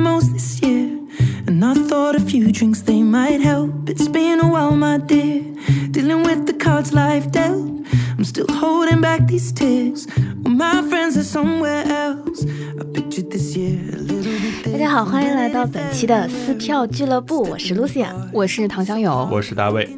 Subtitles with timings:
[0.00, 0.98] most this year.
[1.46, 3.88] And I thought a few drinks they might help.
[3.88, 5.42] It's been a while, my dear.
[5.90, 7.68] Dealing with the cards life dealt.
[8.16, 10.06] I'm still holding back these tears.
[10.42, 12.44] Well, my friends are somewhere else.
[12.78, 14.32] I pictured this year a little
[14.64, 18.08] bit 大家好，欢迎来到本期的撕票俱乐部，我是 Lucia。
[18.32, 19.88] 我是唐小友，我是大卫，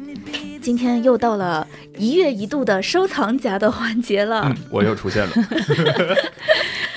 [0.61, 4.43] 今天又到了一月一度的收藏夹的环节了。
[4.45, 5.33] 嗯，我又出现了，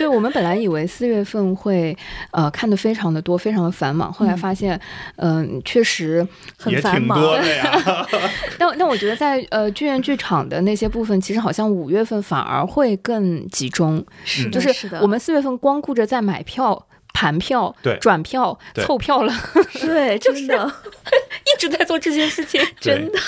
[0.07, 1.97] 对我们本来以为四月份会
[2.31, 4.81] 呃看的非常的多，非常的繁忙，后来发现，
[5.17, 6.25] 嗯、确实
[6.57, 7.21] 很也挺繁忙。
[7.21, 8.07] 多的呀。
[8.57, 14.71] 但但我觉得在呃剧院剧场的那些部分，其实好像五月份反而会更集中，是，就是
[15.03, 16.87] 我们四月份光顾着在买票。
[17.19, 19.33] 盘票、对转票、凑票了，
[19.81, 20.71] 对，真的，
[21.47, 22.61] 一直在做这些事情。
[22.79, 23.19] 真的，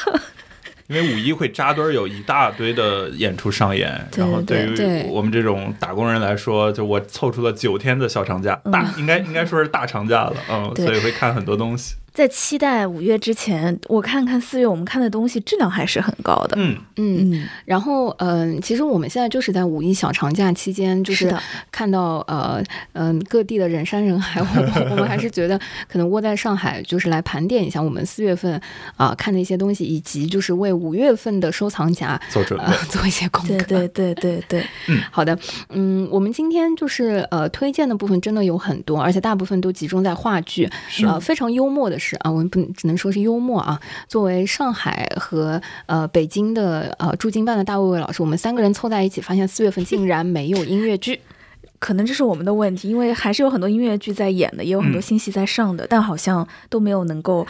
[0.89, 16.57] 因为五一会扎堆儿有一大堆的演出上演，然后对于我们这种打工人来说，就我凑出了九天的小长假，大应该应该说是大长假了，嗯，所以会看很多东西，在期待五月之前，我看看四月我们看的东西质量还是很高的。
[16.59, 21.33] 嗯，嗯，嗯，然后嗯、其实我们现在就是在五一小长假期间，就是
[21.71, 22.61] 看到呃
[22.95, 28.61] 嗯、各地的人山人海，我们 我们还是觉得可能窝在上海，就是来盘点一下我们四月份
[28.97, 32.65] 啊、看的一些东西，以及就是为五月份的收藏夹做准备。
[32.65, 33.57] 呃， 做一些功课。
[33.65, 34.67] 对对对对对，
[35.13, 35.39] 好的，
[35.69, 40.69] 嗯，我们今天就是呃推荐的部分真的有很多，而且大部分都集中在话剧。
[40.89, 41.07] 是。
[41.07, 43.79] 呃，非常幽默的是啊，我们不能只能说是幽默啊。
[44.09, 51.21] 作为上海和呃北京的呃驻京办的大卫卫老师，我们三个人凑在一起，发现四月份竟然没有音乐剧。
[51.81, 57.47] 可能这是我们的问题，因为还是有很多音乐剧在演的，也有很多嗯新戏在上的，但好像都没有能够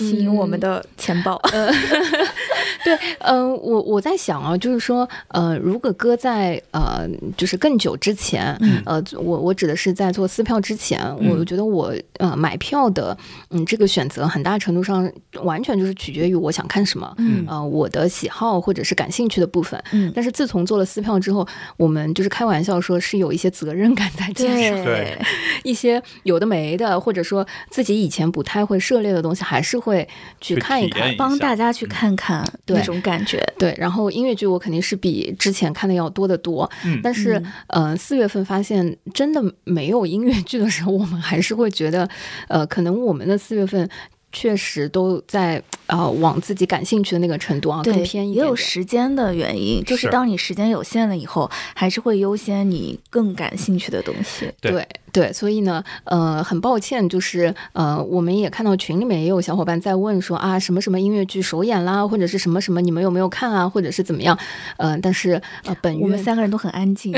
[0.00, 1.40] 吸引我们的钱包。
[2.84, 8.82] 对，嗯、我我在想啊，就是说，呃，如果搁在呃，就是更久之前，嗯。
[8.86, 11.36] 呃，我我指的是在做撕票之前，嗯。
[11.38, 13.16] 我觉得我呃买票的，
[13.50, 15.10] 嗯，这个选择很大程度上
[15.42, 17.44] 完全就是取决于我想看什么，嗯。
[17.46, 19.82] 呃，我的喜好或者是感兴趣的部分。
[19.92, 21.46] 嗯，但是自从做了撕票之后，
[21.76, 25.18] 我们就是开玩笑说是有一些责任感在肩上，对。
[25.64, 31.14] 一些有的没的，或者说自己以前不太会涉猎的东西，还是会去去看一看。
[31.16, 33.44] 帮大家去看看对那种感觉。
[33.58, 42.08] 对，然后音乐剧我肯定是比之前看的要多得多，嗯但是嗯呃，四月份发现真的没有音乐剧的时候，我们还是会觉得，
[42.48, 43.88] 呃，可能我们的四月份
[44.32, 48.56] 确实都在呃往自己感兴趣的那个程度啊更对，也有偏一点点。
[48.56, 54.50] 时间的原因，就是是当你时间有限了以后，还是会优先你更感兴趣的东西。
[54.60, 64.38] 对对对，所以呢，呃，很抱歉，就是呃，我们也看到群里面也有小伙伴在问说啊，什么什么音乐剧首演啦，或者是什么什么，你们有没有看啊，或者是怎么样？
[64.76, 67.12] 呃，但是呃，本我们月三个人都很安静，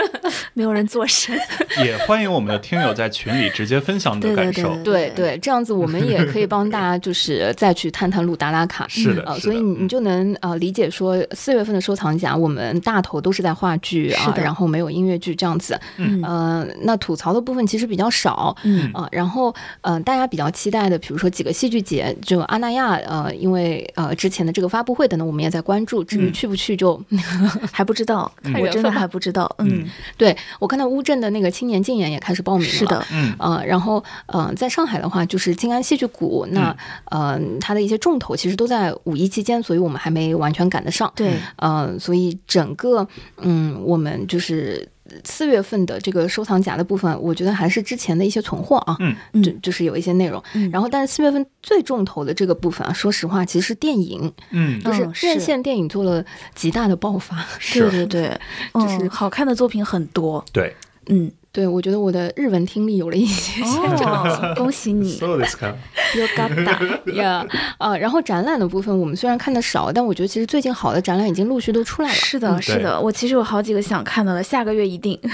[0.54, 1.36] 没有人做声。
[1.84, 8.84] 也欢迎我们的听友在群里直接分享你的对对感受，对对对，这样子我们也可以帮大家就是再去探探路打打卡。
[8.84, 15.78] 呃，是的所以你你嗯就能呃理解说，四月份的收藏夹，我们大头都是在话剧啊，是的然后没有音乐剧这样子。
[15.96, 18.56] 嗯呃，那吐槽的部分其实比较少。
[18.62, 26.04] 嗯啊、然后呃，大家比较期待的，比如说几个戏剧节，就阿那亚，呃，因为呃之前的这个发布会等等，我们也在关注。
[26.04, 27.00] 至于嗯去不去就，
[27.72, 28.30] 还不知道，
[28.60, 29.50] 我真的还不知道。
[29.58, 29.84] 嗯，
[30.16, 32.72] 对我看到乌镇的那个青年竞演也开始报名了。
[32.72, 36.74] 是的，嗯，呃，然后呃，在上海的话，就是静安戏剧谷，那
[37.10, 41.10] 呃，它的一些重头其实都在五一期间，所以我们还没完全赶得上。
[41.16, 44.86] 对，呃，所以整个嗯，我们就是
[45.24, 50.42] 四月份的这个收藏夹的部分，我觉得还是之前的一些存货啊，嗯就就是有一些内容。
[50.52, 56.22] 嗯然后，但是四月份最重头的这个部分啊，说实话，其实是电影，嗯，就是院线电影做了
[56.54, 57.36] 极大的爆发。
[57.36, 58.40] 对是，对对，
[58.74, 60.44] 就是嗯，好看的作品很多。
[60.52, 60.76] 对
[61.06, 64.08] 嗯，对我觉得我的日文听力有了一些进展。
[64.08, 67.12] 哦， 恭喜你 kind，，You got。
[67.14, 67.46] 呀
[67.78, 72.14] 啊，然后展览的部分我们虽然看的少，但我觉得其实最近好的展览已经陆续都出来了。
[72.16, 75.16] 是的，是的，我其实有好几个想看的了，下个月一定。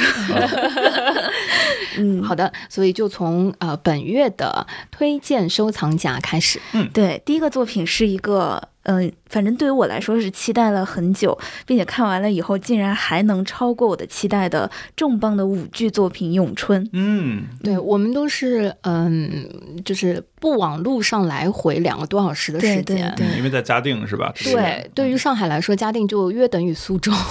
[1.97, 6.61] 嗯，好的，所以就从呃本月的推荐收藏夹开始。
[6.73, 16.85] 嗯对，第一个作品是一个，嗯、反正对于我来说是期待了很久，并且看完了以后竟然还能超过我的期待的重磅的舞剧作品《咏春》。
[16.93, 19.49] 嗯，对我们都是嗯，
[19.85, 23.15] 就是不往路上来回两个多小时的时对间。
[23.17, 24.33] 对对因为在嘉定是吧？
[24.37, 27.13] 对，对于上海来说，嘉定就约等于苏州。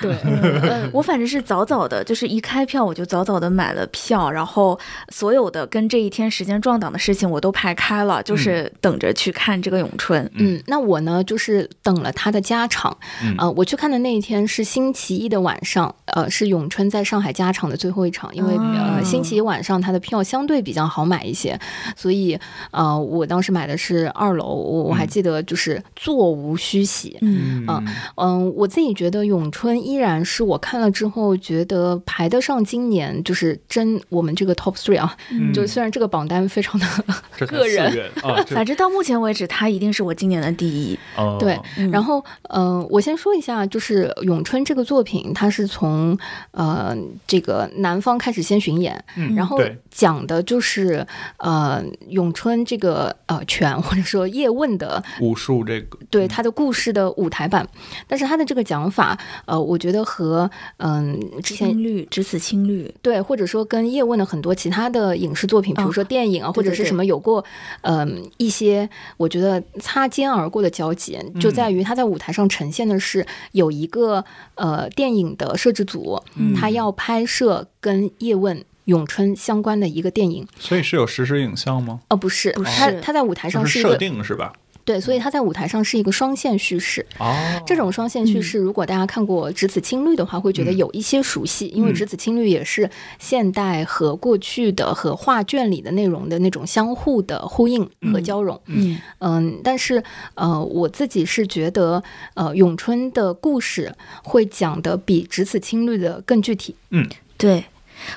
[0.00, 4.78] 对， 嗯，我反正是早早的，就是一开票我就早早的买了票，然后
[5.10, 10.28] 所有的跟这一天时间撞档的事情我都排开了，就是等着去看这个咏春。
[10.34, 12.96] 嗯，那我呢，就是等了他的加场。
[13.22, 18.62] 嗯呃，我去看的那一天是星期一的晚上，呃，是咏春在上海加场的最后一场，因为、哦
[18.96, 21.58] 呃星期一晚上他的票相对比较好买一些，
[21.96, 22.38] 所以
[22.70, 27.16] 呃，我当时买的是二楼，我我还嗯记得就是座无虚席。
[27.20, 27.82] 嗯啊
[28.16, 40.98] 嗯，我自己觉得咏春依然是我看了之后觉得排得上今年就是真我们这个 top three 啊，嗯就虽然这个榜单非常的个人啊，反正到目前为止，它一定是我今年的第一。
[41.16, 46.18] 哦对嗯然后，呃，我先说一下，就是《咏春》这个作品，它是从
[46.50, 46.96] 呃
[47.26, 49.60] 这个南方开始先巡演，嗯然后
[49.90, 51.06] 讲的就是
[51.38, 57.66] 呃咏春这个呃拳或者说叶问的武术这个对他的故事的舞台版，
[58.08, 62.92] 但是他的这个讲法，呃，我觉得和嗯、之前青绿，只此青绿。
[63.02, 67.44] 对，或者说跟叶问的很多其他的影视作品，比如说电影啊，或者是什么有过，
[67.82, 74.24] 嗯、一些我觉得擦肩而过的交集，就在于他在舞台上呈现的是有一个
[74.54, 78.64] 呃电影的摄制组，嗯他要拍摄跟叶问。
[78.86, 81.98] 咏春相关的一个电影，所以是有实时影像吗？
[82.08, 84.52] 哦，不是，不是他他在舞台上是设定是吧？
[84.86, 87.04] 对，所以他在舞台上是一个双线叙事。
[87.18, 87.34] 哦，
[87.66, 92.88] 这种双线叙事，如果大家看过《只此青绿》的话，会觉得有一些熟悉，因为《只此青绿》也是
[93.18, 98.58] 现代和过去的和画卷里的内容的那种相互的呼应和交融。
[98.66, 100.00] 嗯嗯，但是
[100.34, 102.00] 呃，我自己是觉得，
[102.34, 103.92] 呃，咏春的故事
[104.22, 106.76] 会讲的比《只此青绿》的更具体。
[106.90, 107.04] 嗯
[107.36, 107.62] 对，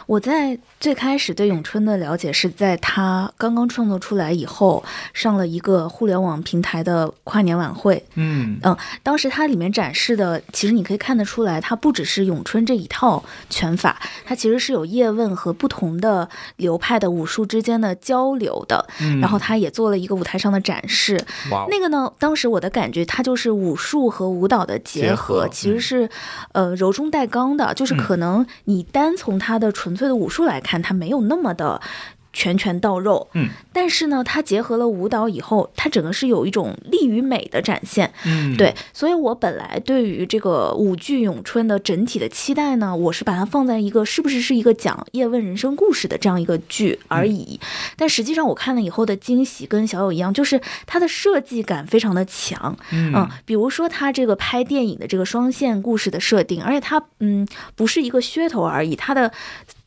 [0.06, 4.84] 我在最开始对咏春的了解是在他刚刚创作出来以后，
[5.14, 8.04] 上了一个互联网平台的跨年晚会。
[8.16, 8.60] 嗯
[9.04, 18.88] 当时它里面展示的，其实你可以看得出来，它不只是咏春这一套拳法，它其实是有叶问和不同的流派的武术之间的交流的。
[19.02, 21.20] 嗯，然后他也做了一个舞台上的展示，
[21.70, 26.10] 那个呢，当时我的感觉，它就是武术和舞蹈的结结合，其实是
[26.54, 31.82] 呃柔中带刚的，就是嗯可能你单从它的纯粹的武术来看，它没有那么的。
[32.32, 47.60] 拳拳到肉，嗯，但是呢，它结合了舞蹈以后，它整个是有一种力与美的展现，嗯，对，所以我本来对于这个舞剧咏春的整体的期待呢，我是把它放在一个是不是是一个讲叶问人生故事的这样一个剧而已。
[47.98, 53.14] 但实际上我看了以后的惊喜跟小友一样，就是它的设计感非常的强，嗯。
[53.16, 59.32] 嗯，比如说它这个拍电影的这个双线故事的设定，而且它嗯不是一个噱头而已，它的。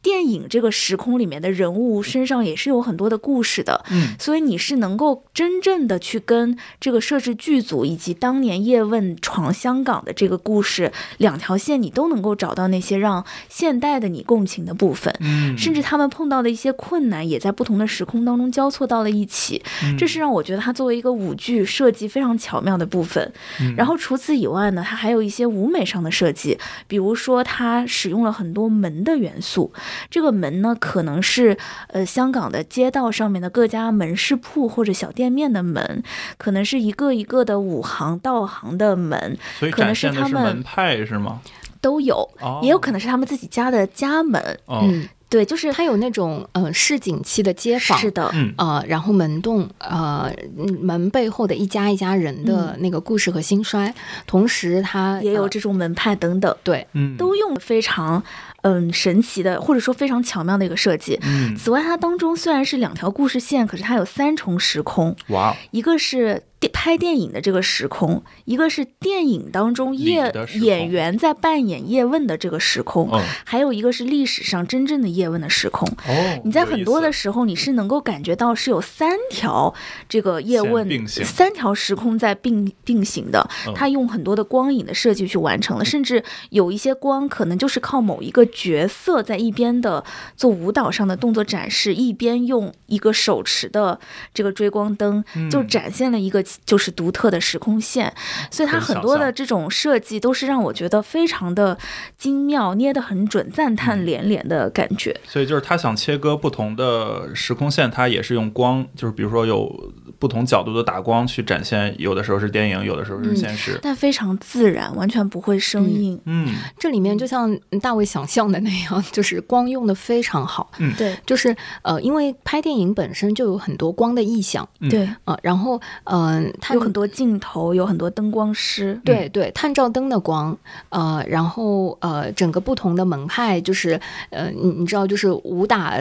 [0.03, 15.15] 电影这个时空里面的人物身上也是有很多的故事的，嗯所以你是能够真正的去跟这个摄制剧组以及当年叶问闯香港的这个故事两条线，你都能够找到那些让现代的你共情的部分。
[15.21, 23.33] 嗯，甚至他们碰到的一些困难，也在不同的时空当中交错到了一起，嗯这是让我觉得它作为一个舞剧设计非常巧妙的部分。
[23.61, 26.59] 嗯然后除此以外呢，它还有一些舞美上的设计，
[26.89, 29.73] 比如说它使用了很多门的元素。
[30.11, 31.57] 这个门呢，可能是
[31.89, 36.03] 呃香港的街道上面的各家门市铺或者小店面的门，
[36.37, 41.41] 可能是一个一个的五行道行的门所以可能展现的是他们门派是吗？
[41.81, 44.41] 都有，哦，也有可能是他们自己家的家门。
[44.67, 53.93] 哦，嗯，对，就是它有那种呃市井气的街坊，是的，嗯呃，然后门洞，呃，嗯门背后的一家一家人的那个故事和兴衰，
[54.29, 58.23] 同时它也有呃这种门派等等，对，嗯，都用非常
[58.63, 61.19] 嗯神奇的或者说非常巧妙的一个设计。
[61.23, 75.89] 嗯，此外，它当中虽然是两条故事线，可是它有三重时空，哇哦，一个是电拍电影的这个时空，一个是电影当中叶演员在扮演叶问的这个时空，嗯还有一个是历史上真正的叶问的时空。
[76.07, 79.73] 哦，你在很多的时候，你是能够感觉到是有三条
[80.09, 83.75] 这个叶问三条时空在并并行的嗯。
[83.75, 90.05] 他用很多的光影的设计去完成了，甚至有一些光可能就是靠某一个角色在一边的
[90.37, 93.99] 做舞蹈上的动作展示，一边用一个手持的
[94.33, 98.13] 这个追光灯，就嗯展现了一个就是独特的时空线。
[98.51, 101.77] 所以它很多的这种设计都是让我觉得非常的
[102.17, 105.19] 精妙，捏得很准，赞嗯叹连连的感觉。
[105.27, 113.79] 所以就是他想切割不同的时空线，他也是用光，就是比如说有不同角度的打光去展现，有的时候是电影，有的时候是现实。
[113.83, 116.21] 但非常自然，完全不会生硬。
[116.27, 120.71] 嗯，这里面就像大卫想象的那样，就是光用的非常好。
[120.79, 128.99] 嗯对就是呃，因为拍电影本身就有很多光的意象嗯对，啊、然后嗯、呃，它有很多镜头，有很多灯光师。
[129.05, 130.57] 对对，探照灯的光，
[130.89, 135.95] 呃，然后呃，整个不同的门派，就是呃，你你知道，就是武打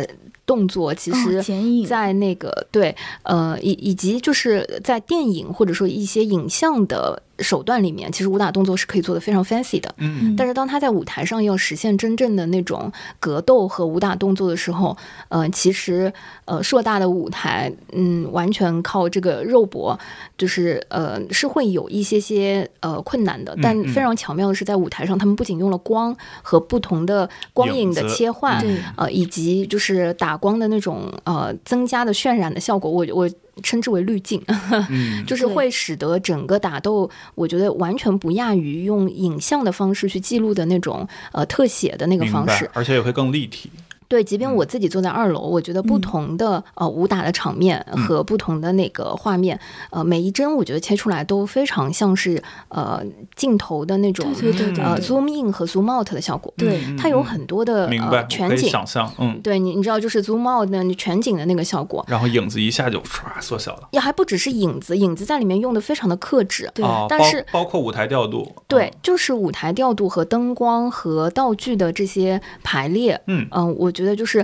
[0.45, 9.93] 动作，其哦实在那个、对，呃，以以及就是在电影或者说一些影像的手段里面，其实武打动作是可以做的非常 fancy 的。
[9.97, 14.95] 嗯但是当他在舞台上要实现真正的那种格斗和武打动作的时候，
[15.29, 16.11] 呃，其实
[16.45, 19.97] 呃硕大的舞台，嗯，完全靠这个肉搏，
[20.37, 23.57] 就是呃是会有一些些呃困难的。
[23.61, 33.29] 但嗯非常巧妙的是，在舞台上他们不仅用了光和不同的光影的切换，对呃，以及就是打光的那种呃增加的渲染的效果，我我
[33.61, 34.41] 称之为滤镜。
[34.89, 42.69] 嗯，就是会使得整个打斗，我觉得完全不亚于用影像的方式去记录的那种呃特写的那个方式。
[42.73, 43.69] 而且也会更立体。
[44.11, 49.57] 对，即便嗯我自己坐在二楼，我觉得不同的、呃武打的场面嗯和不同的那个画面，
[49.89, 53.01] 呃每一帧我觉得切出来都非常像是呃
[53.37, 56.53] 镜头的那种对对对对呃 zoom in 和 zoom out 的效果。
[56.57, 57.89] 对嗯它有很多的
[58.27, 58.69] 全景。
[58.69, 63.87] 想象，嗯，对你，你知道，就是 zoom out 的全景的那个效果，然后影子一下就唰缩小了。
[63.91, 66.69] 也还不只是影子，影子在里面用的非常的克制。
[66.73, 74.43] 对但是包括舞台调度，对哦，，就是舞台调度和灯光和道具的这些排列，嗯嗯、我觉觉得就是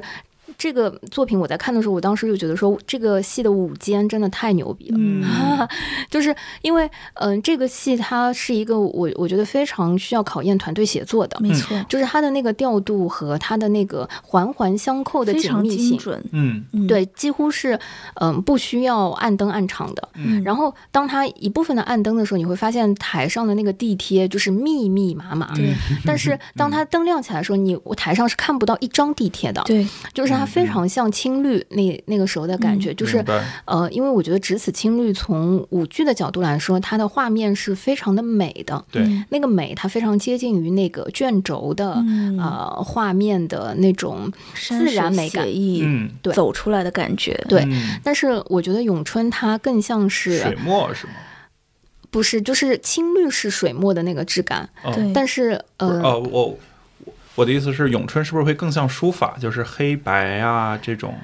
[0.58, 4.98] 这个作品，我在看的时候，我当时就觉得说，这个戏的舞间真的太牛逼了。
[5.00, 5.24] 嗯，
[6.10, 16.24] 就是因为，嗯、这个戏它是一个我我觉得非常需要考验团队协作的，没错，就是它的那个调度和它的那个环环相扣的非常紧密性，精准。
[16.32, 17.80] 嗯嗯，对，几乎是
[18.16, 20.10] 嗯、不需要按灯暗场的。
[20.16, 25.54] 嗯，然后当它一部分的暗灯的时候，你会发现台上的那个地贴就是密密麻麻。
[25.54, 25.74] 对
[26.04, 29.62] 但是当它灯亮起来的时候，你我台上是看不到一张地贴的。
[29.66, 33.24] 对，就是它非常像青绿那那个时候的感觉，就是
[33.66, 38.84] 呃，因为我觉得《只此青绿》从舞剧的角度来说，它的画面是非常的美的。
[38.92, 45.48] 对，嗯那个美，它非常接近于那个卷轴的、嗯呃画面的那种自然美感。
[45.48, 47.34] 意嗯，对走出来的感觉。
[47.48, 51.14] 对嗯但是我觉得咏春它更像是水墨是吗？
[52.10, 56.58] 不是就是青绿是水墨的那个质感，哦对，但是呃，哦，我
[57.38, 61.16] 我的意思是，咏春是不是会更像书法，就是黑白啊这种？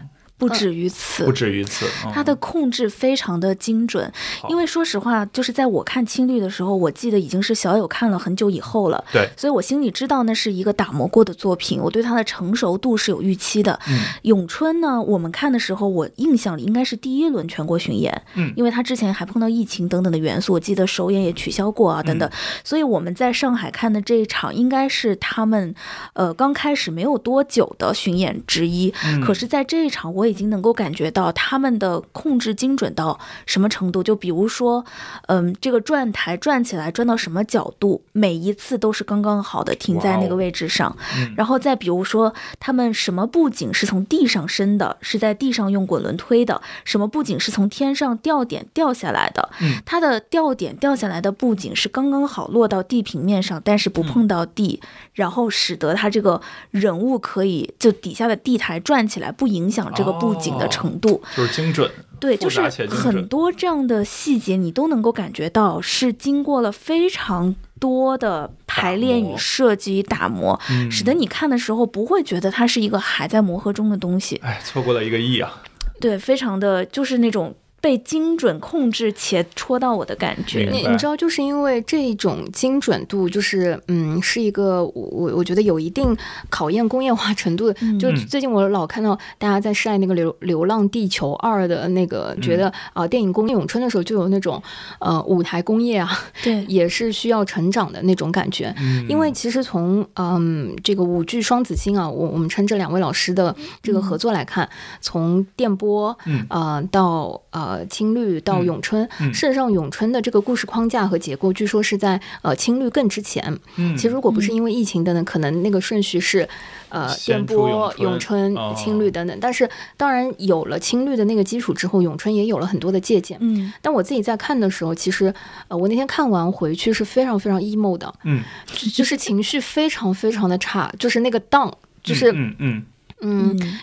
[0.47, 1.31] 不止于此不。
[1.31, 4.12] 止于此，嗯它的控制非常的精准，
[4.50, 13.79] 因为说实话，就是在我看青绿的时候，我记得已经是小友看了很久以后了，对，所以我心里知道那是一个打磨过的作品，我对它的成熟度是有预期的。
[13.89, 14.00] 嗯。
[14.23, 18.53] 咏春呢，我们看的时候，我印象里应该是第一轮全国巡演，嗯。
[18.55, 22.29] 因为他之前还碰到疫情等等的元素，我记得首演也取消过啊，等等，
[22.63, 25.73] 所以我们在上海看的这一场应该是他们
[26.13, 29.19] 呃刚开始没有多久的巡演之一，嗯。
[29.21, 34.84] 可是在这一场我已经能够感觉到他们的控制精准到什么程度，就比如说，
[35.28, 41.36] 嗯，这个转台转起来转到什么角度，每一次都是刚刚好的停在那个位置上，嗯。
[41.38, 49.50] 然后再比如说，他们什么布景是从地上伸的，是在地上用滚轮推的；什么布景是从天上吊点掉下来的。
[49.62, 49.75] 嗯。
[49.86, 54.82] 它的吊点掉下来的布景是刚刚好落到地平面上，但是不碰到地，
[55.13, 61.22] 然后使得它这个人物可以就底下的地台转起来，不影响这个布景的程度。
[61.36, 61.89] 就是精准，
[62.20, 74.39] 对，就是很多这样的细节，你都能够感觉到是经过了非常多的排练与设计与打磨，嗯使得你看的时候不会觉得它是一个还在磨合中的东西。
[74.44, 75.62] 哎，错过了一个亿啊！
[76.00, 77.53] 对，非常的就是那种
[77.84, 80.70] 被精准控制且戳到我的感觉。
[80.72, 86.16] 你你知道，就是因为这种精准度，就是嗯，是一个我我我觉得有一定
[86.50, 87.75] 考验工业化程度的。
[87.82, 94.63] 嗯就嗯最近我老看到大家在晒那个流《流浪地球二》的那个，觉得啊、电影工业咏春的时候就有那种
[95.00, 96.10] 呃舞台工业啊，
[96.42, 98.74] 对， 也是需要成长的那种感觉。
[98.80, 104.70] 嗯因为其实从嗯这个舞剧双子星啊，我我们称这两位老师的这个合作来看，
[105.02, 113.44] 从电波嗯呃到呃青绿到嗯咏春，嗯事实上咏春的这个故事框架和结构，据说是在呃青绿更之前。
[113.77, 116.48] 嗯其实如果不是因为疫情等等，可能那个顺序是
[116.89, 119.38] 呃电波、咏咏春哦、青绿等等。
[119.39, 123.38] 但是当然有了青绿的那个基础之后，咏春也有了很多的借鉴。
[123.42, 125.34] 嗯，但我自己在看的时候，其实
[125.68, 128.13] 呃我那天看完回去是非常非常 emo 的。
[128.24, 131.72] 嗯，就就是情绪非常非常的差，就是那个荡，
[132.03, 132.84] 就是嗯嗯嗯，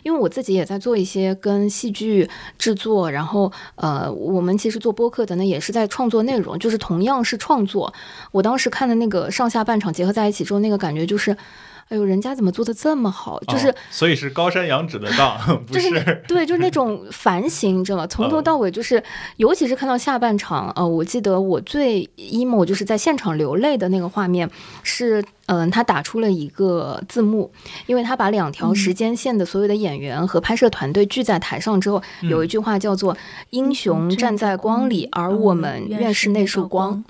[0.02, 2.28] 因为我自己也在做一些跟戏剧
[2.58, 7.92] 制作，然后呃，我们其实做播客的呢，也是在创作内容，就是同样是创作。
[8.32, 11.36] 我当时看的那个上下半场结合在一起之后，那个感觉就是。
[11.90, 13.40] 哎呦，人家怎么做的这么好？
[13.48, 18.06] 就是，哦所以是高山仰止的当， 不就是对，就是那种反省，你知道吗？
[18.06, 19.02] 从头到尾就是，
[19.38, 24.48] 尤其是看到下半场，呃，我记得我最 emo 就是在现场流泪的那个画面
[24.84, 27.50] 是，嗯、他打出了一个字幕，
[27.86, 33.16] 因为他把两条时间线的所有的演员和拍摄团队聚在台上之后，有一句话叫做
[33.50, 37.02] “英雄站在光里，而我们愿是那束光”。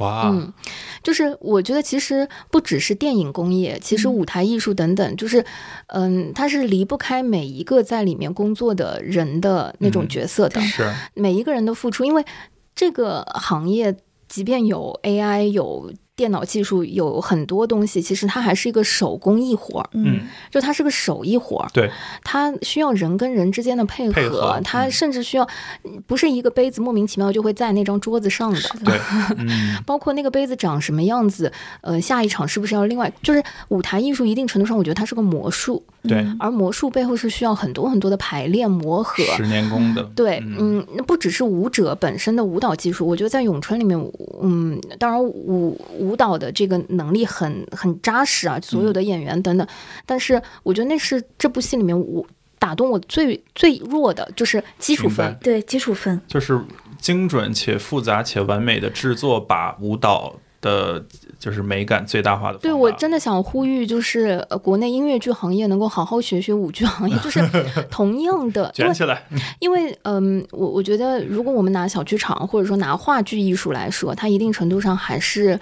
[0.00, 0.52] 哇，嗯，
[1.02, 5.44] 就是我觉得其实不只是电影工业，其实舞台艺术等等，就是，
[5.86, 10.92] 嗯，它是离不开每一个在里面工作的人的那种角色的，是。
[11.14, 12.24] 每一个人的付出，因为
[12.74, 13.96] 这个行业
[14.28, 15.92] 即便有 AI 有。
[16.20, 21.90] 电脑技术有很多东西，其实它还是一个手工艺活儿，嗯，就它是个手艺活儿，对，
[22.22, 24.60] 它需要人跟人之间的配合，配合。
[24.62, 25.48] 它嗯甚至需要
[26.06, 29.00] 不是一个杯子莫名其妙就会在那张桌子上的，对，
[29.38, 31.50] 嗯，包括那个杯子长什么样子，
[31.80, 33.10] 呃，下一场是不是要另外？
[33.22, 39.22] 就是舞台艺术一定程度上，我觉得它是个魔术，对，而魔术背后是需要很多很多的排练磨合。
[39.36, 43.98] 十年功的，对，嗯嗯，那不只是舞者本身的舞蹈技术，我觉得在咏春里面，
[44.42, 49.66] 嗯，当然舞舞蹈的这个能力很很扎实啊，所有的演员等等，
[50.06, 52.26] 但是我觉得那是这部戏里面我
[52.58, 55.36] 打动我最最弱的，就是基础分。
[55.42, 56.58] 对基础分，就是
[56.98, 61.04] 精准且复杂且完美的制作，把舞蹈的
[61.40, 62.58] 就是美感最大化的。
[62.58, 67.42] 对我真的想呼吁，就是呃，国内音乐剧行业能够好好学学舞剧行业， 就是
[67.90, 69.26] 同样的， 卷起来，
[69.58, 75.58] 因为嗯，我我觉得如果我们拿小剧场或者说拿话剧艺术来说，它一定程度上还是。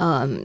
[0.00, 0.44] 嗯，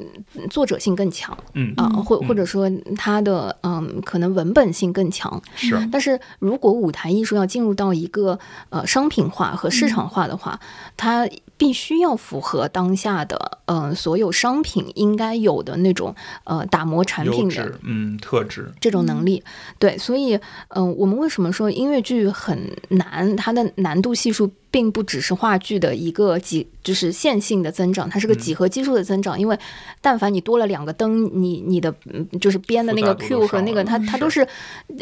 [0.49, 5.41] 作者性更强嗯，啊、或嗯或者说它的嗯，可能文本性更强。
[5.55, 8.37] 是但是如果舞台艺术要进入到一个
[8.69, 10.59] 呃商品化和市场化的话，
[10.97, 16.13] 它必须要符合当下的呃所有商品应该有的那种
[16.45, 19.43] 呃打磨产品的，嗯，特质，这种能力。
[19.77, 23.35] 对，所以嗯、我们为什么说音乐剧很难？
[23.35, 29.39] 它的难度系数并不只是话剧的一个几，就是线性的增长，它是个嗯几何基数的增长。
[29.39, 29.55] 因为
[30.01, 34.47] 但凡你多了两个灯，你你的嗯就是编的那个 Q 和那个它它都是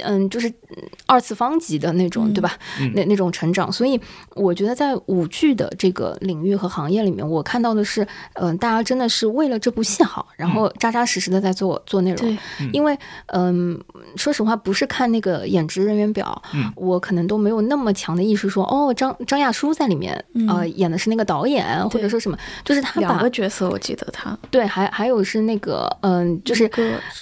[0.03, 2.51] 嗯就是嗯二次方级的那种，对吧？
[2.81, 3.71] 嗯那那种成长。
[3.71, 3.97] 所以
[4.35, 12.17] 我觉得在舞剧的这个领域和行业里面，我看到的是，嗯、大家真的是为了这部戏好，然后扎扎实实的在做做内容。
[12.17, 13.81] 对，因为嗯，
[14.17, 26.67] 说实话，不是看那个演职人员表，嗯我可能都没有那么强的意识说，哦，张张亚书在里面，嗯呃，演的是那个导演，或者说什么，就是他两把个角色我记得他对，还还有是那个，嗯、就是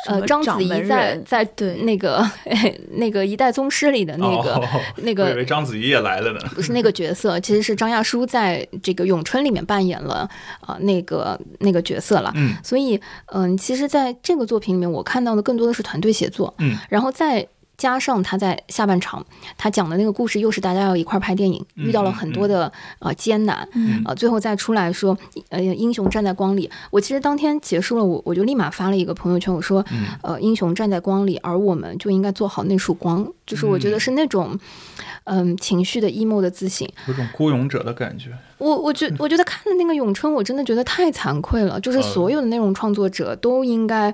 [0.07, 2.25] 呃，章子怡在在对那个
[2.95, 4.63] 那个一代宗师里的那个、哦、
[4.97, 6.39] 那个我以为章子怡也来了呢。
[6.55, 10.29] 不是那个角色，其实是张亚书在这个咏春里面扮演了
[10.61, 12.31] 啊、呃那个那个角色了。
[12.35, 12.99] 嗯所以，
[13.33, 17.45] 嗯、其实在这个作品里面，我看到的更多的是团队协作，嗯，然后再
[17.79, 19.25] 加上他在下半场
[19.57, 25.17] 他讲的那个故事，又是大家要一块儿拍电影，嗯遇到了很多的呃艰难，嗯呃，最后再出来说，
[25.49, 26.69] 呃，英雄站在光里。
[26.91, 34.59] 我其实当天结束了，我我就立马发了一个朋友圈，我说，嗯呃，英雄站在光里，而我们就应该做好那束光，就是我觉得嗯是那种。
[35.25, 38.31] 嗯，情绪的 emo 的自省，有种孤勇者的感觉。
[38.57, 41.79] 我我觉我觉得看的那个咏春，我真的觉得太惭愧了。
[41.81, 44.11] 就是嗯所有的内容创作者都应该，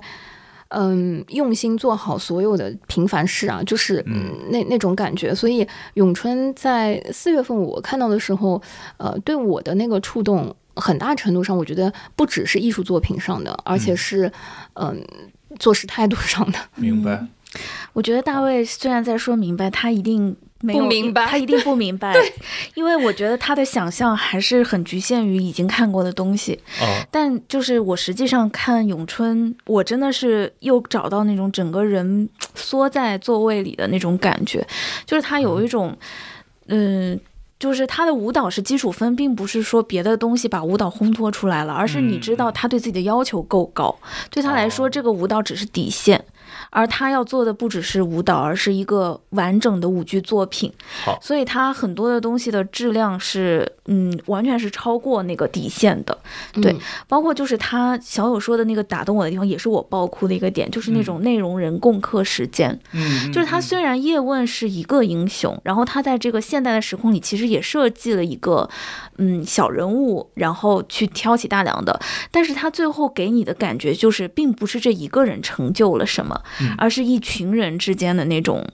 [0.68, 5.34] 嗯，用心做好所有的平凡事啊，就是嗯那那种感觉。
[5.34, 8.60] 所以咏春在四月份我看到的时候，
[8.96, 14.32] 呃，对我的那个触动，很大程度上，我觉得不只是艺术作品上的，而且嗯是
[14.74, 15.04] 嗯、
[15.58, 16.58] 做事态度上的。
[16.74, 17.24] 明白，
[17.92, 22.14] 我觉得大卫虽然在说明白，他一定不明白他一定不明白，
[22.74, 26.58] 因为我觉得他的想象还是很局限于已经看过的东西。
[26.80, 34.66] 哦，但就是我实际上看咏春，我真的是又找到那种整个人缩在座位里的那种感觉，
[35.04, 35.96] 就是他有一种，
[36.66, 37.20] 嗯。
[37.58, 43.98] 就是他的舞蹈是基础分，并不是说别的东西把舞蹈烘托出来了，而是你知道他对自己的要求够高，
[44.30, 44.90] 对他来说，哦。
[44.90, 46.22] 这个舞蹈只是底线，
[46.76, 50.70] 而他要做的不只是舞蹈，而是一个完整的舞剧作品。
[51.02, 56.18] 好所以他很多的东西的质量是，嗯，完全是超过那个底线的。
[56.52, 62.78] 对嗯包括就是他小友说的那个打动我的地方，也是我爆哭的一个点，就是那种内容人共克时间。
[62.92, 68.68] 嗯，就是他嗯虽然叶问是一个英雄，然后他在这个现代的时空里，其实也设计了一个
[69.16, 71.98] 嗯小人物，然后去挑起大梁的，
[72.30, 78.64] 但是他最后给你的感觉就是，并不是这一个人成就了什么，嗯而是一群人之间的那种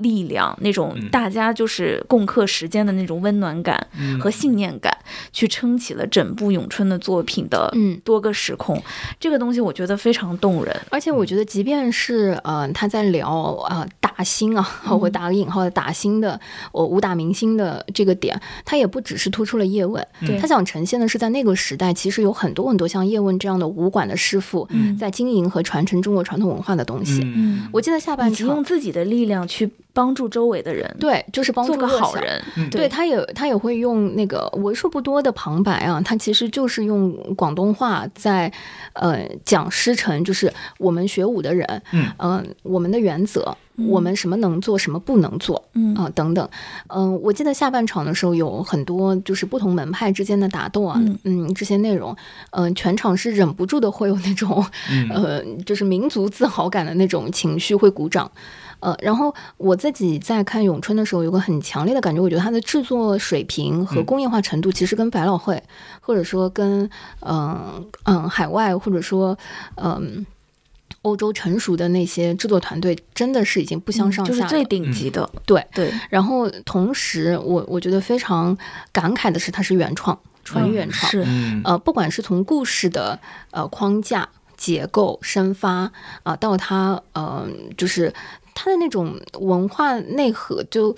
[0.00, 1.08] 力量，那种嗯。
[1.10, 4.18] 大家就是共克时间的那种温暖感嗯。
[4.20, 4.94] 和信念感，
[5.32, 8.00] 去撑起了整部咏春的作品的嗯。
[8.04, 8.82] 多个时空。
[9.18, 10.76] 这个东西我觉得非常动人。
[10.90, 13.28] 而且我觉得，即便是呃他在聊
[13.68, 14.66] 啊、打星啊，
[15.00, 16.38] 我打个引号的打星的，
[16.72, 20.38] 我武打明星的这个点，他也不只是突出了叶问，对。
[20.38, 24.96] 他想呈现的是在那个时代，其实有很多很多像叶问这样的武馆的师傅，嗯。
[24.96, 27.20] 在经营和传承中国传统文化的东西。
[27.24, 27.68] 嗯。
[27.72, 32.42] 我记得下半集用，自己的力量去帮助周围的人，对，就是帮助做个好人。
[32.56, 32.70] 嗯。
[32.70, 38.52] 对，他也他也会用那个为数不多的旁白啊，他其实就是用广东话在
[38.94, 42.06] 呃讲师承，就是我们学武的人，嗯。
[42.18, 43.88] 呃，我们的原则，嗯。
[43.88, 45.62] 我们什么能做，什么不能做。
[45.74, 45.94] 嗯。
[45.94, 46.48] 啊、等等，
[46.88, 51.18] 嗯、我记得下半场的时候有很多就是不同门派之间的打斗啊，嗯。
[51.24, 52.16] 嗯这些内容，
[52.52, 55.08] 嗯、全场是忍不住的会有那种，嗯。
[55.10, 58.30] 呃，就是民族自豪感的那种情绪会鼓掌。
[58.80, 65.62] 呃，然后我自己在看咏春的时候，有个很强烈的感觉，我觉得它的制作水平和嗯工业化程度，其实跟百老汇，
[66.00, 66.88] 或者说跟
[67.20, 69.38] 嗯嗯、海外，或者说
[69.76, 70.24] 嗯、
[71.02, 74.38] 欧洲成熟的那些制作团队，真的是已经不相上下了。
[74.38, 75.28] 嗯就是最顶级的。
[75.46, 78.56] 对对，然后同时，我我觉得非常
[78.92, 81.10] 感慨的是，它是原创，纯嗯原创。
[81.10, 83.18] 是嗯呃，不管是从故事的
[83.50, 85.90] 呃框架、结构、生发
[86.22, 88.12] 啊、到它呃，就是
[88.54, 90.94] 他的那种文化内核，就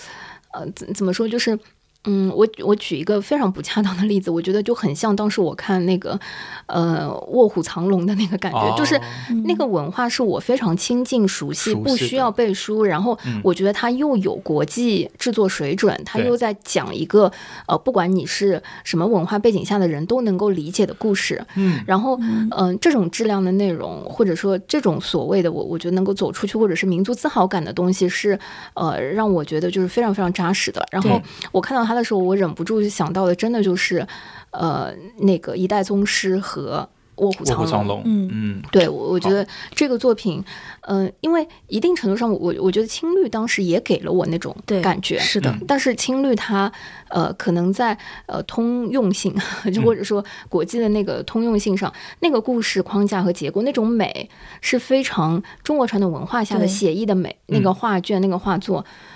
[0.53, 1.59] 呃怎怎么说，就是。
[2.05, 6.19] 嗯，我我举一个非常不恰当的例子，我觉得就很像当时我看那个，
[6.67, 9.01] 呃，《卧虎藏龙》的那个感觉，就是哦
[9.45, 12.85] 那个文化是我非常亲近、熟悉，熟悉不需要背书。
[12.85, 17.31] 然后嗯我觉得它又有国际制作水准，它对又在讲一个
[17.67, 21.45] 呃，不管你是什么文化背景下的人都能够理解的故事。
[21.55, 22.19] 嗯然后，
[22.51, 28.38] 嗯、这种质量的内容，或者说这种所谓的我，我觉得能够走出去，或者是民族自豪感的东西是，
[28.75, 30.85] 呃，让我觉得就是非常非常扎实的。
[30.91, 31.21] 然后
[31.53, 34.07] 我看到它的时候，我忍不住就想到的，真的就是，
[34.50, 37.66] 呃，那个一代宗师和卧虎藏龙。
[37.66, 38.31] 藏龙，嗯。
[38.33, 38.62] 嗯。
[38.72, 40.42] 对，我我觉得这个作品，
[40.88, 46.72] 嗯、因为一定程度上，我我觉得青绿当时也给了我那种感觉，是的，但是青绿它
[47.09, 49.35] 呃可能在呃通用性，
[49.72, 54.31] 就或者说国际的那个通用性上，那个故事框架和结构那种美
[54.62, 58.81] 是非常中国传统文化下的写意的美，那个画卷那个画作。
[58.81, 59.12] 嗯，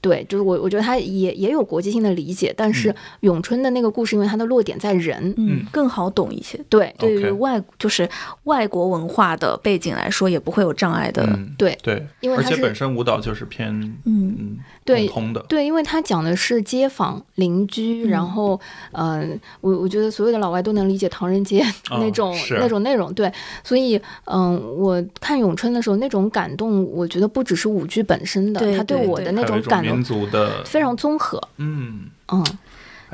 [0.00, 6.58] 对，就是我，我觉得他也也有国际性的理解，但是咏春的那个故事，因为它的落点在人，嗯，更好懂一些。
[6.68, 8.08] 对对于外就是
[8.44, 11.22] 外国文化的背景来说，也不会有障碍的。
[11.24, 13.72] 嗯对对，而且因为而且本身舞蹈就是偏
[14.04, 18.08] 嗯嗯对通的，对，因为他讲的是街坊邻居，嗯。
[18.08, 18.58] 然后
[18.92, 19.26] 呃，
[19.60, 22.56] 我我觉得所有的老外都能理解唐人街哦 那种、是。
[22.58, 23.30] 那种内容，对，
[23.64, 32.56] 所以嗯、我看咏春的时候那种感动，我觉得不只是舞剧本身的，对他对我的那种种感动民族的，非常综合，嗯，嗯，哎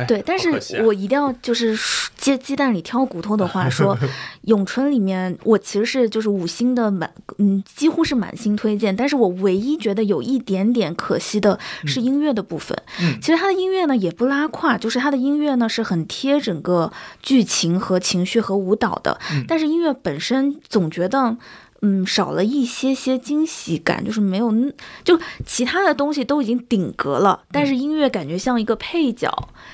[0.08, 1.78] 对，但是我一定要就是
[2.16, 3.96] 鸡鸡蛋里挑骨头的话 说，
[4.42, 8.94] 咏春里面我其实是就是五星的满，嗯，几乎是满星推荐。
[8.94, 12.76] 但是我唯一觉得有一点点可惜的是音乐的部分。
[13.00, 21.36] 嗯其实它的音乐呢也不拉胯，就是它的音乐呢是很贴整个剧情和情绪和舞蹈的，嗯但是音乐本身总觉得。
[21.84, 24.52] 嗯，少了一些些惊喜感，就是没有，
[25.02, 29.28] 就其他的东西都已经顶格了，但是音乐感觉像一个配角，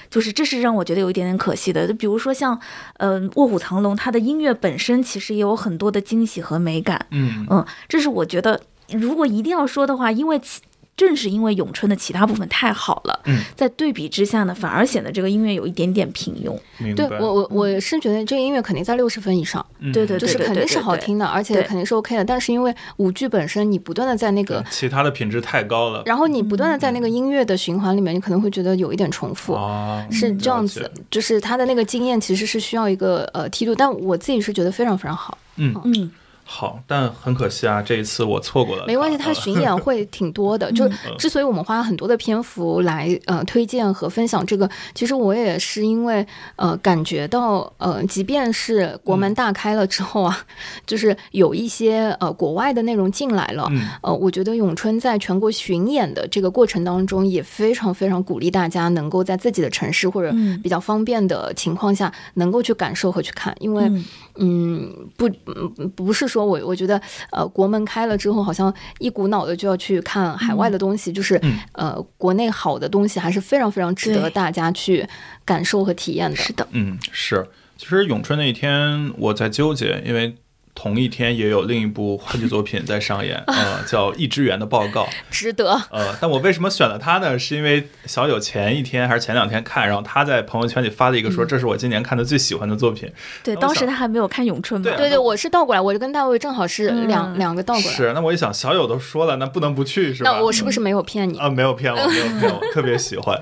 [0.08, 1.86] 就是这是让我觉得有一点点可惜的。
[1.86, 2.58] 就比如说像，
[2.96, 10.62] 呃，《卧虎藏龙》，它的音乐本身其实也有很多的惊喜和美感，嗯嗯，这是我觉得如果一定要说的话，因为其
[10.98, 16.54] 正是因为咏春的其他部分太好了，嗯，在对比之下呢，反而显得这个音乐有一点点平庸。
[16.76, 24.64] 明白，对我我我是觉得这个音乐肯定在六十分以上，嗯对对就是肯定是好听的，而且肯定是 OK 的，但是因为舞剧本身你不断的在那个。
[24.70, 29.54] 其他的品质太高了，然后你不断的在那个音乐的循环里面，你可能会觉得有一点重复。
[29.54, 35.38] 哦，是这样子，就是他的那个经验其实是需要一个呃梯度，但我自己是觉得非常非常好。
[35.56, 36.10] 嗯，嗯，
[36.50, 50.38] 好，但很可惜啊，这一次我错过了，没关系，他呃巡演 会挺多的，就是之所以我们花很多的篇幅来呃推荐和分享这个，其实我也是因为呃感觉到呃，即便是国门大开了之后啊，
[50.86, 53.86] 就是有一些呃国外的内容进来了，嗯。
[54.00, 60.58] 呃，我觉得咏春在全国巡演的这个过程当中，也非常非常鼓励大家能够在自己的城市或者嗯。
[60.62, 63.84] 比较方便的情况下，能够去感受和去看，因为。
[63.84, 64.02] 嗯
[64.38, 67.00] 嗯，不，嗯不是说我我觉得，
[67.32, 75.06] 呃，国门开了之后，好像一股脑的就要去看海外的东西，就是、嗯呃，国内好的东西还是非常非常值得大家去
[75.44, 76.36] 感受和体验的。
[76.36, 77.46] 是的，嗯，是。
[77.76, 80.36] 其实咏春那一天我在纠结，因为
[80.80, 85.02] 同一天也有另一部话剧作品在上演， 呃，叫《一之源的报告》。
[85.28, 85.72] 值得。
[85.90, 87.36] 呃，但我为什么选了他呢？
[87.36, 93.10] 是因为小友前一天还是前两天看，然后他在朋友圈里发了一个说，这是我今年看的最喜欢的作品。
[93.42, 94.84] 对，当时他还没有看咏春嘛。
[94.84, 97.96] 对啊对对，我是倒过来，我就跟大卫正好是嗯两、两个倒过来。
[97.96, 100.30] 是，那我一想，小友都说了，那不能不去，是吧？
[100.30, 101.36] 那我是不是没有骗你？
[101.38, 103.36] 啊，没有骗我，没有骗我， 特别喜欢。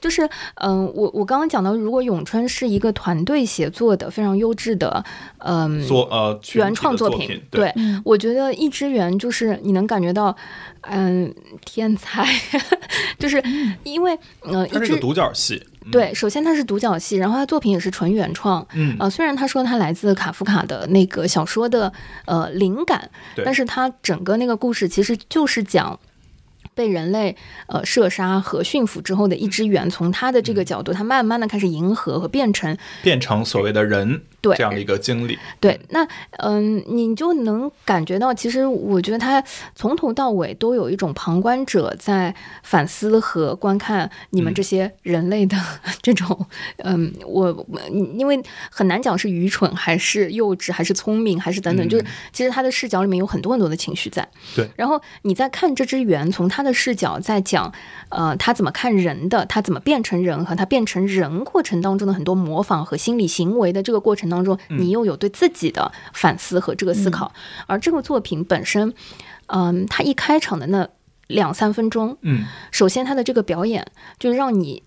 [0.00, 5.04] 就是，嗯、我我刚刚讲到，如果咏春是一个团队协作的非常优质的，
[5.38, 10.34] 嗯、作呃原创的作品，对，嗯我觉得一支援就是你能感觉到，
[10.82, 11.32] 嗯，
[11.64, 12.26] 天才，
[13.18, 13.42] 就是
[13.84, 15.62] 因为，呃，一支它是个独角戏。
[15.86, 21.90] 嗯，对，首先它是独角戏，然后它作品也是纯原创，嗯，呃，虽然他说他来自卡夫卡的那个小说的
[22.26, 25.98] 呃灵感，对但是他整个那个故事其实就是讲。
[26.80, 30.56] 被人类呃射杀和驯服之后的一只猿，从他的这嗯。
[30.60, 35.38] 个角度，他慢慢的开始迎合和变成变成所谓的人对这样的一个经历。
[35.58, 36.06] 对，那
[36.38, 39.42] 嗯，你就能感觉到，其实我觉得他
[39.74, 45.56] 从头到尾都有一种旁观者在反思和观看你们嗯这些人类的
[46.00, 46.46] 这种，
[46.78, 54.26] 嗯，我我因为很难讲是愚蠢还是幼稚还是聪明还是等等，就是嗯其实他的视角里面有很多很多的情绪在。
[54.56, 57.70] 对，然后你在看这只猿，从他的视角在讲，
[58.08, 67.30] 呃，他怎么看人的，他怎么变成人和他变成人过程当中的很多模仿和心理行为的这个过程当中，你又有对自己的反思和这个思考。
[67.66, 68.94] 而这个作品本身，
[69.48, 70.88] 嗯，它一开场的那
[71.26, 72.46] 两三分钟，嗯。
[72.70, 73.84] 首先他的这个表演
[74.18, 74.82] 就让你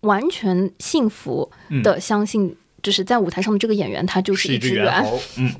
[0.00, 4.84] 完全信服嗯，的相信，就是在舞台上的这个演员他就是是一只只猿。
[4.84, 5.54] 猿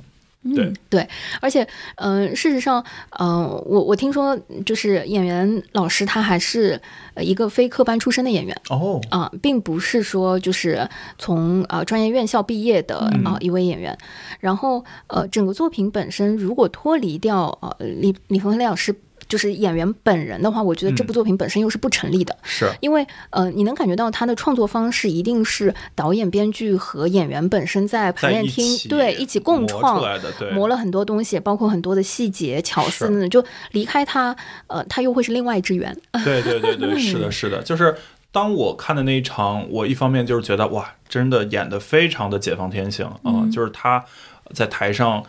[0.51, 0.63] 猴。
[0.63, 1.09] 嗯，嗯对，
[1.41, 2.85] 而且，嗯、事实上，
[3.19, 6.81] 嗯、我我听说，就是演员老师他还是
[7.15, 13.97] 呃一个非科班出身的演员哦，啊、并不是说就是从呃专业院校毕业的啊、嗯一位演员。
[14.41, 18.95] 然后，呃，整个作品本身如果脱离掉呃李李鹏飞老师
[19.29, 22.37] 就是演员本人的话，我觉得这嗯部作品本身又是不成立的。
[22.43, 34.35] 是，因为呃，你能感觉到他的创作方式一定是导演、编剧和演员本身在排练厅起对一起共磨创出来的，对，磨了很多东西，包括很多的细节、巧思等等，就离开他，
[34.69, 35.97] 呃，他又会是另外一只猿。
[36.25, 37.97] 对对对对， 是的，是的，就是
[38.31, 44.05] 当我看的那一场，我一方面就是觉得哇，真的演的非常的解放天性啊、嗯就是他
[44.55, 45.25] 在台上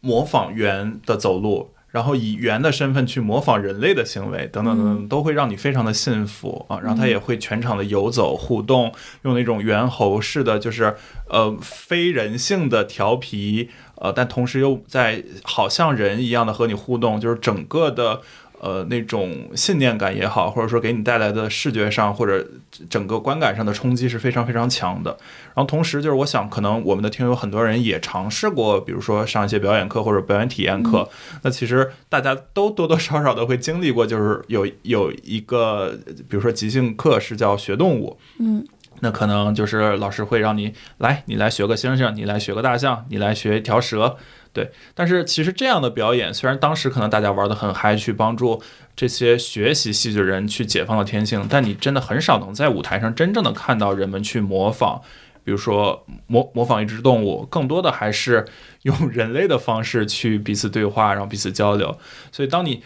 [0.00, 1.70] 模仿猿的走路。
[1.90, 6.78] 然后以猿的身份去模仿人类的行为，等等等等，都会让你非常的信服啊。
[6.80, 10.94] 然后他也会全场的游走互动，用那种猿猴式的，就是
[11.28, 18.20] 呃非人性的调皮，呃，但同时又在好像人一样的和你互动，就是整个的
[18.60, 22.46] 呃那种信念感也好，或者说给你带来的视觉上或者
[22.90, 25.10] 整个观感上的冲击是非常非常强的。
[25.54, 31.08] 然后同时就是我想，可能我们的听友很多人也尝试过，比如说上一些表演课或者表演体验课。
[31.42, 38.64] 那其实大家都多多少少的会经历过，就是有有一个，比如说即兴课是叫学动物，嗯
[39.00, 44.16] 那可能就是老师会让你来，你来学个猩猩，你来学个大象，你来学一条蛇，
[44.52, 44.70] 对。
[44.94, 48.62] 但是其实这样的表演，虽然当时可能大家玩得很嗨，去帮助
[48.96, 55.02] 这些学习戏剧人去解放了天性，但你真的很少能在舞台上真正的看到人们去模仿。
[55.44, 58.44] 比如说模模仿一只动物，更多的还是
[58.82, 61.98] 用人类的方式去彼此对话，然后彼此交流。
[62.30, 62.82] 所以当你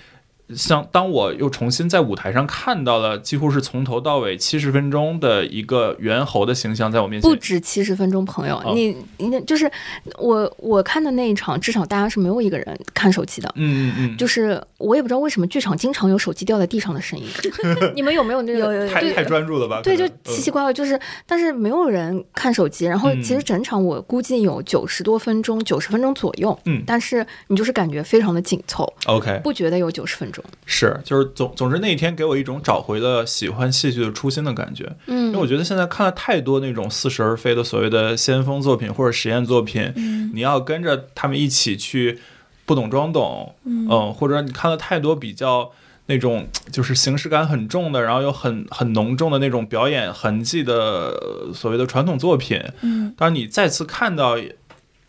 [0.56, 9.70] 像当我又重新在舞台上看到了几乎是从头到尾七十分钟的一个猿猴的形象在我面前不，止七十分钟，朋友，哦你你就是
[10.18, 13.52] 我我看的那一场，至少大家是没有一个人看手机的。
[13.56, 17.26] 嗯嗯嗯，就是我也不知道为什么剧场经常有手机掉在地上的声音，
[17.94, 18.58] 你们有没有那个？
[18.62, 19.80] 有有有对太太专注了吧？
[19.82, 22.86] 对，就奇奇怪怪，就是，但是没有人看手机。
[22.86, 26.56] 然后嗯其实整场我估计有九十多分钟，九十分钟左右。
[26.64, 30.41] 嗯但是你就是感觉非常的紧凑，OK，不觉得有九十分钟。
[30.66, 34.90] 是就是总总之那一天给我一种找回了喜欢戏剧的初心的感觉。
[35.06, 35.26] 嗯。
[35.26, 42.18] 因为我觉得现在看了太多那种似是而非的所谓的先锋作品或者实验作品，嗯你要跟着他们一起去
[42.64, 44.14] 不懂装懂，嗯。
[44.14, 45.70] 或者你看了太多比较
[46.06, 53.14] 那种就是形式感很重的，然后又很很浓重的那种表演痕迹的呃所谓的传统作品，嗯。
[53.16, 54.36] 当你再次看到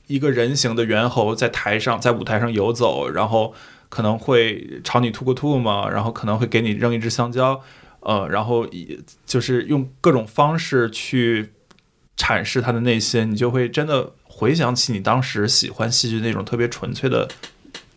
[0.07, 3.53] 一个人形的猿猴在台上在舞台上游走，然后
[3.93, 7.61] 可能会朝你吐个吐沫，然后可能会给你扔一只香蕉，
[7.99, 11.51] 呃，然后以就是用各种方式去
[12.17, 17.29] 阐释他的内心，你就会真的回想起你当时喜欢戏剧那种特别纯粹的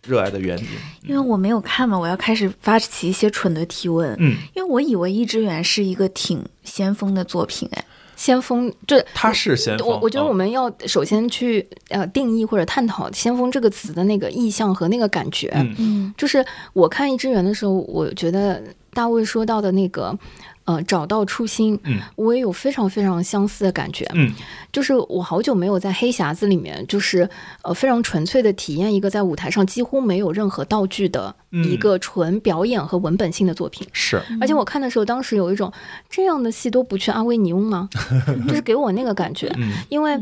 [0.07, 0.67] 热爱的原因。
[1.05, 4.15] 因为我没有看嘛，我要开始发起一些蠢的提问。
[4.19, 7.83] 嗯，因为我以为《一只猿》是一个挺先锋的作品，哎，
[8.17, 9.01] 先锋，这。
[9.15, 9.87] 他是先锋。
[9.87, 15.49] 我我觉得嗯我们要首先去呃定义或者探讨“先锋”这个词的那个意象和那个感觉。
[15.55, 20.19] 嗯嗯就是我看《一只猿》的时候，我觉得大卫说到的那个，
[20.67, 24.05] 呃，找到初心，嗯我也有非常非常相似的感觉。
[24.15, 24.31] 嗯
[24.73, 27.29] 就是我好久没有在黑匣子里面，就是
[27.63, 33.87] 呃非常纯粹的体验一个在舞台上几乎没有任何道具的嗯一个纯表演和文本性的作品。
[33.93, 35.73] 是而且我看的时候，当时有一种
[36.11, 37.89] 这样的戏都不去阿维尼翁吗？
[38.47, 40.19] 就是给我那个感觉，嗯因为。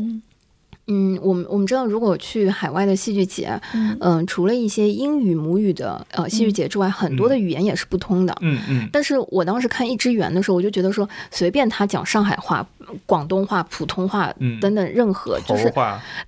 [0.87, 8.35] 嗯嗯，我们我们知道，如果去海外的戏剧节，嗯嗯、除了一些英语母语的呃戏剧节之外，很多的语言也是不通的。
[8.41, 12.67] 嗯嗯但是我当时看《一只猿》的时候，我就觉得说，随便他讲上海话、
[13.07, 15.71] 广东话、普通话嗯等等，任何就是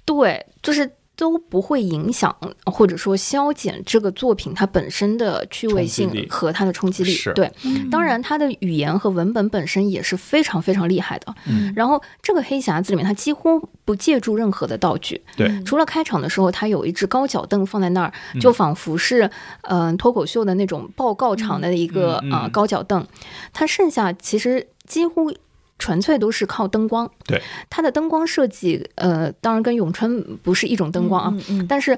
[0.06, 2.34] 对，就是都不会影响
[2.66, 7.34] 或者说消减这个作品它本身的趣味性和它的冲击力是。
[7.34, 11.34] 对，嗯当然它的语言和文本本身也是非常非常厉害的。
[11.48, 19.24] 嗯然后这个黑匣子里面，它几乎不借助任何的道具，对嗯除了开场的时候，它有一只高脚凳放在那儿，就仿佛是
[19.64, 23.04] 嗯、呃脱口秀的那种报告场的一个啊、嗯嗯嗯高脚凳。
[23.52, 25.34] 它剩下其实几乎
[25.80, 27.10] 纯粹都是靠灯光。
[27.26, 31.34] 对，它的灯光设计，呃，当然跟咏春不是一种灯光啊。
[31.34, 31.98] 嗯嗯但是，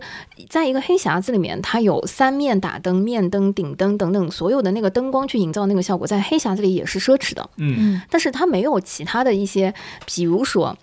[0.49, 7.49] 在一个黑匣子里面，它有三面打灯、面灯、顶灯等等，所有的那个灯光去营造那个效果，在黑匣子里也是奢侈的。
[7.57, 9.73] 嗯嗯但是它没有其他的一些，
[10.05, 10.77] 比如说，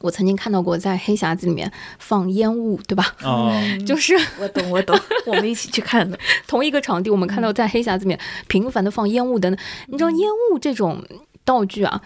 [0.00, 3.14] 我曾经看到过在黑匣子里面放烟雾，对吧？
[3.22, 6.18] 哦嗯 就是我懂我懂， 我们一起去看的。
[6.46, 9.58] 同一个场地，我们看到在黑匣子里面频繁的放烟雾等等。
[9.88, 11.02] 你知道烟雾这种
[11.44, 12.02] 道具啊？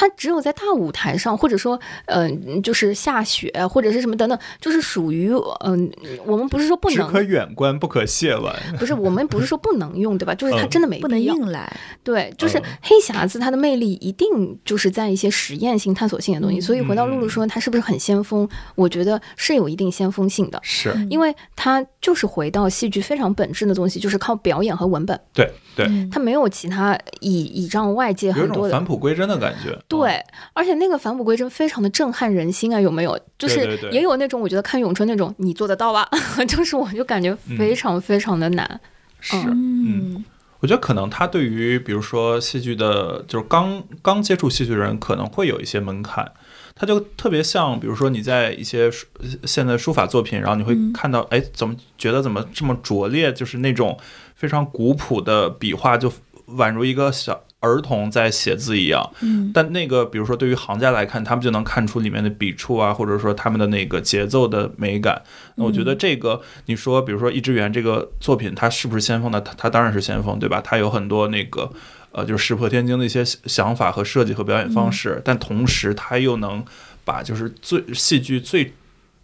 [0.00, 5.32] 它只有在大舞台上，或者说，嗯、就是下雪或者是什么等等，就是属于，
[5.64, 5.90] 嗯、
[6.24, 8.54] 我们不是说不能，只可远观不可亵玩。
[8.78, 10.32] 不是我们不是说不能用，对吧？
[10.36, 11.18] 就是它嗯真的没不能。
[11.18, 16.58] 硬来，对，就是嗯黑匣子它的魅力一定就是在一些实验性、探索性的东西。
[16.58, 29.76] 嗯所以回到露露说它是不是很先锋，我觉得是有一定先锋性的，是嗯因为它就是回到戏剧非常本质的东西，就是靠表演和文本，对对，嗯它没有其他倚倚仗外界有一种很多的返璞归真的感觉。
[29.88, 30.22] 对，
[30.52, 33.18] 而且那个返璞归真非常的震撼人心啊，有没有？
[33.38, 36.08] 就是也有那种我觉得看咏春那种，你做得到吧？
[36.46, 38.80] 就是我就感觉非常非常的难。
[39.20, 40.24] 是，嗯
[40.60, 46.32] 我觉得可能他对于比如说戏剧的，就是刚刚接触戏剧的人，可能会有一些门槛。
[46.74, 49.06] 他就特别像，比如说你在一些书
[49.44, 53.32] 现在书法作品，然后你会嗯看到，哎，怎么觉得怎么这么拙劣？
[53.32, 53.98] 就是那种
[54.34, 56.12] 非常古朴的笔画，就
[56.48, 59.10] 宛如一个小儿童在写字一样。
[59.20, 65.22] 嗯但那个，比如说对于行家来看，他们就能看出里面的笔触啊，或者说他们的那个节奏的美感。
[65.56, 69.40] 那我觉得这个，你说，比如说《一只猿》这个作品，它是不是先锋呢？
[69.40, 70.60] 它它当然是先锋，对吧？
[70.62, 71.70] 它有很多那个
[72.12, 76.64] 呃，就是石破天惊的一些想法和设计和表演方式，但同时它又能
[77.04, 78.72] 把就是最戏剧最。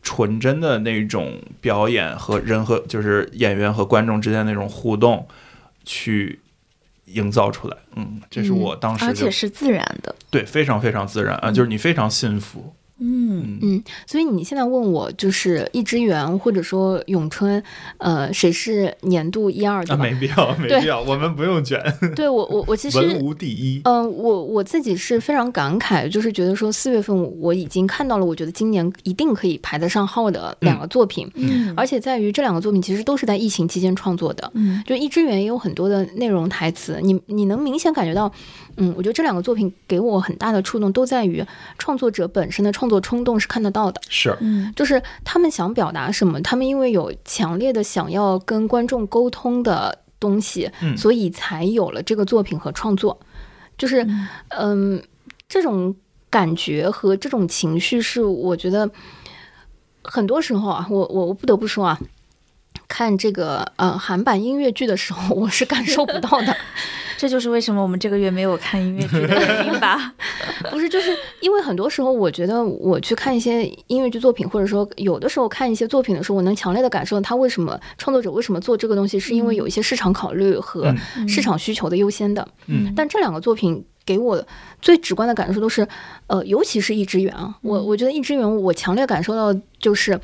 [0.06, 5.26] 纯真的那种表演和人和就是演员和观众之间那种互动，
[5.82, 6.38] 去
[7.06, 7.76] 营造出来。
[7.96, 10.14] 嗯，这是我当时就而且是自然的。
[10.30, 12.74] 对，非常非常自然啊，就是你非常信服。
[12.98, 17.62] 嗯嗯，嗯，所以你现在问我，就是一只猿或者说咏春，
[17.98, 20.02] 呃，谁是年度一二啊，对吧？
[20.02, 21.80] 没必要，没必要，我们不用卷，
[22.14, 23.80] 对我我我其实 文无第一。
[23.84, 34.50] 嗯、我我自己是非常感慨，就是觉得说四月份我已经看到了，我觉得今年一定可以排得上号的两个作品，嗯而且在于这两个作品其实都是在疫情期间创作的。
[34.54, 38.32] 嗯就《一只猿》也有很多的内容台词，你你能明显感觉到，
[38.76, 41.44] 嗯，我觉得这两个作品给我很大的触动，都在于
[41.78, 53.18] 创作者本身的创作冲动是看得到的，是，嗯就是他们想表达什么，他们因为有强烈的想要跟观众沟通的东西，嗯所以才有了这个作品和创作，
[53.78, 54.06] 就是
[54.48, 55.02] 嗯
[55.48, 55.94] 这种
[56.30, 58.90] 感觉和这种情绪是我觉得
[60.02, 61.98] 很多时候啊，我我我不得不说啊。
[62.86, 66.54] 看这个呃韩版音乐剧的时候，我是感受不到的。
[67.16, 70.14] 这就是为什么我们这个月没有看音乐剧的原因吧？
[70.70, 80.94] 不是，就是因为很多时候，我觉得我去看一些音乐剧作品，或者说有的时候看一些作品的时候，我能强烈的感受到他为什么创作者为什么做这个东西，是因为有一些市场考虑和
[81.28, 82.46] 市场需求的优先的。
[82.66, 84.44] 嗯但这两个作品给我
[84.82, 85.86] 最直观的感受都是，
[86.26, 90.18] 呃，尤其是《一只猿》啊，我我觉得《一只猿》，我强烈感受到就是。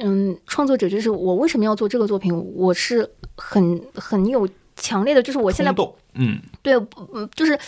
[0.00, 2.32] 嗯，创作者就是我为什么要做这个作品？
[2.54, 5.72] 我是很很有强烈的，就是我现在
[6.18, 6.74] 嗯对，
[7.14, 7.58] 嗯，就是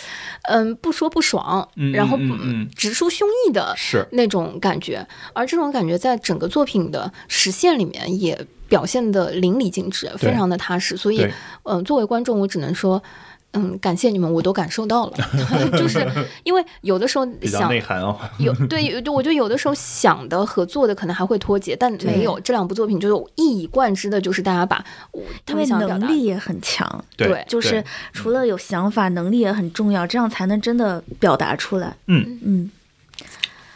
[0.48, 10.96] 嗯不说不爽，嗯，然后嗯直抒胸臆的是，那种感觉，而这种感觉在整个作品的实现里面也表现的淋漓尽致，非常的踏实。
[10.96, 11.32] 所以对，
[11.62, 13.03] 嗯、作为观众，我只能说。
[13.53, 15.16] 嗯，感谢你们，我都感受到了，
[15.76, 16.07] 就是
[16.44, 18.16] 因为有的时候想内涵哦。
[18.38, 31.96] 有对，有就我觉得有的时候想的和做的可能还会脱节，但没有这两部作品就是一以贯之的，就是大家把我他因为们想能力也很强，对就是除了有想法，能力也很重要，这样才能真的表达出来。
[32.07, 32.70] 嗯嗯。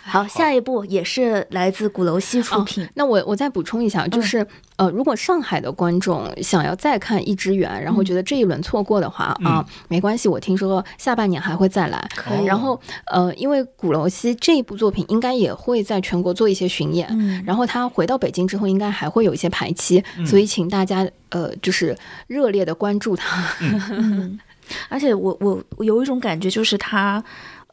[0.06, 2.86] 好，下一部也是来自鼓楼西出品。
[2.94, 4.46] 那我我再补充一下，就是、
[4.76, 12.06] 呃，如果上海的观众想要再看《一只猿》，然后觉得这一轮错过的话、啊，没关系，我听说下半年还会再来。
[12.14, 12.44] 可以。
[12.44, 17.42] 然后呃，因为鼓楼西这一部作品应该也会在全国做一些巡演，嗯。
[17.46, 21.96] 然后他回到北京之后，应该还会有一些排期，所以请大家呃，就是
[22.26, 23.42] 热烈的关注他。
[23.60, 24.38] 嗯，
[24.88, 27.22] 而且我我我有一种感觉，就是他，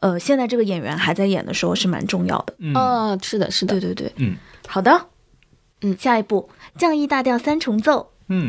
[0.02, 2.54] 呃，现在这个演员还在演的时候是蛮重要的。
[2.58, 4.36] 嗯啊、是的，是的对，对对，嗯
[4.66, 5.06] 好的，
[5.82, 6.50] 嗯下一步
[6.80, 8.00] 《降 E 大调三重奏》。
[8.34, 8.46] 嗯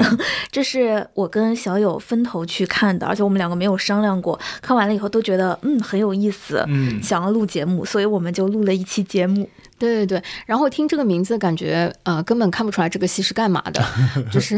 [0.50, 4.40] 这是我跟小友分头去看的，而且我们两个没有商量过。
[4.62, 9.50] 看完了以后都觉得嗯很有意思，嗯想要录节目，所以我们就录了一期节目。
[9.80, 10.24] 对对对。
[10.46, 13.84] 然后听这个名字，感觉呃根本看不出来这个戏是干嘛的，
[14.32, 14.58] 就是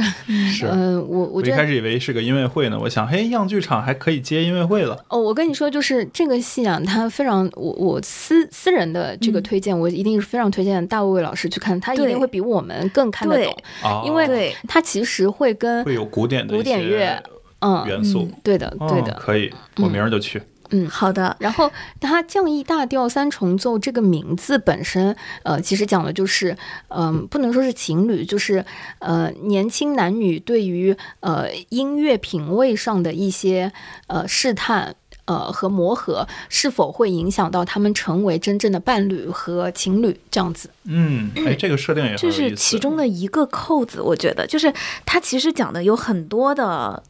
[0.51, 0.67] 是。
[0.71, 5.03] 嗯、我我我一开始以为是个音乐会呢，我想，嘿，样剧场还可以接音乐会了。
[5.09, 17.21] 哦，我跟你说，就是这个戏啊，它非常我我私私人的这个嗯推荐，我一定是非常推荐大卫老师去看，他一定会比我们更看得懂，哦因为对他其实会跟会有古典的古典乐
[17.61, 18.29] 嗯元素。
[18.43, 20.39] 对的对的哦，可以，我明儿就去。
[20.39, 20.45] 嗯。
[20.89, 26.55] 好的，然后，它《降 E 大调三重奏》这个名字本身，呃，其实讲的就是，
[26.89, 28.63] 嗯、不能说是情侣，就是
[28.99, 33.71] 呃，年轻男女对于呃音乐品味上的一些
[34.07, 34.95] 呃试探。
[35.27, 40.69] 呃，和磨合是否会影响到他们成为真正的伴侣和情侣这样子？
[40.83, 42.49] 嗯，哎，这个设定也很这有意思。
[42.49, 44.71] 是其中的一个扣子，我觉得就是
[45.03, 47.01] 它其实讲的有很多的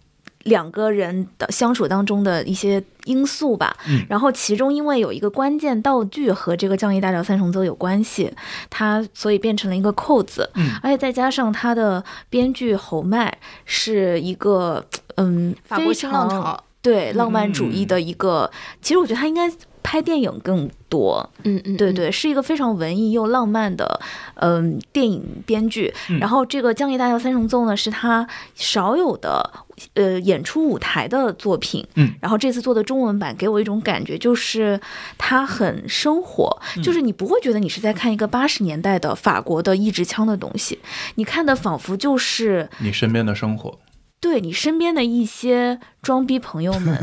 [0.46, 3.76] 两个人的相处当中的一些因素吧。
[3.88, 8.34] 嗯然后其中因为有一个关键道具和这个降 E 大调三重奏有关系，
[8.70, 10.50] 它所以变成了一个扣子。
[10.56, 14.84] 嗯而且再加上它的编剧侯麦是一个
[15.16, 18.50] 嗯法国非常新浪潮，对浪漫主义的一个，
[18.82, 19.52] 其实我觉得他应该
[19.86, 21.30] 拍电影更多。
[21.44, 24.00] 嗯嗯，嗯，对对，是一个非常文艺又浪漫的，
[24.36, 25.94] 嗯、电影编剧。
[26.10, 29.48] 嗯然后这个《江夜大调三重奏》呢，是他少有的，
[29.94, 31.86] 呃，演出舞台的作品。
[31.96, 34.80] 嗯，然后这次做的中文版，给我一种感觉，就是
[35.18, 40.80] 他很生活，嗯就是你不会觉得你是在看一个八十年代的法国的一支枪的东西，
[41.16, 43.78] 你看的仿佛就是你身边的生活，
[44.26, 46.98] 对你身边的一些装逼朋友们。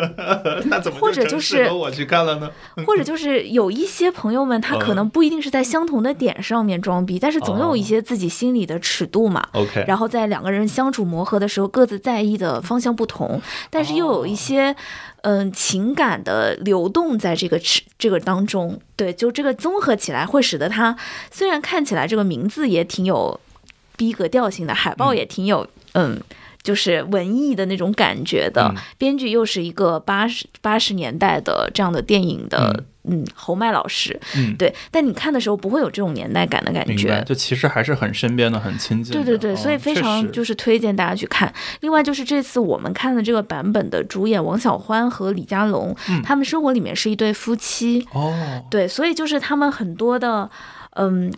[0.68, 2.50] 那怎么或者就就是我去看了呢？
[2.86, 9.48] 或者就是有一些朋友们，他可能不一定是在相同的点上面装逼，但是总有一些自己心里的尺度嘛。
[9.52, 13.40] OK，然后在两个人相处磨合的时候，各自在意的方向不同，
[13.70, 14.76] 但是又有一些
[15.22, 18.78] 嗯、情感的流动在这个尺这个当中。
[18.94, 20.94] 对，就这个综合起来，会使得它
[21.30, 23.40] 虽然看起来这个名字也挺有
[23.96, 26.20] 逼格调性的，海报也挺有嗯。
[26.68, 37.24] 就是文艺的那种感觉的，嗯编剧又是一个八十八十年代的这样的电影的，嗯侯麦老师，嗯，对，但你看的时候不会有这种年代感的感觉。
[37.26, 39.14] 就其实还是很身边的，很亲近。
[39.14, 41.50] 对对对，哦所以非常就是推荐大家去看。
[41.80, 50.50] 另外就是这次我们看的这个版本的主演王小欢和李佳隆，嗯他们生活里面是一对夫妻，哦，对，所以就是他们很多的，
[50.96, 51.32] 嗯。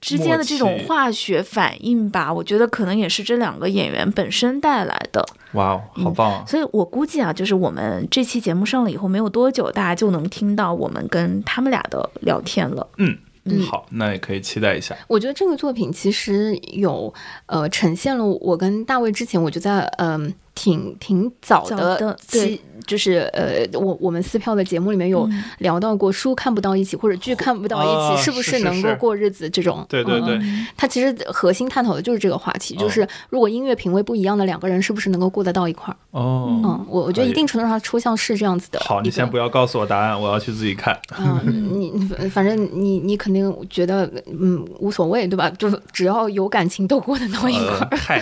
[0.00, 5.26] 之间的这种化学反应吧，我觉得可能也是这两个演员本身带来的。
[5.52, 6.44] 哇哦，好棒啊！
[6.46, 12.86] 所以我估计啊，就是我们这期节目上了以后没有多久，大家就能听到我们跟他们俩的聊天了。
[12.98, 14.94] 嗯嗯好，那也可以期待一下。
[15.06, 17.12] 我觉得这个作品其实有
[17.46, 29.84] 呃呈现了我跟大卫之前，我就在嗯、挺挺早早的的期，就是呃我我们撕票的节目里面有嗯聊到过书看不到一起或者剧看不到一起，哦是不是能够过日子这种。
[29.88, 35.96] 对对对，嗯它其实核心探讨的就是这个话题，哦就是如果音乐品味不一样的两个人，是不是能够过得到一块儿？
[36.10, 38.80] 哦，嗯，我我觉得一定程度上抽象是这样子的。
[38.80, 39.46] 好，你先不要。
[39.46, 40.98] 告诉我答案，我要去自己看。
[41.18, 41.40] 嗯，
[41.80, 45.48] 你你反正你你肯定觉得嗯无所谓对吧？
[45.50, 47.88] 就只要有感情都过得到一块儿。
[47.92, 48.18] 呃嗨，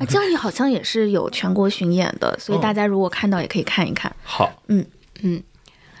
[0.00, 4.14] 啊江里好像也是有全国巡演的，所以哦大家如果看到也可以看一看。
[4.22, 4.84] 好，嗯
[5.22, 5.42] 嗯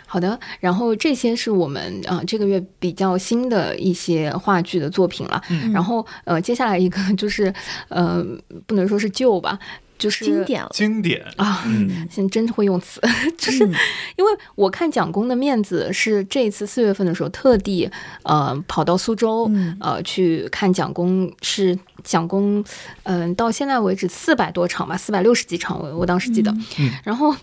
[0.06, 5.40] 好的，然后这些是我们啊、这个月比较新的一些话剧的作品了。
[5.48, 7.52] 嗯然后呃接下来一个 就是
[7.88, 8.22] 呃
[8.66, 9.58] 不能说是旧吧。
[9.98, 10.68] 就是经典了。
[10.74, 13.00] 经典啊，嗯现在真会用词，
[13.38, 13.72] 就是嗯
[14.16, 17.88] 因为我看蒋公的面子是这一次四月份的时候特地
[18.24, 22.64] 呃跑到苏州、嗯呃去看蒋公，是蒋公
[23.04, 26.50] 嗯、到现在为止四百多场吧，四百六十几场，我我当时记得。
[26.78, 27.34] 嗯然后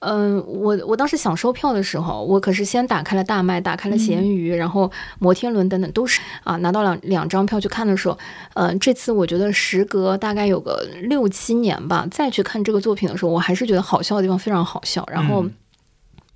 [0.00, 8.18] 嗯、我我当时想收票的时候，我可是先打开了大麦，打开了闲鱼，然后摩天轮等等都是啊拿到两两张票去看的时候，
[8.54, 15.06] 嗯、这次我觉得时隔大概有个六七年吧，再去看这个作品的时候，我还是觉得好笑的地方非常好笑。
[15.10, 15.54] 然后，嗯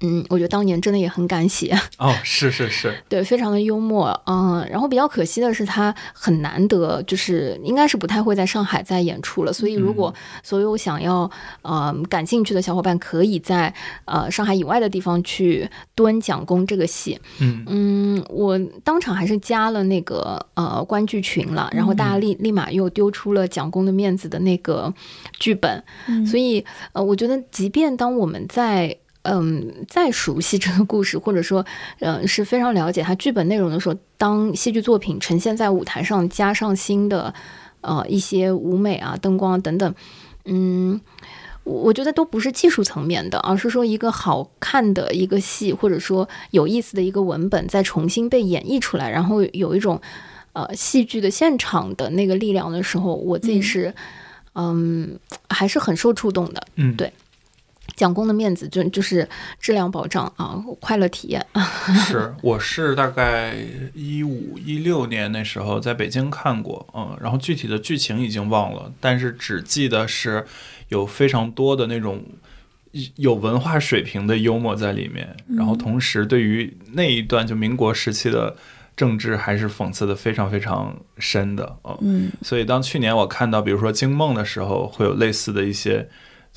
[0.00, 4.08] 嗯我觉得当年真的也很敢写， 哦，是是是，对，非常的幽默。
[4.26, 9.52] 嗯，然后比较可惜的是，他很难得，就是应该是不太会在上海再演出了。
[9.52, 11.28] 所以，如果所有想要
[11.62, 13.72] 呃感兴趣的小伙伴，可以在
[14.04, 17.18] 呃上海以外的地方去蹲蒋公这个戏。
[17.40, 24.92] 嗯嗯，我当场还是加了那个呃观剧群了，然后大家立立马又丢出了蒋公的面子的那个
[25.40, 28.96] 剧本，嗯所以呃，我觉得即便当我们在
[29.30, 31.64] 嗯再熟悉这个故事，或者说
[32.00, 37.34] 嗯、 呃、是非常了解它剧本内容的时候，当戏剧作品呈现在舞台上，加上新的
[37.82, 39.94] 呃一些舞美啊、灯光啊等等，
[40.44, 41.00] 嗯。
[41.64, 50.00] 我我觉得都不是技术层面的，而是说一个好看的一个戏，或者说有意思的一个文本，再重新被演绎出来，然后有一种
[50.54, 53.94] 呃戏剧的现场的那个力量的时候，我自己是
[54.54, 55.18] 嗯
[55.50, 56.62] 还是很受触动的。
[56.76, 57.12] 嗯，对
[57.98, 59.28] 蒋公的面子就就是
[59.58, 61.44] 质量保障啊，快乐体验。
[62.06, 63.56] 是，我是大概
[63.92, 70.46] 一五一六年那时候在北京看过，嗯，然后具体的剧情已经忘了，但是只记得是
[70.90, 72.24] 有非常多的那种
[73.16, 78.56] 有文化水平的幽默在里面，然后同时对于那一段就民国时期的
[78.96, 82.32] 政治还是讽刺的非常非常深的，嗯，嗯。
[82.42, 86.08] 所以当去年我看到比如说惊梦的时候，会有类似的一些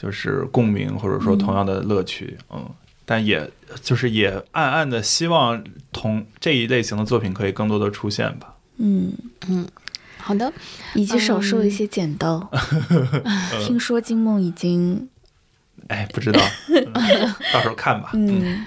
[0.02, 2.66] 就是共鸣或者说同样的乐趣，嗯。
[3.04, 3.50] 但也
[3.82, 8.56] 就是也暗暗的希望同这一类型的作品可以更多的出现吧。
[8.78, 9.12] 嗯
[9.50, 9.68] 嗯，
[10.18, 10.54] 好的，
[10.94, 12.50] 以及少数的一些剪刀。
[13.66, 15.10] 听说金梦已经
[15.90, 16.40] 哎，不知道，
[16.70, 18.12] 嗯到时候看吧。
[18.16, 18.66] 嗯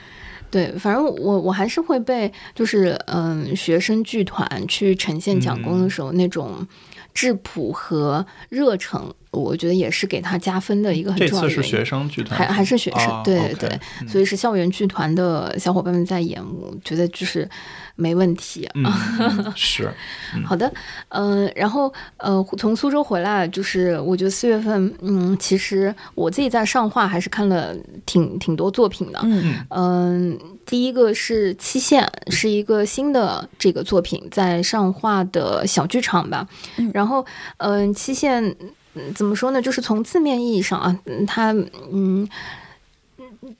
[0.50, 6.66] 对，反正我我还是会被就是嗯学生剧团去呈现蒋公的时候、那种
[7.14, 13.68] 质朴和热诚，我觉得也是给他加分的一个很重要的是学生剧团，还还是学生，啊对对，
[14.02, 14.08] 嗯。
[14.08, 17.48] 所以是校园剧团的小伙伴们在演，我觉得就是
[17.94, 18.68] 没问题。
[18.74, 18.84] 嗯，
[20.44, 20.70] 好的，
[21.10, 27.72] 嗯、然后呃，从苏州回来，就是我觉得四月份，嗯，其实我自己在上画还是看了
[28.04, 29.54] 挺挺多作品的，嗯。
[29.70, 36.46] 嗯，第一个是《期限》，是一个新的这个作品，在上画的小剧场吧。
[36.76, 36.90] 嗯。
[36.94, 37.24] 然后，
[37.58, 38.42] 嗯，《期限》
[38.94, 39.60] 嗯怎么说呢？
[39.60, 41.52] 就是从字面意义上啊，嗯它
[41.92, 42.28] 嗯，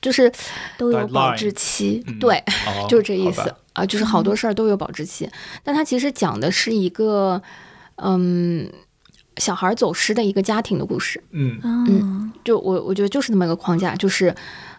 [0.01, 0.31] 就是
[0.77, 2.03] 都有保质期。
[2.07, 2.19] 嗯。
[2.19, 2.37] 对，
[2.67, 3.53] 哦 就是这意思。
[3.73, 5.29] 啊，就是好多事儿都有保质期，
[5.61, 7.41] 但它其实讲的是一个
[7.97, 8.71] 嗯
[9.35, 11.21] 小孩走失的一个家庭的故事。
[11.31, 11.59] 嗯。
[11.63, 14.33] 嗯就我我觉得就是那么一个框架，就是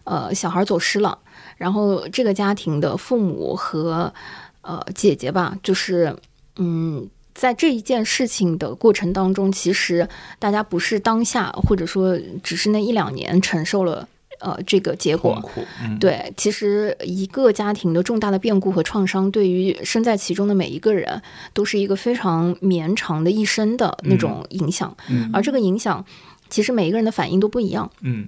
[0.04, 1.18] 呃小孩走失了，
[1.56, 4.12] 然后这个家庭的父母和
[4.60, 6.16] 呃姐姐吧，就是
[6.56, 7.08] 嗯。
[7.38, 14.08] 在这一件事情的过程当中，其实大家不是当下，或者说只是那一两年承受了
[14.40, 15.38] 呃这个结果
[16.00, 21.20] 对，其实一个家庭的重大的变故和创伤，对于身在其中的每一个人，
[21.52, 24.96] 都是一个非常绵长的一生的那种影响。
[25.10, 26.02] 嗯而这个影响，
[26.48, 27.90] 其实每一个人的反应都不一样。
[28.00, 28.26] 嗯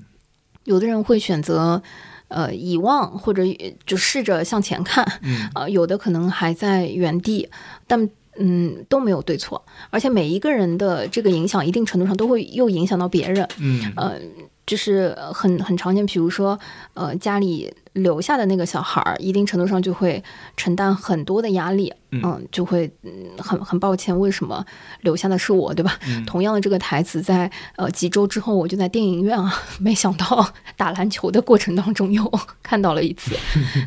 [0.64, 1.82] 有的人会选择
[2.28, 3.42] 呃遗忘，或者
[3.86, 5.48] 就试着向前看，嗯。
[5.54, 7.48] 啊、有的可能还在原地，
[7.86, 8.08] 但
[8.38, 13.48] 嗯都没有对错，而且每一个人的这个影响，一定程度上都会又影响到别人。
[13.58, 13.92] 嗯。
[13.96, 14.18] 呃，
[14.66, 16.58] 就是很很常见，比如说，
[16.94, 17.72] 呃，家里
[18.02, 20.22] 留下的那个小孩儿，一定程度上就会
[20.56, 24.64] 承担很多的压力，嗯就会嗯很很抱歉，为什么
[25.02, 25.98] 留下的是我，对吧？
[26.08, 32.30] 嗯同样的这个台词在呃几周之后，我就在电影院啊， 没想到打篮球的过程当中又
[32.62, 33.36] 看到了一次，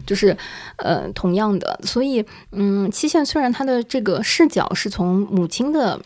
[0.06, 0.36] 就是
[0.78, 6.00] 呃同样的，所以嗯，期限虽然他的这个视角是从母亲的。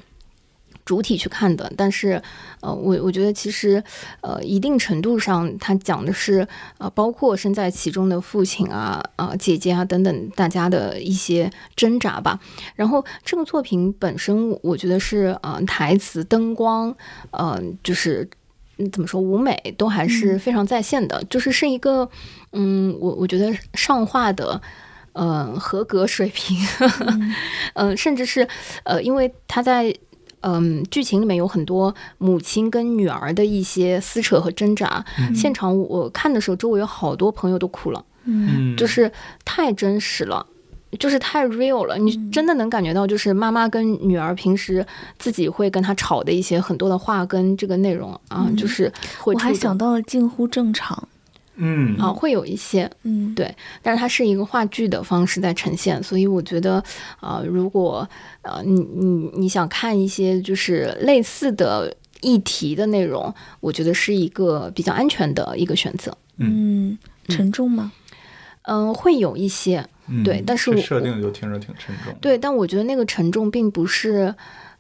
[0.86, 2.22] 主体去看的，但是，
[2.62, 3.84] 呃，我我觉得其实，
[4.22, 12.40] 呃，一定程度上，它讲的是，呃，包括身在其中的父亲啊、啊、姐姐啊等等，大家的一些挣扎吧。
[12.76, 16.96] 然后，这个作品本身，我觉得是，呃，台词、灯光，
[17.32, 18.30] 呃，就是
[18.78, 22.08] 嗯怎么说，舞美都还是非常在线的，就是是一个，
[22.52, 24.62] 嗯，我我觉得上画的。
[25.18, 26.58] 呃，合格水平，
[27.76, 28.46] 嗯、甚至是，
[28.84, 29.96] 呃，因为他在
[30.48, 35.04] 嗯，剧情里面有很多母亲跟女儿的一些撕扯和挣扎。
[35.34, 39.12] 现场我看的时候，周围有好多朋友都哭了，嗯，就是
[39.44, 40.46] 太真实了。
[40.98, 44.86] 就是太 real 了，你真的能感觉到，就是妈妈跟女儿平时
[45.20, 48.90] 自己会跟她吵的一些很多的话跟这个内容啊，就是
[49.20, 51.06] 会我还想到了近乎正常，
[51.58, 56.84] 嗯啊，会有一些，嗯，对，但是它是一个话剧的方式在呈现，所以我觉得，
[57.22, 58.08] 呃，如果
[58.42, 66.16] 呃你你你想看一些就是类似的议题的内容，我觉得是一个比较安全的一个选择。
[66.38, 66.98] 嗯，
[67.30, 67.92] 沉重吗？
[68.64, 74.34] 嗯、会有一些，嗯对但是我设定就听着挺沉重。，对，但我觉得那个沉重并不是。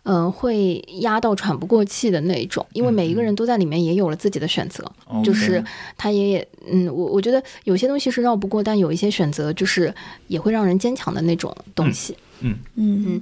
[0.06, 5.64] 嗯、会压到喘不过气的那一种，因为每一个人都在里面也有了自己的选择，哦就是
[5.97, 9.93] 他也嗯，我我觉得有些东西是绕不过，但有一些选择就是
[10.28, 12.16] 也会让人坚强的那种东西。
[12.41, 13.22] 嗯嗯嗯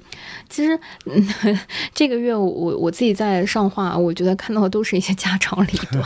[0.49, 1.23] 其实，嗯，
[1.93, 6.03] 这个月我我我自己在上画，我觉得看到的都是一些家长里短。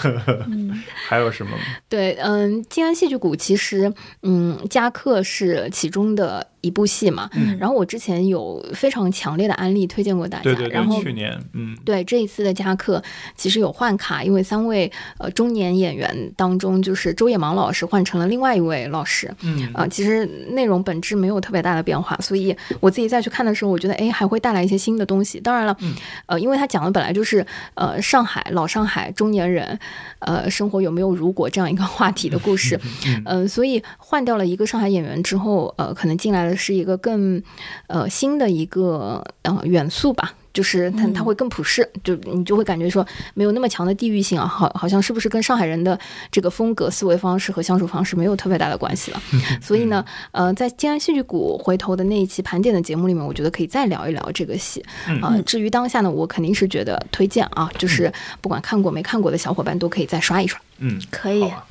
[0.49, 1.51] 嗯 还有什么？
[1.87, 3.91] 对，嗯，静安戏剧谷其实，
[4.23, 7.29] 嗯，加课是其中的一部戏嘛。
[7.33, 7.57] 嗯。
[7.59, 13.01] 然后我之前有非常强烈的安利推荐过大家，对对然后，去年，嗯，对这一次的加课，
[13.35, 19.69] 其实有换卡，因为三位呃中年演员当中，就是周野芒老师换成了另外一位老师，嗯。
[19.73, 25.39] 啊、其实内容本质没有特别大的变化，所以我自己再去看的时候，我觉得哎还会带来一些新的东西。
[25.39, 25.93] 当然了，嗯。
[26.25, 27.45] 呃，因为他讲的本来就是
[27.75, 29.77] 呃上海老上海中年人，
[30.19, 37.41] 呃生活有没有如果这样一个话题的故事，嗯嗯、所以换掉了一个上海演员之后，呃，可能进来的是一个更
[37.87, 40.33] 呃新的一个呃元素吧。
[40.53, 43.05] 就是它它会更普世，就你就会感觉说
[43.35, 45.99] 没有那么强的地域性啊，好好像是不是跟上海人的
[46.31, 49.21] 这个风格、思维方式和相处方式没有特别大的关系了。
[49.61, 54.83] 所以呢，呃，在静安戏剧谷回头的那一期盘点的节目里面，我觉得可以再聊一聊这个戏。
[55.21, 60.59] 啊、至于当下呢，我肯定是觉得推荐啊，就是不管看过没看过的小伙伴都可以再刷一刷。
[60.79, 61.63] 嗯，可以啊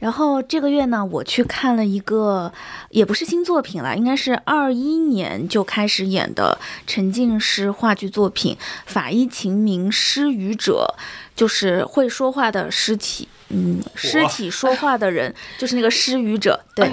[0.00, 2.52] 然后这个月呢，我去看了一个，
[2.90, 10.94] 也不是新作品了，应该是二一年就开始演的沉浸式话剧作品《法医秦明失语者》，
[11.34, 13.28] 就是会说话的尸体。
[13.48, 16.90] 嗯，尸体说话的人就是那个失语者，对，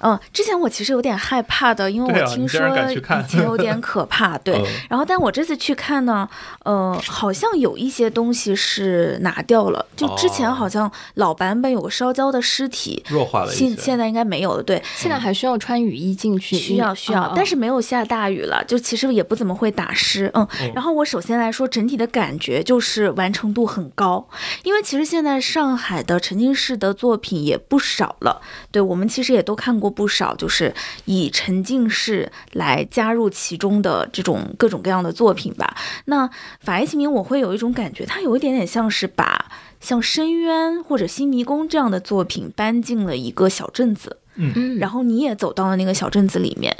[0.00, 4.64] 嗯，之前我其实有点害怕的，因为我听说以前有点可怕，对嗯。
[4.90, 6.28] 然后，但我这次去看呢，
[6.64, 13.66] 呃，好像有一些东西是拿掉了，就之前哦好像老版本有个烧焦的尸体，弱化了一些。
[13.66, 20.46] 现现在应该没有了，对，现在还需要穿雨衣进去，需要需要，啊但是没有下大雨了，就其实也不怎么会打湿，嗯。
[20.74, 24.28] 然后我首先来说，整体的感觉就是完成度很高，
[24.62, 28.40] 因为其实现在上海的沉浸式的作品也不少了，
[28.70, 30.74] 对我们其实也都看过不少，就是
[31.04, 35.76] 以沉浸式来加入其中的这种各种各样的作品吧。
[36.06, 36.26] 那
[36.60, 44.18] 《法医秦明》我会有一种感觉，它有一点点像是把像《深渊》或者《新迷宫》这样的作品搬进了一个小镇子。
[44.34, 46.76] 嗯，然后你也走到了那个小镇子里面，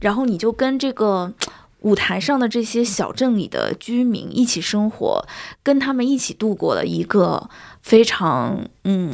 [0.00, 1.32] 然后你就跟这个
[1.80, 5.26] 舞台上的这些小镇里的居民一起生活，
[5.62, 7.50] 跟他们一起度过了一个
[7.82, 9.12] 非常嗯。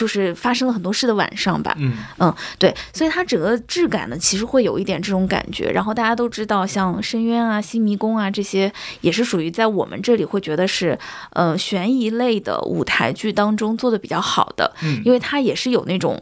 [0.00, 5.70] 就是发生了很多事的晚上吧，嗯嗯，对，所以它整个质感呢，其实会有一点这种感觉。
[5.70, 8.72] 然后大家都知道，像深渊啊、新迷宫啊这些，
[9.02, 10.98] 也是属于在我们这里会觉得是
[11.34, 16.18] 呃悬疑类的舞台剧当中做的比较好的，嗯因为它也是有那种。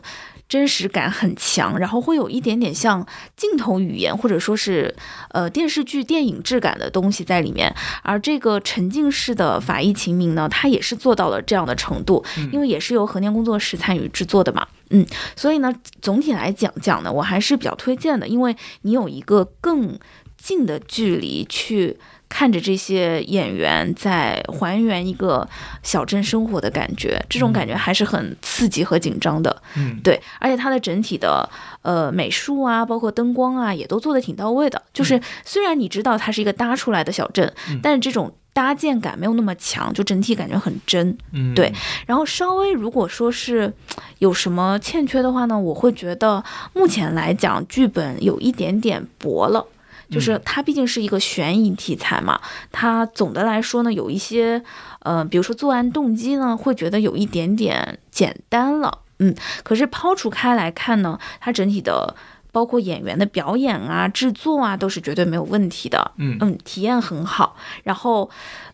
[0.48, 4.94] 真实感很强，然后会有一点点像镜头语言，或者说是
[5.30, 7.74] 呃电视剧、电影质感的东西在里面。
[8.02, 14.66] 而这个沉浸式的法医秦明呢，它也是做到了这样的程度，因为也是由和念工作室参与制作的嘛。
[14.90, 19.98] 嗯，所以呢，总体来讲讲呢，我还是比较推荐的，因为你有一个更
[20.38, 21.98] 近的距离去
[22.28, 25.48] 看着这些演员在还原一个
[25.82, 29.62] 小镇生活的感觉，这种感觉还是很刺激和紧张的。
[29.76, 31.48] 嗯，对，而且它的整体的
[31.82, 34.82] 呃美术啊，包括灯光啊，也都做的挺到位的。
[34.92, 41.16] 就是虽然你知道它是一个搭出来的小镇，嗯但是这种搭建感没有那么强，就整体感觉很真。
[41.32, 41.72] 嗯，对
[42.06, 43.72] 然后稍微如果说是
[44.18, 49.64] 有什么欠缺的话呢，我会觉得目前来讲剧本有一点点薄了。
[50.10, 52.40] 就是它毕竟是一个悬疑题材嘛，
[52.72, 54.62] 它总的来说呢，有一些
[55.00, 59.34] 呃，比如说作案动机呢，会觉得有一点点简单了，嗯。
[59.62, 62.14] 可是抛除开来看呢，它整体的
[62.50, 67.56] 包括演员的表演啊、制作啊，都是绝对没有问题的，嗯嗯，体验很好。
[67.84, 68.28] 然后，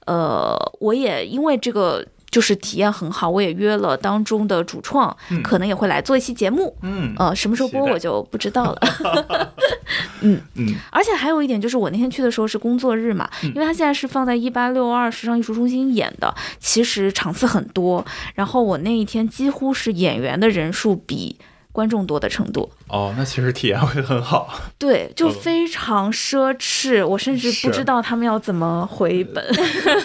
[0.06, 3.30] 呃，我也因为这个就是体验很好。
[3.30, 6.76] 我也约了当中的主创，嗯可能也会来做一期节目。
[6.82, 8.80] 嗯呃，什么时候播我就不知道了。
[10.20, 10.40] 嗯
[10.90, 18.04] 而且还有一点就是，我那天去的时候是工作日嘛，嗯因为它现在是放在一八六二时尚艺术中心演的，其实场次很多。
[18.34, 21.36] 然后我那一天几乎是演员的人数比
[21.70, 24.48] 观众多的程度，哦，那其实体验会很好。
[24.78, 27.04] 对，就嗯非常奢侈。
[27.04, 29.44] 我甚至不知道他们要怎么回本。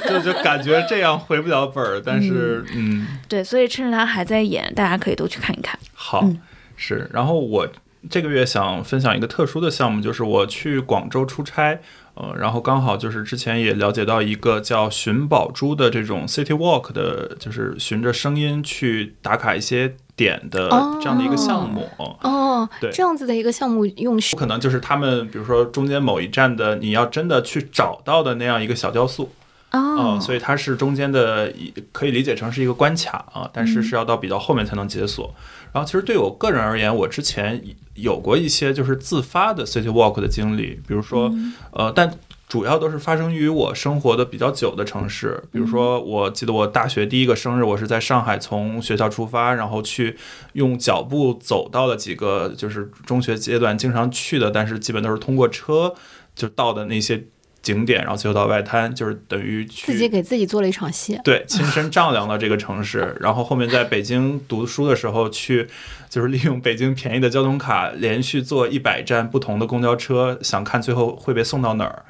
[0.07, 5.77] 就就感觉这样回不了本儿，但是嗯对，所以趁着他还在演，大家可以都去看一看。
[5.93, 6.41] 好嗯
[6.75, 7.07] 是。
[7.13, 7.67] 然后我
[8.09, 11.79] 这个月想分享一个特殊的项目，就是我去广州出差。
[12.19, 20.69] 呃，然后刚好就是之前也了解到一个叫寻宝珠的这种 City Walk 的，就是循着声音去打卡一些点的
[21.01, 21.87] 这样的一个项目。
[21.97, 29.31] 哦哦对，这样子的一个项目用可能就是他们，比如说中间某一站的，你要真的去找到的那样一个小雕塑，
[29.71, 35.33] 哦啊、所以它是中间的一，可以理解成是一个关卡啊，但是是要到比较后面才能解锁。
[35.71, 37.63] 然后其实对我个人而言，我之前
[37.95, 41.31] 有过一些就是自发的 city walk 的经历，比如说，
[41.71, 42.11] 呃，但
[42.47, 50.17] 主要都是发生于我生活的比较久的城市，比如说，我记得我大学第一个生日，我是在上海从学校出发，然后去
[50.53, 55.93] 用脚步走到了几个就是中学阶段经常去的，但是基本都是通过车
[56.33, 57.23] 就到的那些
[57.61, 61.19] 景点，然后最后到外滩，就是等于自己给自己做了一场戏。
[61.23, 65.67] 对，亲身丈量了这个城市，然后后面在北京读书的时候去，
[66.09, 72.03] 就是利用北京便宜的交通卡，连续坐一百站不同的公交车，想看最后会被送到哪儿。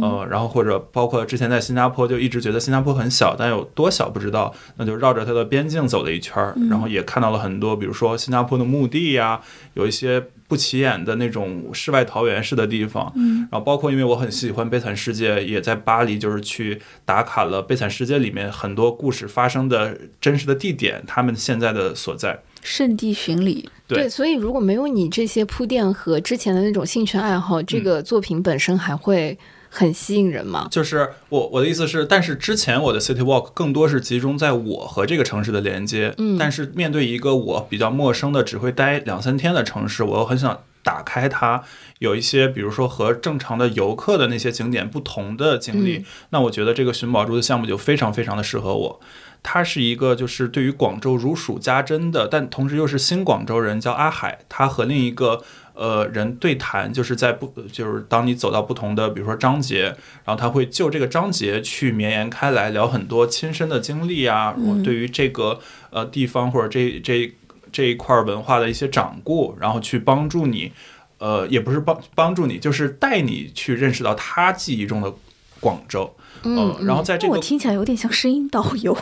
[0.00, 9.40] 呃，然后或者包括之前在新加坡，就一直觉得新加坡很小，但有多小不知道，那就绕着它的边境走了一圈儿，然后也看到了很多，比如说新加坡的墓地呀，
[9.74, 13.48] 有一些不起眼的那种世外桃源式的地方，嗯。
[13.50, 22.40] 然后包括因为我很喜欢《悲惨世界》，也在巴黎就是去打卡了《悲惨世界》里面很多故事发生的真实的地点，他们现在的所在。
[22.62, 27.82] 圣地巡礼，对所以如果没有你这些铺垫和之前的那种兴趣爱好，这嗯。
[27.82, 29.36] 个作品本身还会
[29.74, 30.68] 很吸引人吗？
[30.70, 41.62] 就是我我的意思是，但是之前我的 City Walk 更多是集中在我和这个城市的连接，嗯但是面对一个我比较陌生的只会待两三天的城市，我又很想打开它，
[42.00, 49.00] 有一些比如说和正常的游客的那些景点不同的经历，嗯那我觉得这个寻宝珠的项目就非常非常的适合我。
[49.44, 54.38] 他是一个就是对于广州如数家珍的，但同时又是新广州人，叫阿海。
[54.48, 55.42] 他和另一个
[55.74, 59.84] 呃人对谈，就是在不就是当你走到不同的，比如说章节，
[60.24, 65.58] 然后他会就这个章节去绵延开来，聊很多亲身的经历啊，我对于这个
[65.90, 67.32] 呃地方或者这这
[67.72, 70.72] 这一块文化的一些掌故，然后去帮助你，
[71.18, 75.12] 呃，也不是帮帮助你，就是带你去认识到他记忆中的
[75.58, 76.14] 广州。
[76.44, 78.96] 嗯，然后在这个我听起来有点像声音导游。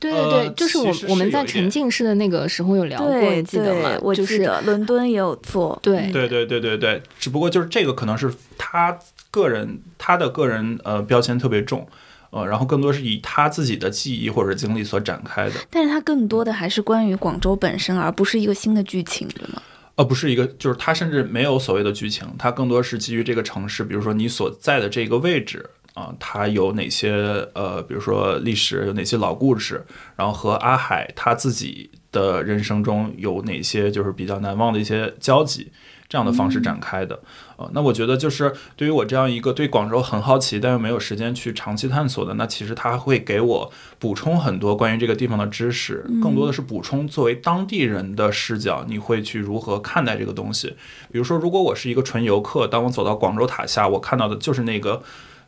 [0.00, 3.98] 对对对，呃就是我我们在沉浸式的那个时候有聊过，记得吗对，？
[4.02, 5.78] 我就是记得伦敦也有做。
[5.82, 8.98] 对对对对对对，只不过就是这个可能是他
[9.30, 11.86] 个人他的个人呃标签特别重，
[12.30, 19.62] 呃，然后更多是以他自己的记忆或者经历所展开的，但是它更多的还是关于广州本身，而不是一个新的剧情，对吗？
[19.96, 25.68] 呃不是一个就是他甚至没有所谓的剧情，它更多是基于这个城市，比如说你所在的这个位置。
[25.94, 29.84] 啊，它有哪些呃，比如说历史有哪些老故事，
[30.16, 35.70] 然后和阿海他自己的人生中有哪些就是比较难忘的一些交集，
[36.08, 37.20] 这样的方式展开的。
[37.58, 50.74] 呃，那我觉得就是对于我这样一个对广州很好奇但又没有时间去长期探索的，那其实它会给我补充很多关于这个地方的知识，更多的是补充作为当地人的视角，你会去如何看待这个东西。
[51.12, 55.02] 比如说，如果我是一个纯游客，当我走到广州塔下，我看到的就是那个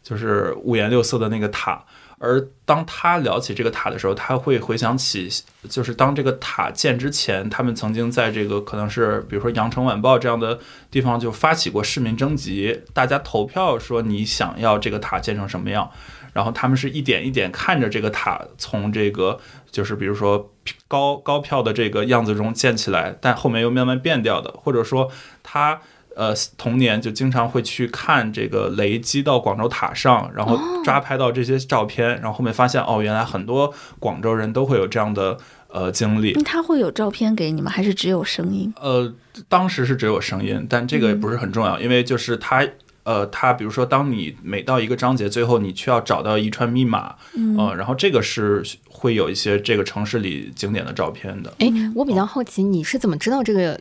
[0.04, 1.82] 就是五颜六色的那个塔。
[2.20, 5.28] 而当他聊起这个塔的时候，他会回想起，
[5.68, 10.58] 就是当这个塔建之前，他们曾经在这个可能是比如说《羊城晚报》这样的
[10.90, 15.90] 地方就发起过市民征集，大家投票说你想要这个塔建成什么样，
[16.32, 19.38] 然后他们是一点一点看着这个塔从这个
[19.70, 20.50] 就是比如说
[20.88, 25.10] 高高票的这个样子中建起来，但后面又慢慢变掉的，或者说
[25.42, 25.80] 他。
[26.16, 35.36] 呃，童年就经常会去看这个雷击到广州塔上，然后抓拍到这些照片，然后后面发现哦，原来很多广州人都会有这样的
[35.68, 36.32] 呃经历。
[36.32, 37.70] 嗯它会有照片给你吗？
[37.70, 38.72] 还是只有声音？
[38.80, 39.12] 呃，
[39.48, 42.66] 当时是只有声音，但这个也不是很重要，因为就是他。
[43.04, 51.52] 呃，他比如说，当你每到一个章节，最后你需要找到一串密码，嗯呃，然后这个是会有一些这个城市里景点的照片的。
[51.58, 53.78] 哎，我比较好奇，你是怎么知道这个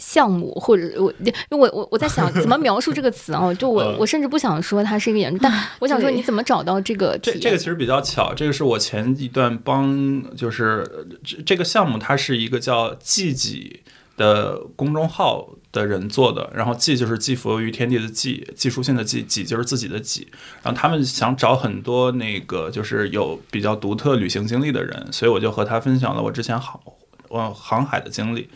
[0.00, 3.52] 项目，或者我因为我我我在想 怎么描述这个词啊？
[3.54, 7.16] 就我呃我甚至不想说它是一个演出，但我想说你怎么找到这个？
[7.22, 13.80] 这这个其实比较巧，这个是我前一段帮，就是呃这这个项目，它是一个叫“记己”
[14.16, 20.28] 的公众号的人做的，然后“记”就是寄佛于天地的“记”，技术性的“记”，“己”就是自己的“己”。
[20.62, 26.80] 然后他们想找很多那个就是有比较独特旅行经历的人，所以我就和他分享了我之前航
[27.28, 28.48] 我航海的经历，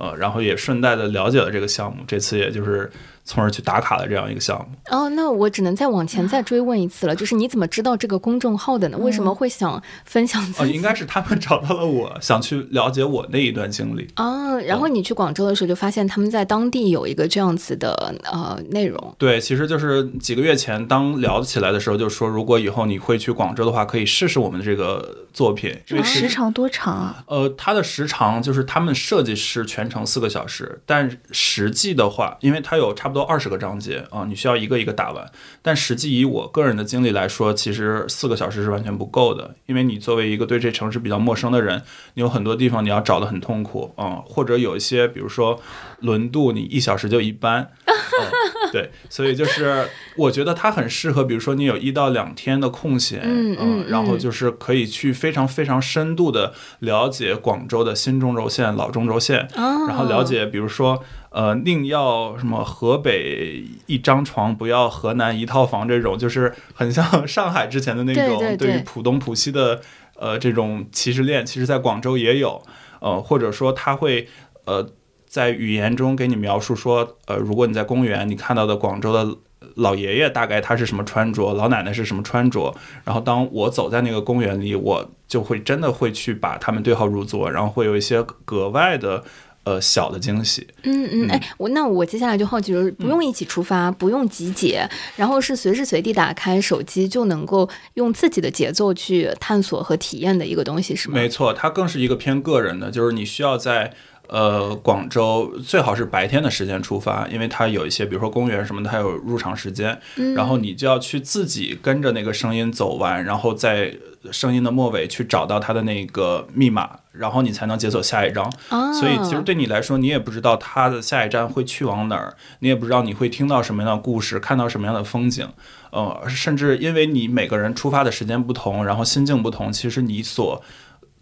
[0.00, 2.02] 呃，然后也顺带的了解了这个项目。
[2.06, 2.90] 这次也就是
[3.24, 4.76] 从而去打卡的这样一个项目。
[4.96, 8.98] 哦，那我只能再往前再追问一次了，就是你怎么知道这个公众号的呢？
[8.98, 10.72] 为什么会想分享自哦，己？
[10.72, 14.08] 应该是他们找到了我，想去了解我那一段经历。
[14.14, 19.14] 啊，然后你去广州的时候就发现他们在当地有一个这样子的呃内容。
[19.18, 27.24] 对，其实就是几个月前当聊起来的时候，就说如果以后你会去广州的话，可以试试我们的这个作品，因为时长多长啊？
[27.26, 35.30] 呃，它的时长就是他们设计是全程四个小时，但实际的话，因为它有差不多二十个章节啊，你需要一个一个打完。
[35.60, 41.82] 但实际以我个人的经历来说，其实四个小时是完全不够的，因为你作为一个对这城市比较陌生的人，
[42.14, 45.60] 你有很多地方你要找的很痛苦啊、或者有一些，比如说
[46.00, 47.70] 轮渡，你一小时就一班。
[47.86, 47.90] 嗯
[48.72, 69.80] 对，所以就是我觉得它很适合，比如说你有一到两天的空闲，嗯嗯然后嗯就是可以去非常非常深度的了解广州的新中轴线、老中轴线，啊，然后了解，比如说呃，宁要什么河北一张床，不要河南一套房这种，就是很像上海之前的那种对于浦东浦西的
[70.16, 72.62] 呃这种歧视链，其实在广州也有，
[73.00, 74.28] 呃，或者说他会
[74.64, 74.86] 呃
[75.26, 79.38] 在语言中给你描述说，呃，如果你在公园你看到的广州的。
[79.76, 82.74] 老爷爷大概他是什么穿着，老奶奶是什么穿着，
[83.04, 89.22] 然后当我走在那个公园里，我就会真的会去把他们对号入座，然后会有一些格外的
[89.64, 90.66] 呃小的惊喜。
[90.82, 101.14] 嗯嗯，哎，我那我接下来就好奇，就是不用一起出发，不用集结，然后是随时随地打开手机就能够用自己的节奏去探索和体验的一个东西，是吗？
[101.14, 103.92] 没错，它更是一个偏个人的，就是你需要在
[104.30, 110.34] 呃广州最好是白天的时间出发，因为它有一些比如说公园什么的，它有入场时间，嗯。
[110.34, 113.92] 然后你就要去自己跟着那个声音走完，然后在
[114.30, 118.44] 声音的末尾去找到它的那个密码，然后你才能解锁下一张。
[118.68, 125.48] 啊，所以其实对你来说，你也不知道它的下一站会去往哪儿，你也不知道你会听到什么样的故事，看到什么样的风景，
[125.90, 130.62] 呃，甚至因为你每个人出发的时间不同，然后心境不同，其实你所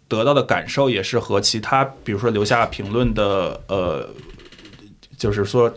[0.09, 4.09] 得到的感受也是和其他，比如说留下评论的，呃，
[5.17, 5.71] 就是说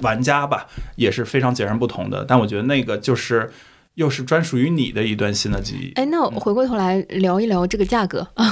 [0.00, 0.66] 玩家吧，
[0.96, 2.24] 也是非常截然不同的。
[2.24, 3.52] 但我觉得那个就是
[3.94, 5.92] 又是专属于你的一段新的记忆。
[5.94, 8.44] 哎，那我回过头来聊一聊这个价格啊，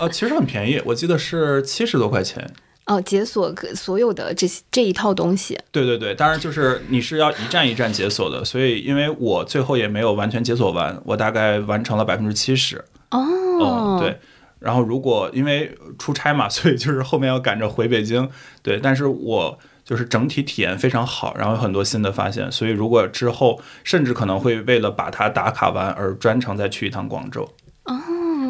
[0.00, 2.52] 呃， 其实很便宜，我记得是七十多块钱。
[2.86, 12.84] 哦，解锁所有的这些这一套东西，对对对，当然就是你是要一站一站解锁的，所以因为我最后也没有完全解锁完，我大概完成了百分之七十。
[13.10, 13.20] 哦，
[13.62, 14.18] 嗯，对。
[14.64, 18.28] 然后如果因为出差嘛，所以就是后面要赶着回北京，
[18.62, 18.78] 对。
[18.80, 27.48] 但是我就是整体体验非常好，然后有很多新的发现，所以如果之后甚至可能会为了把它打卡完而专程再去一趟广州。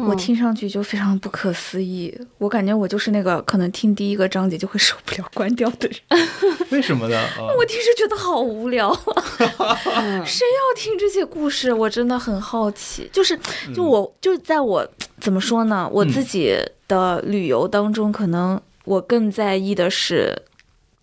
[0.07, 6.27] 我听上去就非常不可思议，我感觉我就是那个可能听第一个章节就会受不了关掉的人。
[6.71, 7.17] 为什么呢？
[7.37, 8.89] 呃、我听着觉得好无聊，
[9.97, 11.71] 嗯谁要听这些故事？
[11.73, 13.09] 我真的很好奇。
[13.11, 13.37] 就是，
[13.73, 14.87] 就我就在我
[15.19, 15.89] 怎么说呢？
[15.91, 16.55] 我自己
[16.87, 20.43] 的旅游当中，可能我更在意的是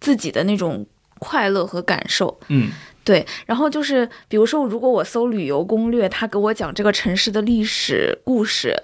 [0.00, 0.86] 自己的那种
[1.18, 2.38] 快乐和感受。
[2.48, 2.70] 嗯
[3.04, 8.82] 对，然后就是比如说，如果我搜旅游攻略，他给我讲这个城市的历史故事。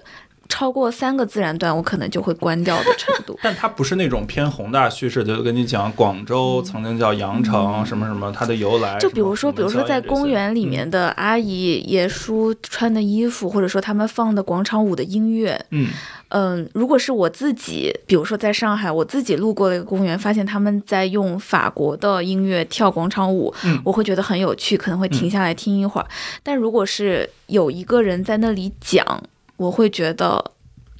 [0.49, 3.37] 超过三个自然段，我可能就会关掉的程度。
[3.41, 8.97] 但它不是那种偏宏大叙事，就跟你讲广州曾经叫羊城，什么什么它的由来。
[8.97, 15.87] 嗯就比如说，比如说在公园里嗯面的阿姨、爷叔穿的衣服，或者说他们放的广场舞的音乐，嗯
[16.29, 26.07] 嗯，如果是我自己，比如说在上海，我自己路过了一个公园，发现他们在用法国的音乐跳广场舞，嗯我会觉得很有趣，可能会停下来听一会儿。
[26.43, 29.23] 但如果是有一个人在那里讲，
[29.59, 30.53] 我会觉得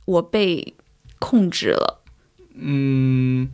[0.06, 0.76] 我被
[1.18, 2.02] 控制了。
[2.56, 3.50] 嗯。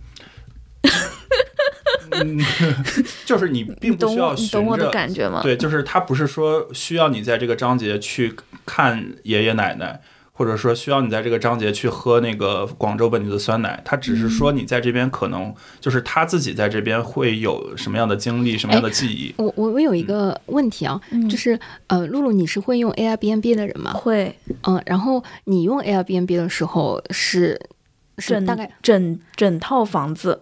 [2.12, 2.40] 嗯，
[3.26, 5.42] 就是你并不需要你懂我的感觉吗？
[5.42, 8.36] 对，就是他不是说需要你在这个章节去
[8.66, 10.02] 看爷爷奶奶，
[10.38, 19.34] 或者说需要你在这个章节去喝那个广州本地的酸奶，他只是说你在这边可能就是他自己在这边会有什么样的经历，什么样的记忆。
[19.38, 21.58] 我我我有一个问题啊，嗯就是
[21.88, 23.94] 呃，露露，你是会用 Airbnb 的人吗？
[23.94, 27.58] 会嗯，然后你用 Airbnb 的时候是
[28.18, 30.42] 是大概整整套房子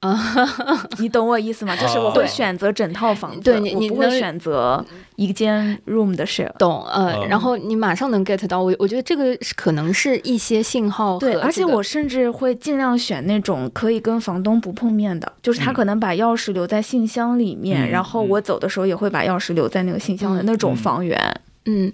[0.00, 0.18] 啊，
[0.98, 1.76] 你懂我意思吗？
[1.76, 4.82] 就是我会选择整套房子，对你你我不会选择
[5.16, 6.50] 一间 room 的 share。
[6.58, 21.40] 懂呃，嗯然后你马上能 get 到，我我觉得这个可能是一些信号和对，而且我甚至会尽量选那种可以跟房东不碰面的，就是他嗯可能把钥匙留在信箱里面，嗯然后嗯我走的时候也会把钥匙留在那个信箱的那种嗯房源，嗯。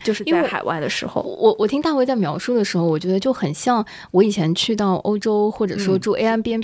[0.02, 1.20] 就是因为在海外的时候。
[1.22, 6.62] 我我听大卫在描述的时候，我觉得就很像我以前去到欧洲，或者说嗯住 Airbnb，、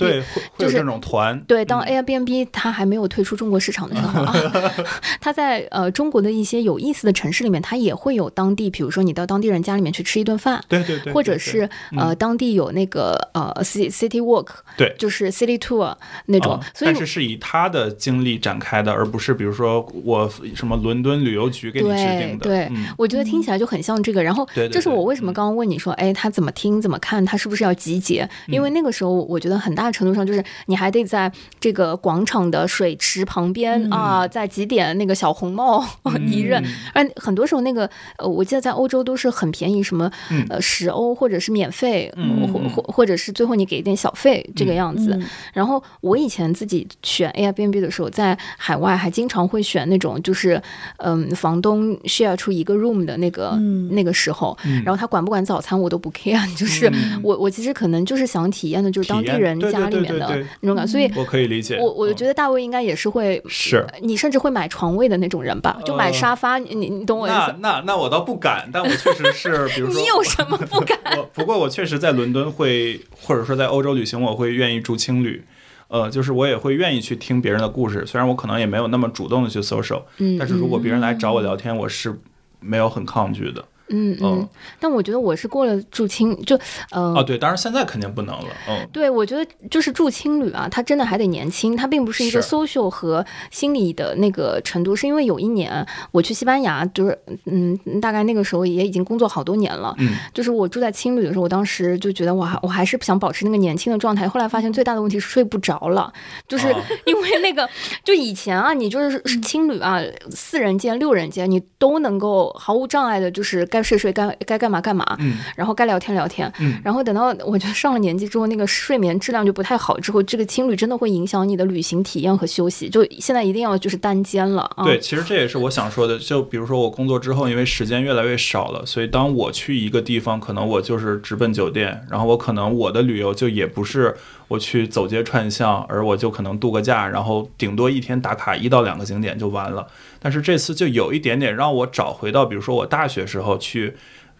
[0.57, 4.33] 就是有这种团，对，当嗯 Airbnb 它还没有退出中国市场的时候啊，
[5.21, 14.47] 它在呃中国的一些有意思的城市里面，它也会有当地，比如说你到当地人家里面去吃一顿饭，对对对，对或者是呃当地有那个呃 city city walk，
[14.77, 15.95] 对就是 city tour
[16.25, 22.43] 那种，嗯所以但是是以他的经历展开的，而不是比如说我什么伦敦旅游局给你制定的。
[22.43, 24.23] 对嗯，我觉得听起来就很像这个。
[24.23, 28.27] 然后这是我为什么刚刚问你说，哎，他怎么听怎么看，他是不是要集结？
[28.47, 35.83] 因嗯为那个时候我觉得很大程度上就是你还得在这个广场的水池旁边嗯啊，在几点那个小红帽
[36.31, 36.63] 一认。
[36.63, 42.11] 嗯而很多时候那个呃，我记得在欧洲都是很便宜，什么嗯呃十欧或者是免费，
[42.51, 45.13] 或或或者是最后你给一点小费这个样子。
[45.15, 45.23] 嗯
[45.53, 50.61] 然后我以前自己选 Airbnb 的时候，在海外还经常会选那种就是
[50.97, 61.77] 嗯，房东 share 出一个 room 的那个、嗯那个时候，嗯然后他管不管早餐我都不 care， 就是嗯我我其实可能就是想体验的就是当地人家里面的对对对那种感，所以我可以理解。
[61.79, 65.79] 我我嗯觉得大卫应该也是会是你甚至会买床位的那种人吧？
[65.85, 67.55] 就买呃沙发，你你你懂我意思？
[67.59, 70.97] 那那那我倒不敢，但我确实是， 比如说你有什么不敢？
[71.17, 75.43] 我 不过我确实在伦敦会，或者说在欧洲旅行，我会愿意住青旅。
[75.89, 82.17] 呃，就是我也会愿意去听别人的故事，虽然我可能也没有那么主动的去 social，嗯，但是如果嗯别人来找我聊天，我是
[82.63, 83.63] 没有很抗拒的。
[83.93, 84.39] 嗯嗯。
[84.39, 86.59] 嗯，但我觉得我是过了住青就
[86.91, 88.47] 呃哦，对，当然现在肯定不能了。
[88.67, 106.11] 嗯，对，我觉得就是住青旅啊，他真的还得年轻，他并不是一个 social 和心理的那个程度，是因为有一年我去西班牙，就是嗯，大概那个时候也已经工作好多年了，嗯，就是我住在青旅的时候，我当时就觉得我还我还是想保持那个年轻的状态，后来发现最大的问题是睡不着了，
[106.47, 107.69] 就是啊 因为那个
[108.03, 109.99] 就以前啊，你就是是青旅啊，
[110.31, 122.89] 四人间、六人间，你都能够毫无障碍的，就是该睡睡，该该干嘛干嘛，嗯然后该聊天聊天，嗯然后等到我觉得上了年纪之后，那个睡眠质量就不太好，之后这个青旅真的会影响你的旅行体验和休息。
[122.89, 124.85] 就现在一定要就是单间了啊。
[124.85, 126.17] 对，其实这也是我想说的。
[126.17, 134.15] 就比如说我工作之后，因为时间越来越少了，所以当我去一个地方，可能我就是直奔酒店，然后我可能我的旅游就也不是
[134.47, 139.87] 我去走街串巷，而我就可能度个假，然后顶多一天打卡一到两个景点就完了。
[140.19, 143.95] 但是这次就有一点点让我找回到，比如说我大学时候去。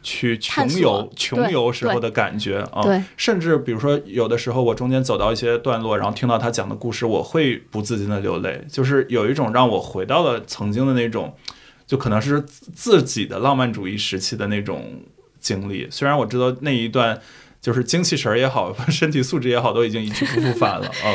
[0.05, 11.33] 去穷游、穷游时候的感觉啊，对甚至比如说有的时候我中间走到一些段落，然后听到他讲的故事，我会不自禁的流泪，就是有一种让我回到了曾经的那种，
[11.87, 15.03] 就可能是自自己的浪漫主义时期的那种
[15.39, 15.87] 经历。
[15.89, 17.17] 虽然我知道那一段
[17.63, 21.07] 就是精气神儿也好， 身体素质也好，都已经一去不复返了啊。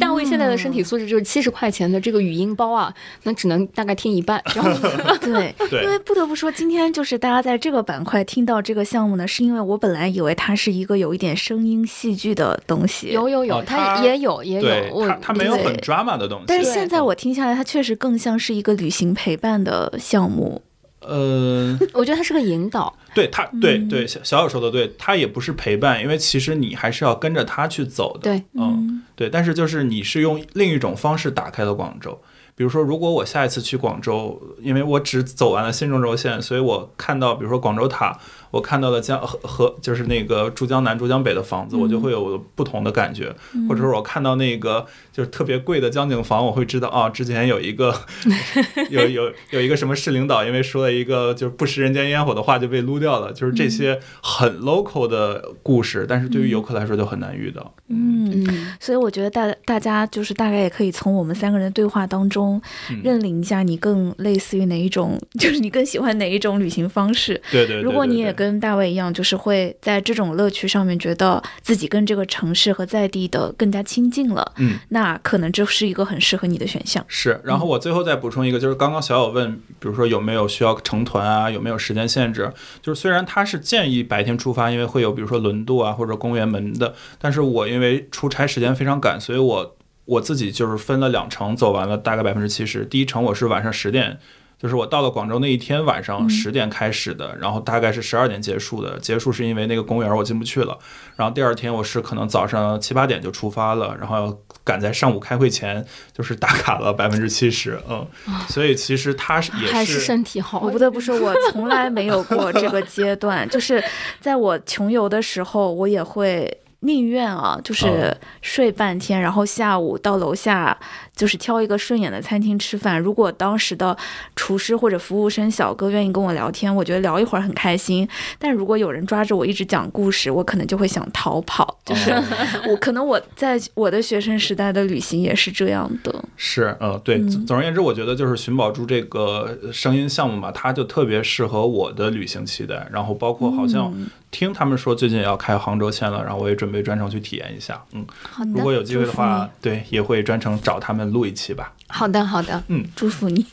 [0.00, 2.92] 大卫现在的身体素质就是七十块钱的这个语音包啊，
[3.24, 4.70] 那只能大概听一半然后。
[5.20, 20.62] 对，对因为不得不说，今天就是大家在这个板块听到这个项目呢，是因为我本来以为它是一个有一点声音戏剧的东西，有有有，哦他他也有也有，我他他没有很 drama 的东西，但是现在我听下来，它确实更像是一个旅行陪伴的项目。
[21.00, 22.94] 呃， 我觉得他是个引导。
[23.14, 28.20] 对他，对嗯对，小小友说的对，他也不是陪伴，因为其实你还是要跟着他去走的。
[28.20, 32.20] 对，嗯，对，但是就是你是用另一种方式打开了广州。
[32.54, 38.18] 比如说，如果我下一次去广州，因为我只走完了新中轴线，所以我看到，比如说广州塔，
[38.50, 43.34] 我看到了江和和就是那个珠江南、珠江北的房子，我就会有不同的感觉。
[43.68, 47.94] 或者说我看到那个就是特别贵的江景房，我会知道啊，之前有一个
[48.90, 57.74] 有有有一个什么市领导，因为说了一个就是不食人间烟火的话就被撸掉了，就是这些很 local 的故事，但是对于游客来说就很难遇到。
[57.88, 63.00] 嗯，嗯，所以我觉得大大家就是大概也可以从我们三个人的对话当中嗯。
[63.02, 67.40] 认领一下，你更类似于哪一种，就是你更喜欢哪一种旅行方式。
[67.50, 74.78] 对对对如果你也对跟大卫一样，就是会在这种乐趣上面觉得自己跟这个城市和在地的更加亲近了，嗯。
[74.88, 77.04] 那可能这是一个很适合你的选项。
[77.06, 82.50] 是，然后我最后再补充一个，就是刚刚小友问，比如说有没有需要成团啊，有没有时间限制？
[82.80, 89.76] 就是虽然他是建议白天出发，因为会有比如说轮渡啊或者公园门的，但是我因为出差时间非常赶，所以我
[90.06, 92.86] 我自己就是分了两程走完了大概百分之七十。
[92.86, 94.18] 第一程我是晚上十点
[94.60, 98.98] 就是我到了广州那一天晚上嗯十点开始的，然后大概是十二点结束的。
[98.98, 100.78] 结束是因为那个公园我进不去了，
[101.16, 105.82] 然后第二天我是可能早上七八点就出发了，然后要赶在上午开会前
[106.12, 108.06] 就是打卡了百分之七十，嗯，
[108.48, 110.60] 所以其实他是也还是身体好。
[110.60, 113.82] 我不得不说，我从来没有过这个阶段，就是
[114.20, 116.58] 在我穷游的时候，我也会。
[116.82, 120.74] 宁愿啊，就是哦睡半天，然后下午到楼下，
[121.20, 122.98] 就是挑一个顺眼的餐厅吃饭。
[122.98, 123.94] 如果当时的
[124.34, 128.08] 厨师或者服务生小哥愿意跟我聊天，我觉得聊一会儿很开心。
[128.38, 131.78] 但如果有人抓着我一直讲故事，我可能就会想逃跑。
[131.84, 132.24] 就是哦
[132.70, 136.24] 我可能我在我的学生时代的旅行也是这样的。
[136.38, 137.16] 是，嗯，对。
[137.18, 142.88] 嗯总总而言之，我觉得就是寻宝珠这个声音项目嘛，它就特别适合我的旅行期待。
[142.90, 147.82] 然后包括好像嗯听他们说最近也要开杭州线了，然后我也准备专程去体验一下。
[147.92, 151.72] 嗯，好如果，有机会的话，对，也会专程找他们录一期吧。
[151.88, 152.62] 好的，好的。
[152.68, 153.44] 嗯祝福你。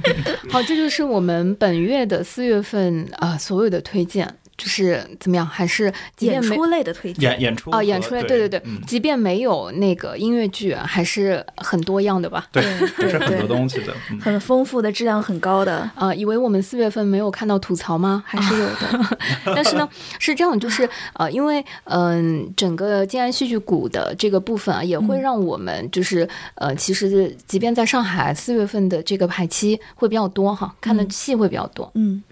[0.50, 5.44] 好，这就是我们本月的四月份啊、呃所有的推荐，就是怎么样？
[5.44, 12.46] 还是即便演出类的推荐，演演出啊、和演出类，对对对即便没有那个音乐剧，还是很多样的吧。
[12.52, 12.62] 对，
[12.96, 13.92] 对是很多东西的。
[14.12, 18.22] 嗯，很丰富的，质量很高的，啊、以为我们四月份没有看到吐槽吗？
[18.24, 19.18] 还是有的。
[19.56, 19.88] 但是呢，
[20.20, 31.90] 是这样，就是呃，因为嗯、整个静安戏剧谷的这个部分啊，也会嗯让我们就是呃，其实即便在上海四月份的这个排期会比较多哈，看的嗯戏会比较多。
[31.94, 32.22] 嗯，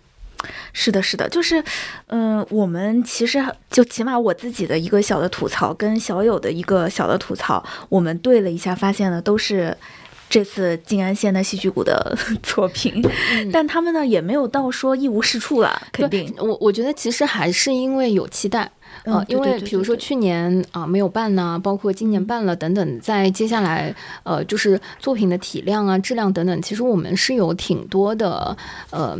[0.73, 1.63] 是的，是的，就是，
[2.09, 9.77] 嗯、我们其实就起码我自己的一个小的吐槽，跟小友的一个小的吐槽，我们对了一下，发现呢都是。
[10.33, 16.33] 这次静安县的戏剧谷的 作品，嗯但他们呢也没有到说一无是处了，肯定。
[16.39, 18.71] 我我觉得其实还是因为有期待，
[19.05, 28.57] 呃嗯，因为比如说去年啊、没有办呐、包括今年办了等等，在接下来呃就是作品的体量啊、质量等等，其实我们是有挺多的
[28.91, 29.19] 呃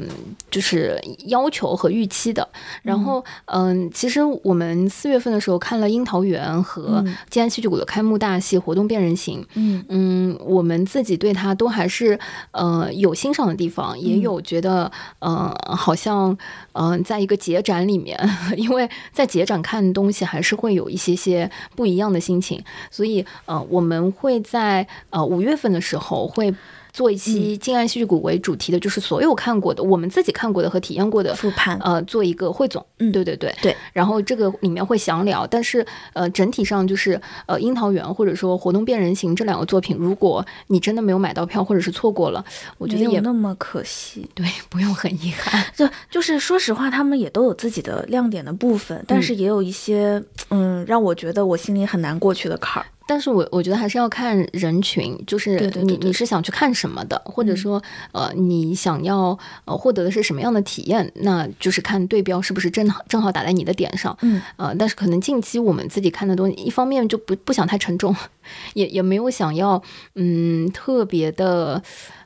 [0.51, 2.47] 就是要求和预期的。
[2.83, 9.85] 然后嗯、其实我们四月份的时候看了《樱桃园》和嗯静安戏剧谷的开幕大戏《活动变人形》，嗯。
[9.89, 12.19] 嗯，我们自己对它都还是
[12.53, 14.21] 呃有欣赏的地方，也嗯。
[14.21, 14.91] 有觉得
[15.21, 16.37] 呃好像
[16.73, 18.19] 嗯、呃在一个节展里面，
[18.57, 26.55] 因为在节展看东西还是会有一些些不一样的心情，所以呃我们会在呃五月份的时候会。
[26.93, 32.85] 做一期静安戏剧谷为主题的，就是所有看过的、我们自己看过的和体验过的，复盘，呃，做一个汇总。
[32.99, 33.75] 嗯对对对对。
[33.93, 42.45] 然后这个里面会详聊，但是呃，整体上就是呃，《樱桃园》或者说《活动变人形》这两个作品，如果你真的没有买到票或者是错过了，
[42.79, 44.29] 我觉得也那么可惜。
[44.35, 45.65] 对， 不用很遗憾。
[45.75, 52.87] 就就是说实话，他们也都有自己的亮点的部分，但是也有一些嗯让我觉得我心里很难过去的坎儿。
[53.11, 57.83] 但是我我觉得还是要看人群，就是你你是想去看什么的，或者嗯说
[58.13, 64.17] 呃你想要呃获得的是什么样的体验，那就是看对标是不是正好正好打在你的点上。
[64.23, 68.15] 嗯呃，但是可能近期我们自己看的东西，一方面就不不想太沉重，
[68.75, 69.83] 也也没有想要
[70.15, 71.83] 嗯特别的。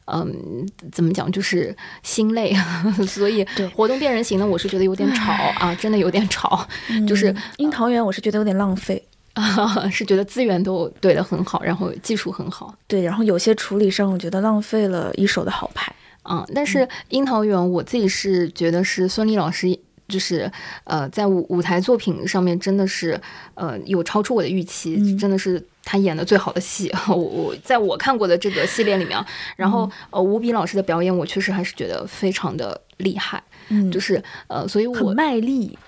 [0.07, 2.55] 嗯，怎么讲就是心累，
[3.09, 3.43] 所以
[3.75, 6.69] 活动变人形呢，我是觉得有点吵啊，真的有点吵，
[7.09, 9.03] 就是嗯樱桃园，我是觉得有点浪费。
[9.35, 15.95] 啊， 是觉得资源都对的很好，然后技术很好，对，然后有些处理上，我觉得浪费了一手的好牌。
[16.23, 19.79] 啊，但是樱桃园我自己是觉得是孙俪老师，
[20.09, 20.51] 就是
[20.85, 23.21] 呃，在舞舞台作品上面真的是
[23.55, 26.91] 呃有超出我的预期，嗯真的是她演的最好的戏。
[27.09, 29.27] 我我在我看过的这个系列里面啊，
[29.57, 35.79] 然后呃吴比老师的表演，我确实还是觉得非常的厉害，嗯，就是呃，所以我很卖力。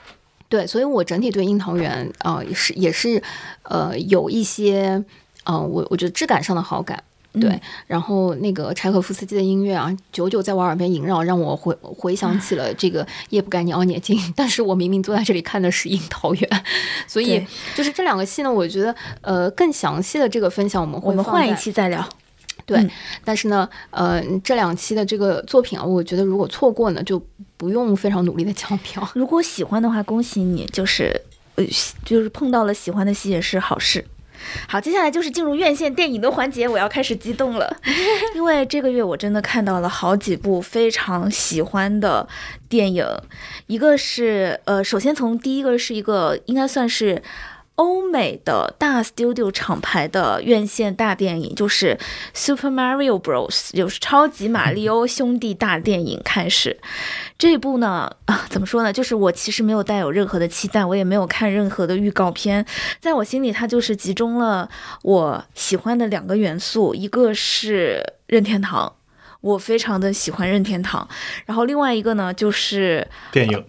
[0.48, 3.22] 对，所以我整体对樱桃园啊、呃、也是也是
[3.62, 5.04] 呃有一些
[5.44, 7.02] 呃我我觉得质感上的好感。
[7.38, 14.18] 对，嗯然后那个柴可夫斯基的音乐啊，久久在我耳边萦绕，让我回回想起了这个夜不该你熬年经。
[14.34, 16.64] 但是我明明坐在这里看的是樱桃园，
[17.06, 17.44] 所以
[17.74, 22.08] 就是这两个戏呢，我觉得呃更详细的这个分享我们会我们换一期再聊。
[22.64, 22.90] 对，嗯
[23.22, 27.22] 但是呢，呃，这两期的这个作品啊，我觉得如果错过呢，就
[27.56, 29.08] 不用非常努力的抢票。
[29.14, 31.20] 如果喜欢的话，恭喜你，就是
[31.56, 31.64] 呃，
[32.04, 34.04] 就是碰到了喜欢的戏也是好事。
[34.68, 37.74] 好，接下来就是进入院线电影的环节，我要开始激动了，
[38.36, 42.28] 因为这个月我真的看到了好几部非常喜欢的
[42.68, 43.06] 电影，
[43.66, 47.22] 一个是呃，首先从第一个是一个应该算是。
[47.76, 51.98] 欧美的大 studio 厂牌的院线大电影就是
[52.34, 56.78] Super Mario Bros，就是超级马里奥 兄弟大电影开始。
[57.38, 58.92] 这一部呢，啊，怎么说呢？
[58.92, 62.64] 就是我其实没有带有任何的期待，我也没有看任何的预告片，
[62.98, 64.68] 在我心里，它就是集中了
[65.02, 68.94] 我喜欢的两个元素，一个是任天堂。
[69.42, 71.06] 我非常的喜欢任天堂。
[71.44, 73.64] 然后另外一个呢，就是电影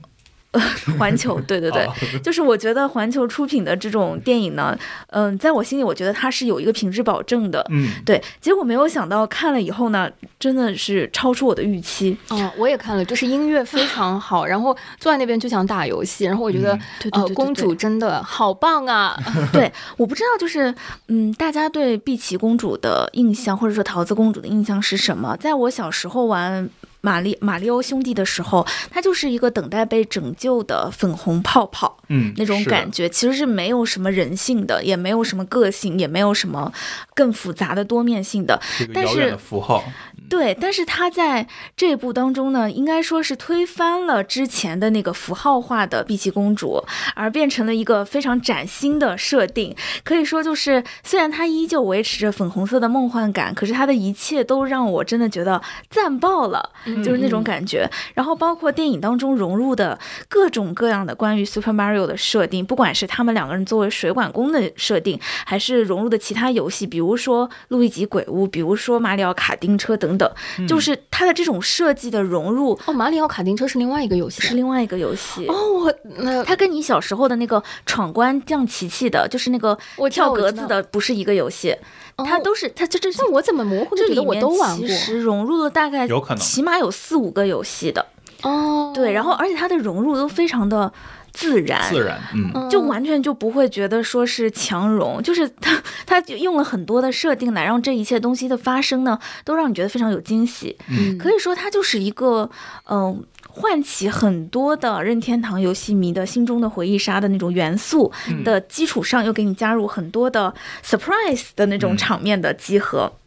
[0.97, 1.93] 环球，对对对， 哦
[2.23, 4.77] 就是我觉得环球出品的这种电影呢，
[5.07, 7.65] 嗯、在我心里，我觉得它是有一个品质保证的。
[7.69, 10.09] 嗯，对，结果没有想到看了以后呢，
[10.39, 12.17] 真的是超出我的预期。
[12.29, 19.17] 哦，我也看了，就是音乐非常好，然后坐在那边就想打游戏，然后我觉得、嗯呃，对对对对公主真的好棒啊！
[19.51, 20.73] 对，我不知道，就是
[21.07, 25.35] 嗯，大家对碧琪公主的印象，或者说桃子公主的印象是什么？
[25.37, 26.69] 在我小时候玩
[27.07, 31.97] 马里马里欧兄弟的时候，他就是一个等待被拯救的粉红泡泡。
[32.09, 36.71] 嗯，那种感觉其实是没有什么人性的，也没有什么个性，也没有什么
[37.15, 38.59] 更复杂的多面性的。
[38.93, 39.83] 但是符号，
[40.29, 46.83] 对，但是他在这一部当中呢，应该说是推翻了之前的那个符号化的碧琪公主，
[47.15, 49.75] 而变成了一个非常崭新的设定。
[50.03, 56.69] 可以说，就是虽然它依旧维持着粉红色的梦幻感，可是它的一切都让我真的觉得赞爆了，
[57.03, 57.89] 就是那种感觉。
[58.13, 59.97] 然后包括电影当中融入的
[60.27, 70.29] 各种各样的关于 Super Mario 的设定，不管是他们两个人作为水管工的设定，还是融入的其他游戏，比如说路易吉鬼屋，比如说马里奥卡丁车等等，
[70.67, 75.45] 就是它的这种设计的融入哦，马里奥卡丁车是另外一个游戏是另外一个游戏。
[75.47, 81.75] 哦，我那它跟你小时候的那个闯关降奇奇的，就是那个我跳格子的，不是一个游戏，
[82.17, 84.87] 它哦都是它这这那我怎么模糊的觉得我这里面都玩过？
[84.87, 86.37] 其实融入了大概有可能。
[86.37, 88.05] 起码有四五个游戏的，
[88.43, 90.91] 哦，对，然后而且它的融入都非常的
[91.37, 100.75] 自然，自然，嗯，就完全就不会觉得说是强融，就是它它就用了很多的设定来让这一切东西的发生呢，都让你觉得非常有惊喜。
[100.89, 102.49] 嗯可以说它就是一个
[102.89, 103.23] 嗯。
[103.49, 108.11] 唤起很多的任天堂游戏迷的心中的回忆杀的那种元素
[108.43, 110.53] 的基础上，又给你加入很多的
[110.85, 113.11] surprise 的那种嗯场面的集合。
[113.11, 113.26] 嗯，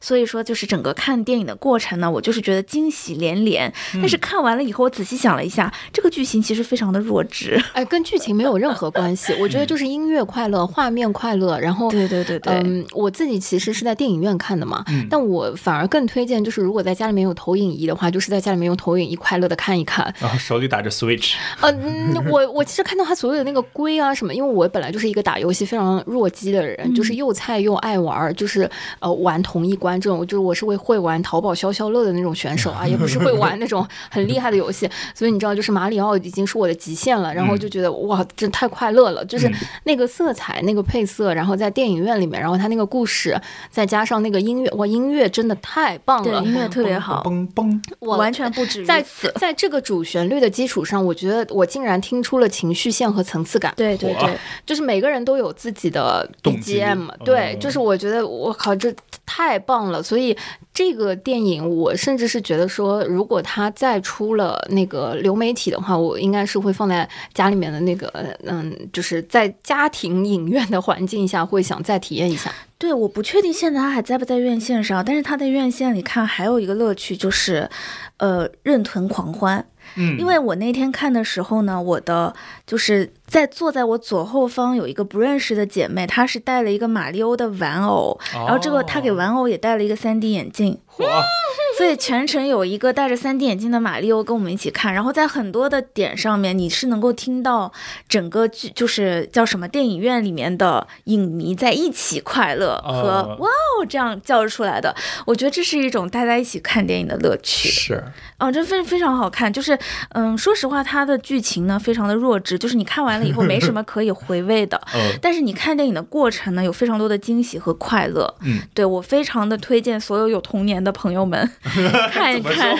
[0.00, 3.72] 所以说，就是整个看电影的过程呢，我就是觉得惊喜连连。
[3.94, 7.60] 但是看完了以后，我仔细想了一下，这个剧情其实非常的弱智。
[7.72, 20.12] 哎，跟剧情没有任何关系，我觉得 就是音乐快乐，画面快乐，然后对对对对嗯，我自己其实是在电影院看的嘛，嗯但我反而更推荐，就是如果在家里面有投影仪的话，就是在家里面用投影仪快乐的看一看。
[20.18, 28.68] 然 后手里打着 Switch，呃，嗯我 我其实看到他所有的那个龟啊什么，因为我本来就是一个打游戏非常弱鸡的人，就是又菜又爱玩儿，就是
[29.00, 39.54] 呃玩同一关这种，就是我是会会玩淘宝消消乐的那种选手啊， 也不是会玩那种很厉害的游戏，所以你知道，就是马里奥已经是我的极限了，然后就觉得哇，真太快乐了，就是嗯
[39.84, 43.40] 那个色彩、那个配色，然后在电影院里面，然后他那个故事，
[43.70, 49.32] 再加上那个音乐，哇，音乐真的太棒了，对音乐特别好，嘣嘣，我完全不止于在此。
[49.36, 53.72] 在这个主旋律的基础上，我觉得我竟然听出了情绪线和层次感。
[53.76, 57.60] 对对对，就是每个人都有自己的 BGM，对，嗯。
[57.60, 58.92] 就是我觉得我靠，这
[59.34, 60.02] 太棒了。
[60.02, 60.36] 所以
[60.74, 68.08] 这个电影，我甚至是觉得说，如果它再出了那个流媒体的话，我应该是会放在家里面的那个，
[68.44, 72.52] 嗯，就是在家庭影院的环境下，会想再体验一下。
[72.76, 77.70] 对，我不确定现在它还在不在院线上，但是它在院线里看还有一个乐趣就是，
[78.18, 79.64] 呃，认屯狂欢。
[79.96, 82.34] 嗯，因为我那天看的时候呢，我的
[82.66, 91.06] 就是在坐在我左后方有一个不认识的姐妹，她是带了一个马里欧的玩偶，然后这个她给哦玩偶也戴了一个 3D 眼镜，哇，
[91.78, 97.72] 所以全程有一个戴着 3D 眼镜的马里奥跟我们一起看，然后在很多的点上面，你是能够听到
[98.06, 103.36] 整个剧就是叫什么电影院里面的影迷在一起快乐和哦。
[103.40, 104.94] 哇哦这样叫出来的。
[105.24, 107.70] 我觉得这是一种大家一起看电影的乐趣。
[107.70, 108.04] 是，
[108.38, 109.78] 哦，这非非常好看，就是
[110.10, 114.80] 嗯，说实话，它的剧情呢非常的弱智，就是你看完了以后没什 么可以回味的。
[114.94, 118.32] 嗯但是你看电影的过程呢，有非常多的惊喜和快乐。
[118.40, 121.48] 嗯，对我非常的推荐所有有童年的朋友们
[122.10, 122.76] 看一看？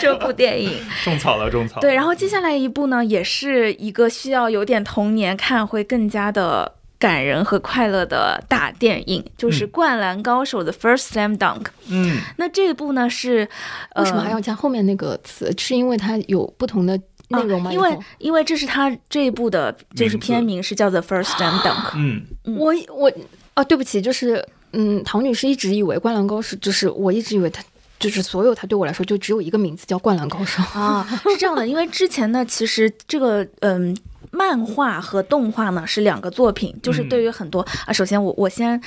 [0.00, 0.78] 这部电影。
[1.04, 1.80] 种草了，种草了。
[1.80, 11.66] 对，然后接下来一部呢，也是一个需要有点童年看会更加的感人和快乐的大电影，就是《嗯灌篮高手》的 First Slam Dunk。
[11.88, 13.48] 嗯，那这一部呢是，
[13.94, 15.52] 呃、为什么还要加后面那个词？
[15.56, 16.98] 是因为它有不同的
[17.28, 17.70] 内容吗？
[17.70, 21.92] 啊因为因为这是他这一部的，就是片名是叫做 First Slam Dunk。
[21.96, 22.22] 嗯，
[22.58, 23.12] 我我
[23.54, 27.62] 啊，对不起，就是嗯，唐女士一直以为《灌篮高手》就是我一直以为他
[27.98, 33.96] 就是所有它对我来说就只有一个名字叫《灌篮高手》啊，是这样的，因为之前呢，其实这个嗯。
[34.30, 38.78] 漫画和动画呢是两个作品，就是对于很多、啊，首先我我先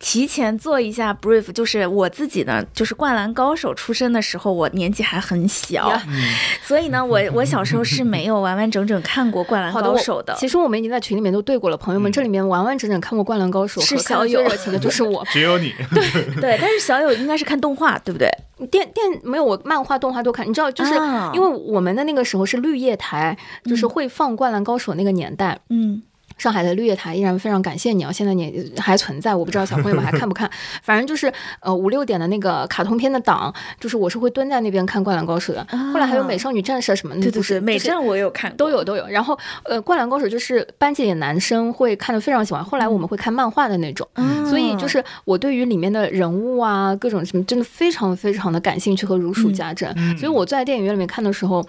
[0.00, 5.92] 提前做一下 brief，就是我自己呢，就是灌篮高手出身的时候，我年纪还很小，
[6.64, 10.34] 所以呢，我我小时候是没有完完整整看过灌篮，高手的。
[10.38, 15.22] 其实我们已经在群里面都对过了，朋友们，嗯这里面完完整整看过《灌篮高手》是小友最热情的就是我。
[15.30, 16.02] 只有你，对
[16.40, 18.26] 对，但是小友应该是看动画，对不对？
[18.70, 20.48] 电电没有，我漫画、动画都看。
[20.48, 25.58] 你知道，就是啊因为我们的那个时候是绿叶台，就是会放《灌篮高手》那个年代。
[25.70, 26.02] 嗯，
[26.40, 28.10] 上海的绿叶台依然非常感谢你啊！
[28.10, 30.50] 现在你还存在，我不知道小朋友们还看不看。
[30.82, 31.30] 反正就是
[31.60, 35.66] 呃五六点的那个卡通片的档，就是我是会蹲在那边看《灌篮高手》的。
[35.92, 39.06] 后来还有《美少女战士》什么的，对对对，美战我也有看，都有都有。
[39.08, 44.08] 然后呃，《灌篮高手》就是班级里的男生会看的非常喜欢，后来我们会看漫画的那种。
[44.14, 49.92] 嗯，所以就是我对于里面的人物啊，各种什么，真的非常非常的感兴趣和如数家珍。
[49.98, 51.62] 嗯所以我坐在电影院里面看的时候，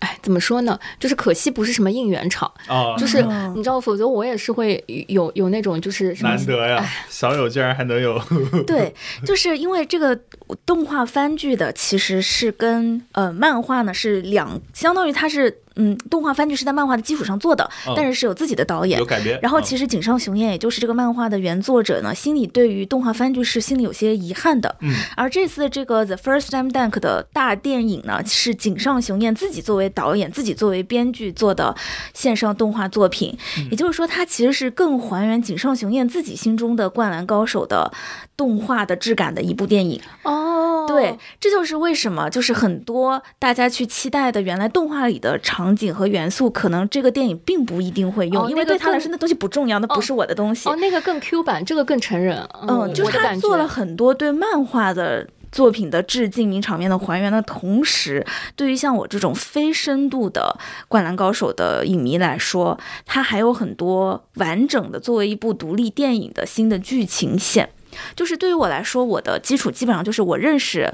[0.00, 0.78] 哎，怎么说呢？
[1.00, 8.20] 就是可惜不是什么应援场，啊，就是哦你知道，否则我也是会有有那种就是什么难得呀，少有竟然还能有，
[8.66, 8.94] 对，
[9.24, 10.18] 就是因为这个
[10.64, 19.06] 动画番剧的其实是跟呃漫画呢是两，相当于它是嗯动画番剧是在漫画的基础上做的，嗯但是是有自己的导演有。
[19.06, 19.38] 改编。
[19.40, 24.76] 然后嗯其实井上雄彦，也就是这个漫画的原作者呢，心里对于动画番剧是心里有些遗憾的。
[24.80, 31.74] 嗯，而这次这个《The First Time Dunk》的大电影呢，是井上雄彦自己作为导演、自己作为编剧做的
[32.12, 33.36] 线上动画作品。
[33.70, 37.92] 也就是说，它其实是更还原井上雄彦自己心中的《灌篮高手》的
[38.38, 40.00] 动画的质感的一部电影。
[40.22, 50.68] 哦，对，这就是为什么就是很多大家去期待的原来动画里的场景和元素，可能这个电影并不一定会用，因为对他来说那东西不重要，那不哦是我的东西。
[50.68, 52.42] 哦，那个更 Q 版，这个更成人。
[52.66, 53.68] 嗯，就是他做了。
[53.68, 55.28] 很多对漫画的。
[55.50, 58.22] 作品的致敬、名场面的还原的同时，
[58.54, 60.54] 对于像我这种非深度的
[60.88, 67.70] 《灌篮高手》的影迷来说，它还有很多完整的作为一部独立电影的新的剧情线。
[68.14, 70.92] 就是对于我来说，我的基础基本上就是我认识，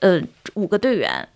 [0.00, 0.20] 呃，
[0.54, 1.28] 五个队员。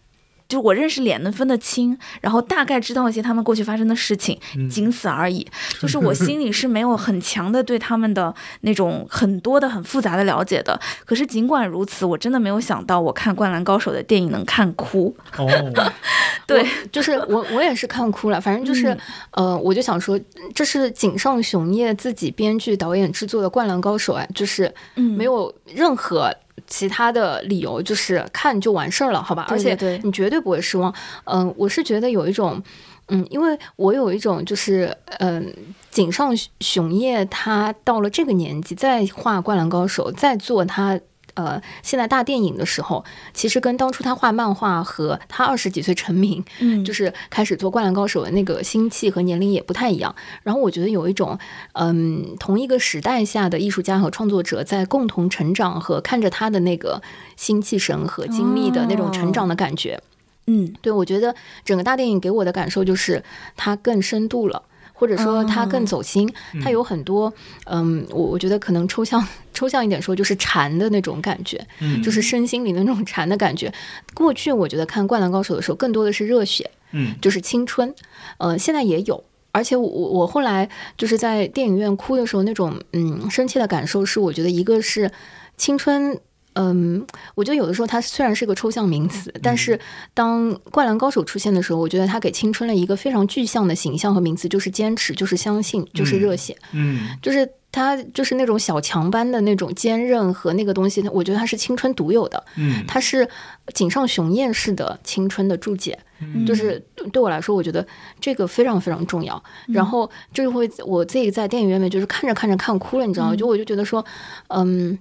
[0.49, 4.37] 就是我认识脸能分得清，然后大概知道一些他们过去发生的事情，
[4.69, 5.47] 仅此而已。
[5.81, 10.77] 就是我心里是没有很强的对他们的那种很多的很复杂的了解的。
[11.05, 15.15] 可是尽管如此，我真的没有想到我看《灌篮高手》的电影能看哭。
[15.39, 15.47] 哦，
[16.51, 18.41] 对，就是我，我也是看哭了。
[18.41, 18.97] 反正就是，
[19.33, 20.19] 呃，我就想说，
[20.55, 26.35] 这是井上雄彦自己编剧、导演制作的《灌篮高手》哎，就是嗯，没有任何
[26.67, 29.47] 其他的理由，就是看就完事儿了，好吧？
[29.49, 30.95] 而且你绝对不会失望。
[31.25, 32.63] 嗯、我是觉得有一种，
[33.09, 35.53] 嗯，因为我有一种就是，嗯、
[35.91, 40.99] 井上雄彦他到了这个年纪，再画《灌篮高手》，再做他。
[41.35, 50.15] 呃，现在大电影的时候，其实跟当初他画漫画和他二十几岁成名，嗯， 就是开始做《灌篮高手》的那个心气和年龄也不太一样。
[50.43, 51.39] 然后我觉得有一种，
[51.75, 57.01] 嗯，同一个时代下的艺术家和创作者在共同成长和看着他的那个
[57.37, 60.01] 心气神和经历的那种成长的感觉。
[60.47, 61.35] 嗯对我觉得
[61.65, 63.23] 整个大电影给我的感受就是
[63.57, 64.63] 它更深度了。
[64.93, 66.31] 或者说它更走心，
[66.63, 67.33] 它有很多，
[67.65, 69.27] 嗯，我我觉得可能抽象
[69.61, 72.03] 抽象一点说，就是禅的那种感觉，嗯。
[72.03, 73.71] 就是身心里的那种禅的感觉。
[74.15, 77.15] 过去我觉得看《灌篮高手》的时候，更多的是热血，嗯。
[77.21, 77.95] 就是青春，
[78.39, 79.23] 呃，现在也有。
[79.53, 80.67] 而且我我后来
[80.97, 85.11] 就是在电影院哭的时候，那种嗯深切的感受是，我觉得一个是
[85.59, 86.19] 青春，
[86.55, 87.05] 嗯，
[87.35, 89.79] 我觉得有的时候它虽然是个抽象名词，但是
[90.15, 97.09] 当《灌篮高手》出现的时候，我觉得它给青春了一个非常具象的形象和名词，就是坚持，就是相信，就是热血，嗯。
[97.21, 103.29] 就是它就是那种小强般的那种坚韧和那个东西，我觉得他是青春独有的，嗯，它是
[103.75, 105.99] 井上雄彦式的青春的注解。
[106.23, 106.79] 嗯就是
[107.13, 107.87] 对我来说，我觉得
[108.21, 109.43] 这个非常非常重要。
[109.69, 113.37] 然后这就会我自己在电影院里面就是看着看着看哭了，你知道吗？
[113.37, 114.05] 就我就觉得说，
[114.49, 114.99] 嗯。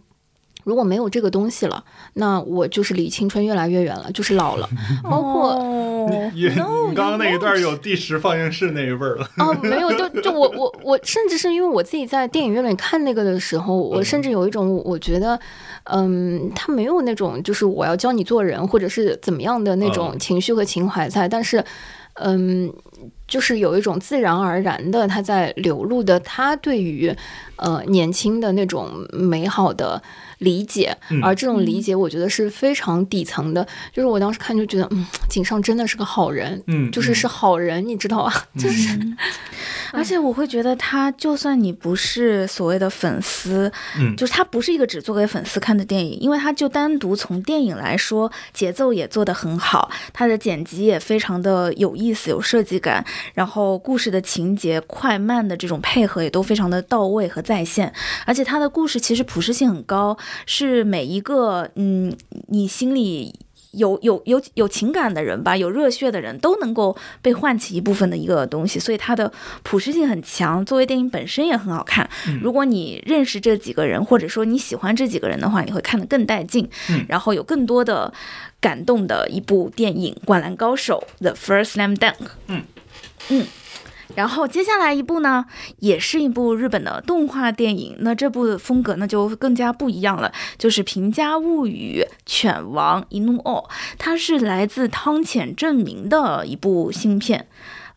[0.65, 1.84] 如果没有这个东西了，
[2.14, 4.69] 那我就是离青春越来越远了，就是老了。
[5.03, 6.56] 包括哦 你你
[6.95, 9.30] 刚刚那一段有第十放映室那一味儿了。
[9.38, 15.40] 哦，没有，就就我我我，甚至是因为我自己在电影院里看那个的时候，我甚至有一种我觉得，
[15.86, 21.64] 嗯，他没有那种就是我要教你做人，或者是怎么样的那种嗯情绪和情怀在，但是，
[22.15, 22.72] 嗯。
[23.30, 27.15] 就是有一种自然而然的，他在流露的，他对于
[27.56, 30.02] 呃年轻的那种美好的
[30.40, 31.24] 理解，嗯。
[31.24, 33.66] 而这种理解，我觉得是非常底层的。
[33.94, 38.34] 就是我当时看就觉得，嗯，井上真的是个好人，嗯，就是是好人，你知道吧？
[38.60, 38.99] 就是
[39.91, 44.16] 而且我会觉得他，就算你不是所谓的粉丝，嗯。
[44.16, 53.03] 就是他不是一个只做给粉丝看的电影，因为他就单独从电影来说，节奏也做得很好，他的剪辑也非常的有意思、有设计感，
[53.34, 57.91] 然后故事的情节快慢的这种配合也都非常的到位和在线，
[58.26, 62.16] 而且他的故事其实普适性很高，是每一个嗯
[62.48, 63.34] 你心里。
[63.74, 69.32] 有有有有情感的人吧，有热血的人都能够被唤起一部分的一个东西，所以它的
[69.62, 70.66] 普适性很强。
[70.66, 72.10] 作为电影本身也很好看。
[72.42, 76.68] 如果你认识这几个人，或者说你喜欢这几个人的话，你会看得更带劲，
[77.08, 78.12] 然后有更多的
[78.60, 82.16] 感动的一部电影《灌篮高手》The First Slam Dunk。
[82.48, 82.64] 嗯
[83.30, 83.46] 嗯。
[84.15, 85.45] 然后接下来一部呢，
[85.77, 87.95] 也是一部日本的动画电影。
[87.99, 97.48] 那这部风格呢就更加不一样了，就是《平家物语》犬王一怒哦，它是来自汤浅证明的一部新片。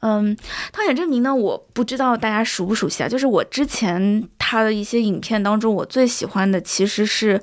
[0.01, 0.36] 嗯，
[0.72, 3.09] 汤浅证明呢，我不知道大家熟不熟悉啊？
[3.09, 7.40] 就是我之前他的一些影片当中，我最喜欢的其实是。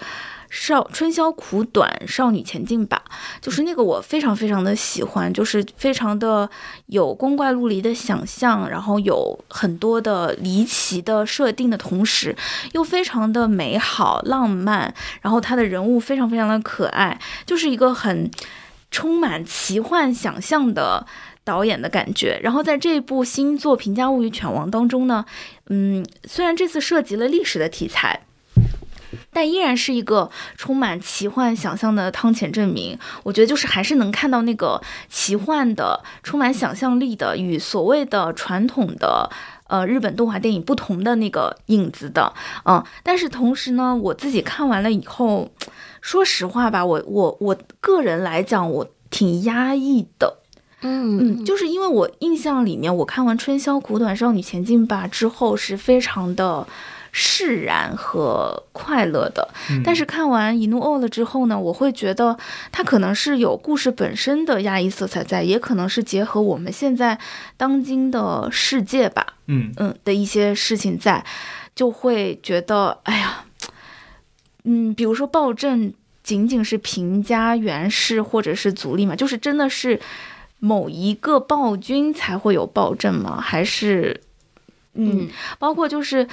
[0.50, 3.04] 少春宵苦短，少女前进吧，
[3.40, 6.50] 就是那个我非常非常的喜欢，就是非常的
[6.88, 12.36] 有光怪陆离的想象，然后有很多的离奇的设定的同时，
[12.74, 18.32] 又非常的美好浪漫，然后他的人物非常非常的可爱，就是一个很
[18.90, 21.06] 充满奇幻想象的
[21.44, 22.40] 导演的感觉。
[22.42, 25.24] 然后在这部新作《平家物语犬王》当中呢，
[25.68, 28.22] 嗯，虽然这次涉及了历史的题材。
[29.32, 39.30] 但依然是一个充满奇幻想象的汤浅证明，我觉得就是还是能看到那个奇幻的、充满想象力的，与所谓的传统的
[39.68, 42.34] 呃日本动画电影不同的那个影子的，
[42.66, 42.84] 嗯。
[43.04, 45.50] 但是同时呢，我自己看完了以后，
[46.02, 50.38] 说实话吧，我我我个人来讲，我挺压抑的，
[50.82, 56.68] 嗯嗯，就是因为我印象里面，我看完《春宵苦短，少女前进吧》之后，是非常的。
[57.12, 59.50] 释然和快乐的，
[59.84, 62.38] 但是看完《一怒哦了》之后呢，我会觉得
[62.72, 67.18] 它可能是有故事本身的压抑色彩在，也可能是结合我们现在
[67.58, 71.26] 当今的世界吧，嗯嗯的一些事情在，
[71.74, 73.46] 就会觉得哎呀，
[74.66, 75.92] 嗯，比如说暴政
[76.22, 80.00] 仅仅是平家源氏或者是足利嘛，就是真的是
[80.60, 83.42] 某一个暴君才会有暴政吗？
[83.42, 84.22] 还是
[84.94, 85.28] 嗯，
[85.58, 86.28] 包括就是。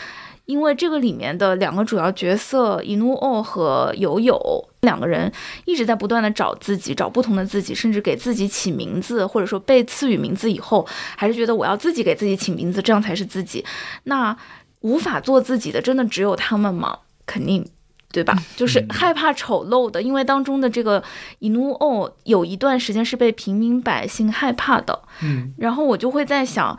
[0.46, 4.40] 因为这个里面的两个主要角色伊努奥和友友
[4.80, 5.30] 两个人
[5.64, 10.86] 一直在不断的找自己，找不同的自己，甚至给自己起名字，或者说被赐予名字以后，
[11.16, 13.64] 还是觉得我要自己给自己起名字，这样才是自己。
[14.04, 14.36] 那
[14.80, 17.00] 无法做自己的，真的只有他们吗？
[17.26, 17.66] 肯定，
[18.12, 18.36] 对吧？
[18.54, 21.02] 就是害怕丑陋的，因为当中的这个
[21.40, 25.02] 伊努奥有一段时间是被平民百姓害怕的。
[25.22, 26.78] 嗯，然后我就会在想。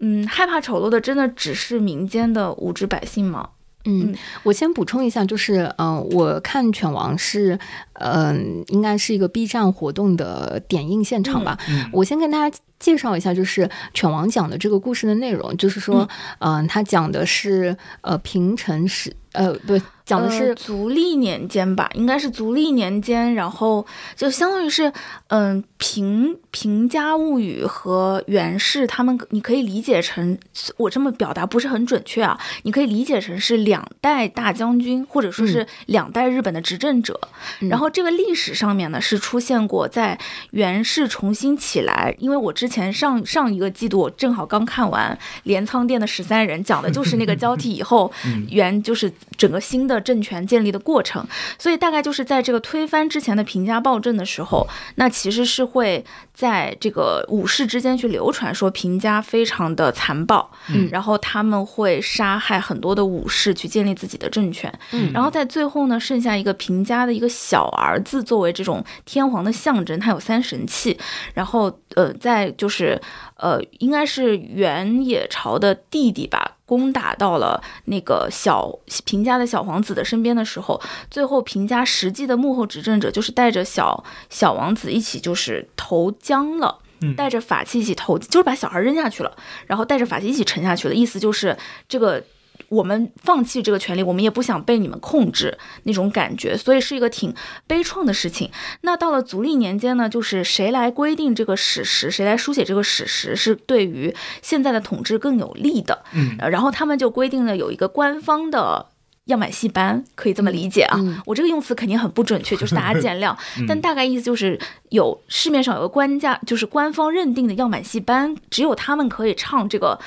[0.00, 3.50] 嗯，害怕丑陋的真的只是民间的无知百姓吗？
[3.86, 7.58] 嗯，我先补充一下，就是，嗯，我看《犬王》是，
[7.94, 11.56] 嗯，应该是一个 B 站活动的点映现场吧。
[11.90, 13.62] 我先跟大家介绍一下，就是
[13.94, 16.06] 《犬王》讲的这个故事的内容，就是说，
[16.40, 19.80] 嗯，他讲的是，呃，平成时，呃，对。
[20.10, 24.92] 讲的是足历年间吧，应该是足历年间，然后就相当于是，
[25.28, 30.36] 嗯，平平家物语和源氏他们，你可以理解成，
[30.78, 37.20] 我这么表达不是很准确啊，你可以理解成是两代大将军，或者说是两代日本的执政者。
[37.60, 40.18] 然后这个历史上面呢是出现过，在
[40.50, 48.10] 源氏重新起来，因为我之前上上一个季度我正好刚看完镰仓殿的十三人，讲的就是那个交替以后，
[48.50, 49.99] 源就是整个新的。
[50.00, 51.26] 政权建立的过程，
[51.58, 54.66] 所以大概就是在这个推翻之前的平家暴政的时候，
[54.96, 70.98] 那其实是会在这个武士之间去流传说平家非常的残暴，嗯，然后他们会杀害很多的武士去建立自己的政权，嗯，然后在最后呢，剩下一个平家的一个小儿子作为这种天皇的象征，他有三神器，
[71.34, 73.00] 然后呃，在就是
[73.36, 76.49] 呃，应该是原野朝的弟弟吧。
[76.70, 78.72] 攻打到了那个小
[79.04, 80.80] 平家的小皇子的身边的时候，
[81.10, 86.78] 最后平家实际的幕后执政者就是带着小小王子一起就是投江了，
[87.16, 89.36] 带着法器一起投，就是把小孩扔下去了，
[89.66, 91.56] 然后带着法器一起沉下去了，意思就是
[91.88, 92.22] 这个。
[92.68, 97.34] 我们放弃这个权利，我们也不想被你们控制那种感觉，所以是一个挺
[97.66, 98.50] 悲怆的事情。
[98.82, 106.04] 那到了足利年间呢，就是谁来规定这个史实，谁来书写这个史实，是对于现在的统治更有利的。
[106.12, 108.86] 嗯，然后他们就规定了有一个官方的
[109.26, 110.98] 样板戏班，可以这么理解啊。
[111.26, 113.36] 我这个用词肯定很不准确，就是大家见谅。
[113.66, 114.58] 但大概意思就是
[114.90, 119.98] 有市面上有个官家，就是官方认定的样板戏班，只有他们可以唱这个。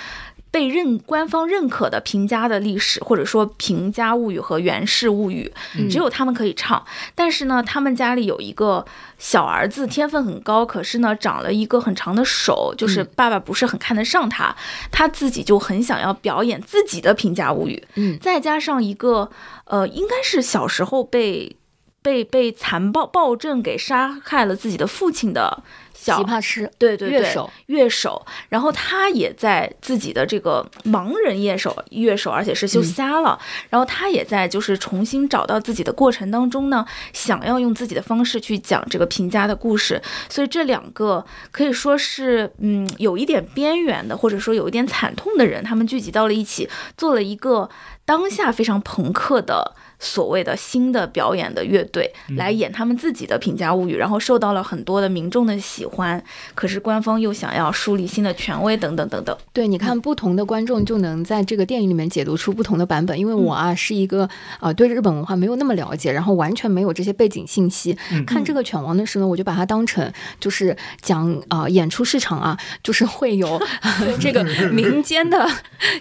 [0.53, 5.51] 被认官方认可的平家的历史，或者说平家物语和源氏物语，
[5.89, 6.85] 只有他们可以唱。
[7.15, 8.85] 但是呢，他们家里有一个
[9.17, 14.55] 小儿子，天分很高，可是呢，长了一个很长的手，就是爸爸不是很看得上他，
[14.91, 17.84] 他自己就很想要表演自己的平家物语。
[17.95, 19.31] 嗯再加上一个，
[19.65, 21.57] 呃，应该是小时候被
[22.03, 25.63] 被被残暴暴政给杀害了自己的父亲的
[25.93, 27.49] 小琵琶师，对对对，乐手。
[27.67, 33.39] 乐手，然后他也在自己的这个盲人乐手乐手，而且是修瞎了，
[33.69, 47.69] 然后他也在就是重新找到自己的过程当中呢，想要用自己的方式去讲这个平家的故事，所以这两个可以说是嗯有一点边缘的，或者说有一点惨痛的人，他们聚集到了一起，做了一个
[48.05, 49.75] 当下非常朋克的。
[49.99, 56.21] 所谓的新的表演的乐队来演他们自己的《平家物语》，然后受到了很多的民众的喜欢。
[56.55, 59.37] 可是官方又想要树立新的权威，等等等等。
[59.53, 63.17] 对，你看不同的观众就能在这个电影里面解读出不同的版本。
[63.17, 64.27] 因为我啊是一个
[64.59, 67.97] 呃对日本文化没有那么了解，然后完全没有这些背景信息。
[68.25, 73.47] 看这个犬王的时候呢，我就把它当成就是讲啊、演出市场啊，就是会有、
[73.81, 75.47] 呃 这个民间的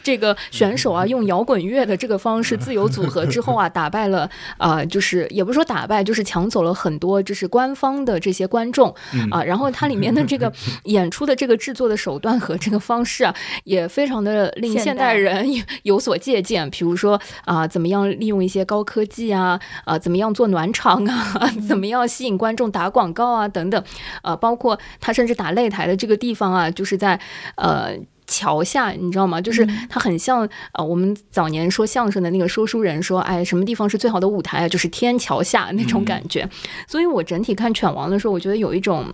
[0.03, 8.89] 这个选手啊，用摇滚乐的这个方式自由组合之后啊， 打败了啊、就是也不是说打败，就是抢走了很多就是官方的这些观众
[9.31, 10.51] 啊、然后它里面的这个
[10.85, 16.69] 演出的这个制作的手段和这个方式啊，也非常的令现现代代人有有所借鉴。
[16.71, 23.85] 比如说啊、怎么样利用一些高科技啊，啊、怎么样做暖场啊， 怎么样吸引观众打广告啊，等等，
[24.23, 27.21] 呃，包括他甚至打擂台的这个地方啊，就是在
[27.57, 27.93] 呃。
[28.33, 29.39] 桥下，你知道吗？
[29.41, 34.69] 就是它很像呃，我们早年说相声的那个说书人说，哎，什么地方是最好的舞台啊？
[34.69, 36.49] 就是天桥下那种感觉。
[36.89, 39.07] 所以我整体看《犬王》的时候，我觉得有一种。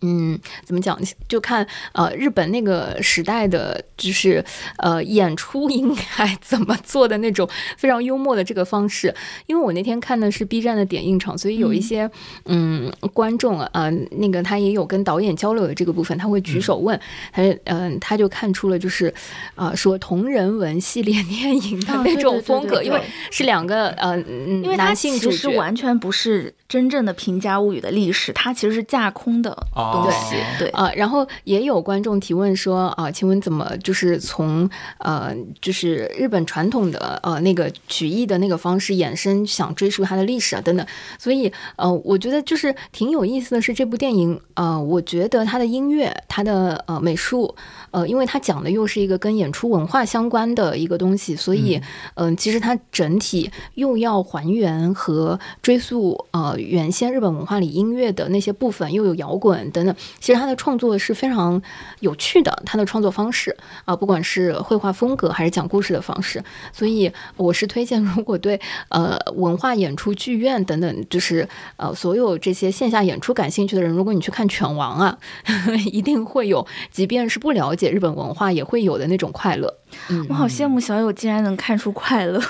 [0.00, 0.98] 嗯，怎么讲？
[1.28, 4.44] 就看呃，日本那个时代的，就是
[4.78, 9.14] 呃，演出应该怎么做的那种非常幽默的这个方式。
[9.46, 12.10] 因为我那天看的是 B 站的点映场，所以有一些
[12.46, 16.98] 嗯观众啊、呃，那个他也有跟导演交流的这个部分，他会举手问，
[17.32, 19.12] 他嗯、他就看出了就是
[19.54, 25.58] 啊、说同人文系列电影的啊那对对对种风格，对因为是两个呃嗯因为它男性主其实。
[25.58, 29.50] 完全不是真正的平家物语的历史，它其实是架空的
[29.92, 30.36] 东西。
[30.36, 40.86] 哦对，啊、然后也有观众提问说啊、请问怎么就是从呃，就是日本传统的呃那个曲艺的那个方式衍生，想追溯它的历史啊等等。
[41.18, 47.54] 所以呃，我觉得就是挺有意思的是这部电影，呃，我觉得它的音乐、它的呃美术，
[47.90, 51.80] 呃，因为它讲的又是一个跟演出文化相关的一个东西，所以
[52.14, 59.94] 嗯、其实它整体又要还原和追溯呃原先日本文化里音乐的那些部分，又有摇滚等等。
[60.20, 61.60] 其实他的创作是非常
[62.00, 66.42] 有趣的，他的创作方式啊、不管是绘画风格还是讲故事的方式，
[66.72, 75.18] 所以我是推荐，如果对呃文化演出、剧院等等，就是呃所有这些线下演出感兴趣的人，如果你去看《犬王》啊，
[75.92, 79.72] 一定会有，即便是不了解日本文化，也会有的那种快乐。
[80.10, 82.38] 嗯我好羡慕小友竟然能看出快乐。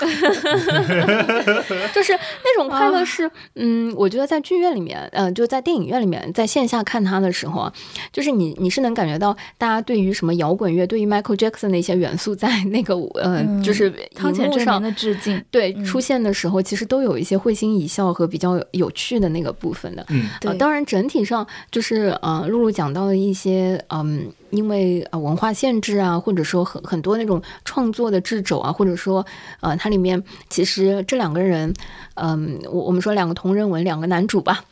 [1.93, 7.73] 就是那种快乐是，嗯，我觉得在剧院里面，呃，就在电影院里面，在线下看他的时候啊，
[8.11, 15.41] 就是你你是能感觉到大家对于什么摇滚乐，对于 Michael Jackson 的一些元素，在那个呃，嗯就是汤荧幕上浅证明的致敬。
[15.49, 20.05] 对嗯出现的时候，其实都有一些会心一笑和比较有趣的那个部分的。
[20.09, 29.25] 嗯对呃，当然整体上就是呃，露露讲到的一些嗯，因为啊文化限制啊，或者说很很多那种创作的掣肘啊，或者说
[29.59, 31.73] 呃，它里面其实这两个人，
[32.15, 34.63] 嗯、我我们说两个同人文，两个男主吧。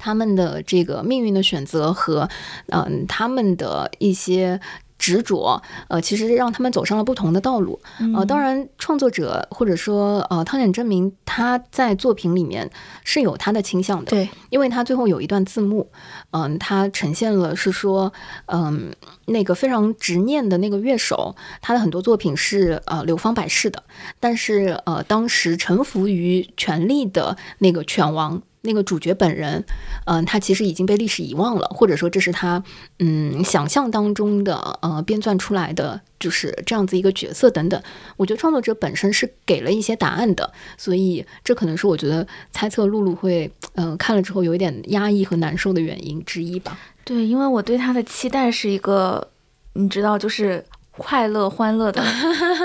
[0.00, 2.28] 他们的这个命运的选择和，
[2.68, 4.60] 嗯、他们的一些
[4.98, 7.80] 执着，呃，其实让他们走上了不同的道路。
[8.14, 12.68] 呃，当然，创作者或者说呃汤浅证明他在作品里面
[13.04, 15.88] 是有他的倾向的，对，因为他最后有一段字幕，
[16.32, 18.12] 嗯、他呈现了是说，
[18.46, 18.92] 嗯、
[19.26, 23.82] 那个非常执念的那个乐手，他的很多作品是呃流芳百世的，
[24.18, 28.42] 但是呃当时臣服于权力的那个犬王。
[28.62, 29.64] 那个主角本人，
[30.06, 32.62] 嗯、他其实已经被历史遗忘了，或者说这是他
[32.98, 37.80] 嗯想象当中的呃编撰出来的，就是这样子一个角色等等。
[38.16, 46.78] 我觉得创作者本身是给了一些答案的，所以这可能是我觉得猜测露露会嗯、看了之后有一点压抑和难受的原因之一吧。
[47.04, 49.28] 对，因为我对他的期待是一个，
[49.74, 50.64] 你知道，就是
[50.98, 52.04] 快乐欢乐的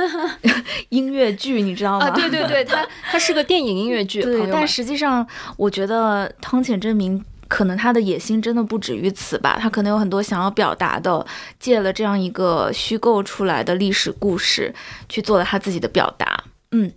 [0.89, 2.07] 音乐剧，你知道吗？
[2.07, 11.26] 啊，对对对，它它是个电影音乐剧，对，但实际上，我觉得汤浅证明可能他的野心真的不止于此吧，他可能有很多想要表达的，
[11.60, 14.73] 借了这样一个虚构出来的历史故事，
[15.07, 16.43] 去做了他自己的表达。
[16.75, 16.91] 嗯，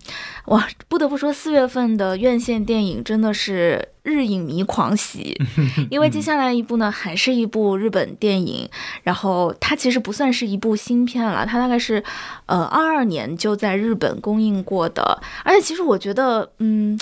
[0.47, 5.39] 哇，不得不说，四月份的院线电影真的是日影迷狂喜，
[5.91, 8.67] 因为接下来一部呢，还是一部日本电影，
[9.03, 12.03] 然后它其实不算是一部新片了，它大概是，
[12.47, 16.99] 呃，二二年就在日本公映过的，而且其实我觉得，嗯。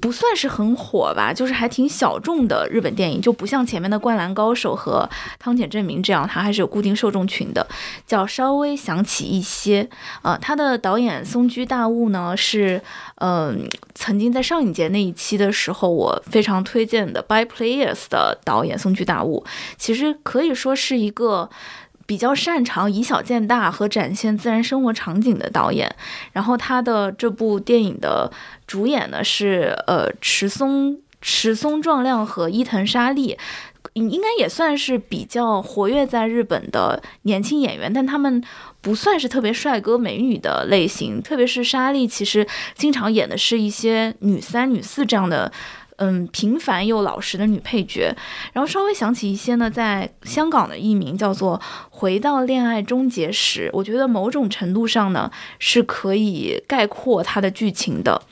[0.00, 5.08] 不算是很火吧，就是还挺小众的日本电影，就不像前面的《灌篮高手》和
[5.38, 7.66] 《汤浅证明》这样，它还是有固定受众群的。
[8.06, 9.88] 叫稍微想起一些，
[10.22, 12.80] 呃，他的导演松居大悟呢是，
[13.16, 19.44] 嗯，曾经在上影节那一期的时候，我非常推荐的《By Players》的导演松居大悟，
[19.76, 21.50] 其实可以说是一个。
[22.06, 25.94] 比较擅长以小见大和展现自然生活场景的导演，
[26.38, 28.30] 然后他的这部电影的
[28.64, 33.36] 主演呢是呃池松池松壮亮和伊藤沙莉，
[33.94, 38.40] 应该也算是比较活跃在日本的年轻演员，但他们
[38.80, 42.46] 不算是特别帅哥美女的类型，特别是沙莉，其实
[42.76, 45.50] 经常演的是一些女三、女四这样的。
[45.98, 48.14] 嗯，平凡又老实的女配角，
[48.52, 51.58] 然后稍微想起一些呢，在香港的艺名叫做
[51.90, 58.22] 《回到恋爱终结时》，我觉得某种程度上呢是可以概括它的剧情的。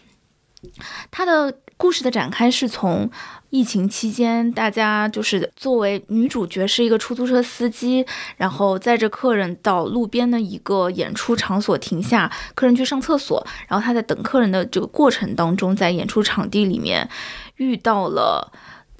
[1.10, 3.10] 它的故事的展开是从
[3.50, 8.06] 疫情期间，大家就是作为女主角是一个出租车司机，
[8.36, 17.08] 然后载着客人到路边的一个演出场所停下，客人去上厕所，然后他在等客人的这个过程当中，在演出场地里面。
[17.56, 18.52] 遇到了，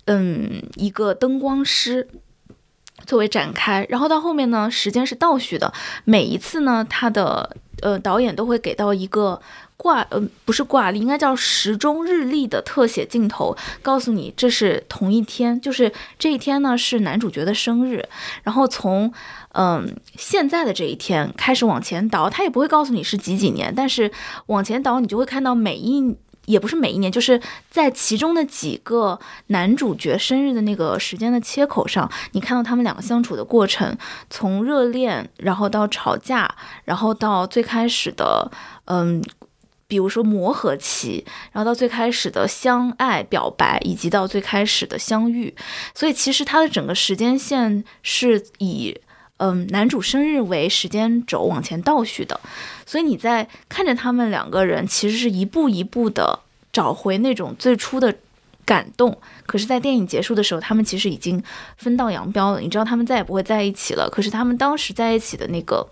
[0.06, 2.08] 嗯，一个灯光师
[3.04, 5.72] 作为展开，然后到后面呢，时间是倒叙的。
[6.04, 9.40] 每一次呢，他的呃导演都会给到一个
[9.76, 18.08] 挂，呃不是挂历，应该叫时钟日历的特写镜头，告诉你这是同一天，就是这一天呢是男主角的生日。
[18.42, 19.12] 然后从
[19.52, 24.10] 嗯现在的这一天开始往前倒，他也不会告诉你是几几年，但是
[24.46, 26.16] 往前倒，你就会看到每一。
[26.46, 27.40] 也不是每一年，就是
[27.70, 33.96] 在其中的几个男主角生日的那个时间的切口上，你看到他们两个相处的过程，
[34.30, 36.52] 从热恋，然后到吵架，
[36.84, 38.50] 然后到最开始的，
[38.86, 39.22] 嗯，
[39.86, 45.54] 比如说磨合期，然后到最开始的相爱表白，以及到最开始的相遇。
[45.94, 48.98] 所以其实它的整个时间线是以。
[49.38, 52.40] 嗯，男主生日为时间轴往前倒叙的，
[52.86, 56.40] 所以你在看着他们两个人，其实是一步一步的
[56.72, 58.14] 找回那种最初的
[58.64, 59.18] 感动。
[59.44, 61.42] 可是，在电影结束的时候，他们其实已经
[61.76, 62.60] 分道扬镳了。
[62.60, 64.08] 你知道，他们再也不会在一起了。
[64.10, 65.86] 可是，他们当时在一起的那个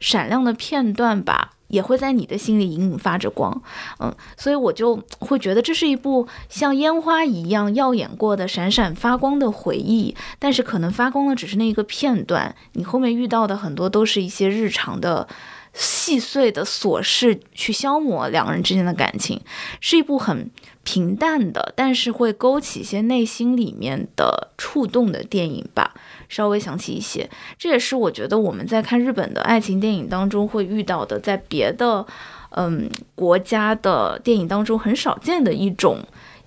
[0.00, 1.52] 闪亮的片段吧。
[1.72, 3.62] 也会在你的心里隐隐发着光，
[3.98, 15.26] 嗯，所以我就会觉得这是一部像烟花一样耀眼过的闪闪发光的回忆，但是可能发光的只是那一个片段，你后面遇到的很多都是一些日常的
[15.72, 19.40] 细碎的琐事去消磨两个人之间的感情，
[19.80, 20.50] 是一部很
[20.84, 25.94] 平淡的，但是会勾起一些内心里面的触动的电影吧。
[26.28, 27.28] 稍微想起一些，
[27.58, 32.04] 这也是我觉得我们在看日本的爱情电影当中会遇到的，在别的
[32.50, 35.98] 嗯国家的电影当中很少见的一种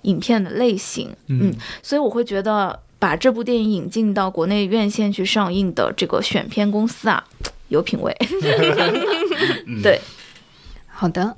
[0.02, 1.14] 影片的类型。
[1.28, 7.24] 嗯，所以我会觉得把这部电影引进到国内院线去上映的这个选片公司啊，
[7.68, 8.12] 有品位。
[9.82, 10.00] 对，
[10.88, 11.36] 好的。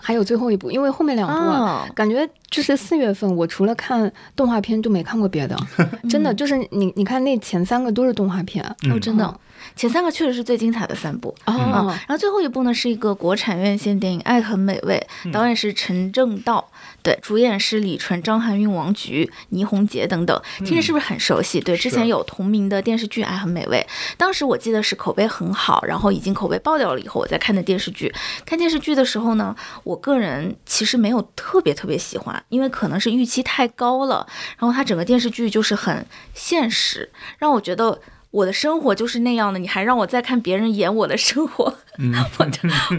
[0.00, 5.56] 还有最后一部，因为后面两部啊，感觉就是四月份，我除了看动画片就没看过别的，
[6.08, 8.64] 真的就是你你看那前三个都是动画片。
[8.90, 9.40] 哦，真的。
[9.74, 11.34] 前三个确实是最精彩的三部。
[11.44, 16.64] 啊，然后最后一部呢是一个国产院线电影《爱很美味》，导演是陈正道，
[17.02, 21.60] 对，主演是李纯、张含韵、王菊、倪虹洁等等，听着是不是很熟悉？
[21.60, 23.84] 对，之前有同名的电视剧《爱很美味》，
[24.16, 28.12] 当时我记得是口碑很好，然后已经口碑爆掉了以后，我在看的电视剧。
[28.44, 29.54] 看电视剧的时候呢，
[29.84, 34.26] 我个人其实没有特别特别喜欢，因为可能是预期太高了，
[34.58, 36.04] 然后它整个电视剧就是很
[36.34, 38.00] 现实，让我觉得。
[38.30, 41.78] 我的生活就是那样的，你还让我再看别人演我的生活？
[42.38, 42.46] 我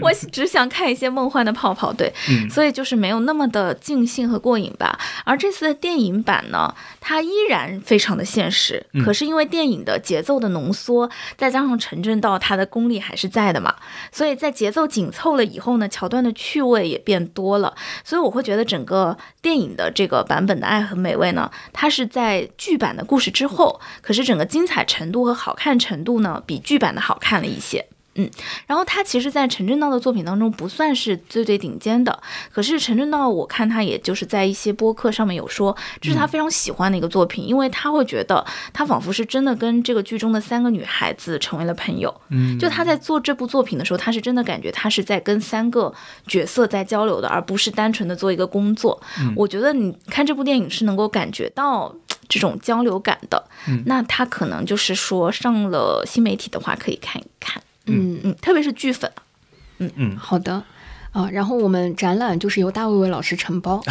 [0.02, 2.12] 我只想看一些梦幻的泡泡，对，
[2.50, 4.98] 所以就是没有那么的尽兴和过瘾吧。
[5.24, 11.08] 而这次的电影版呢，它依然非常的现实，可是因为电影的节奏的浓缩，
[11.38, 13.74] 再加上陈正道他的功力还是在的嘛，
[14.12, 17.74] 所以在节奏紧凑了以后呢，桥段的趣味也变多了。
[18.04, 27.86] 所以我会觉得整个电影的这个版本的《爱很美味》呢，它是在剧版的故事之后，可是整个精彩程度和好看程度呢，比剧版的好看了一些。
[28.66, 32.20] 然后他其实，在陈正道的作品当中不算是最最顶尖的，
[32.52, 42.14] 可是陈正道我看他也就是在一些播客上面有说，这是他非常喜欢的一个作品，因为他会觉得他仿佛是真的跟这个剧中的三个女孩子成为了朋友。
[42.28, 45.92] 嗯，就他在做这部作品的时候，他是真的感觉他是在跟三个
[46.26, 49.00] 角色在交流的，而不是单纯的做一个工作。
[49.36, 51.94] 我觉得你看这部电影是能够感觉到
[52.28, 53.42] 这种交流感的。
[53.68, 57.62] 嗯那他可能就是说上了新媒体的话，可以看一看。
[57.90, 59.10] 嗯，嗯，特别是剧粉。
[59.78, 60.62] 嗯嗯好的。
[61.12, 63.82] 啊，然后我们展览就是由大卫卫老师承包，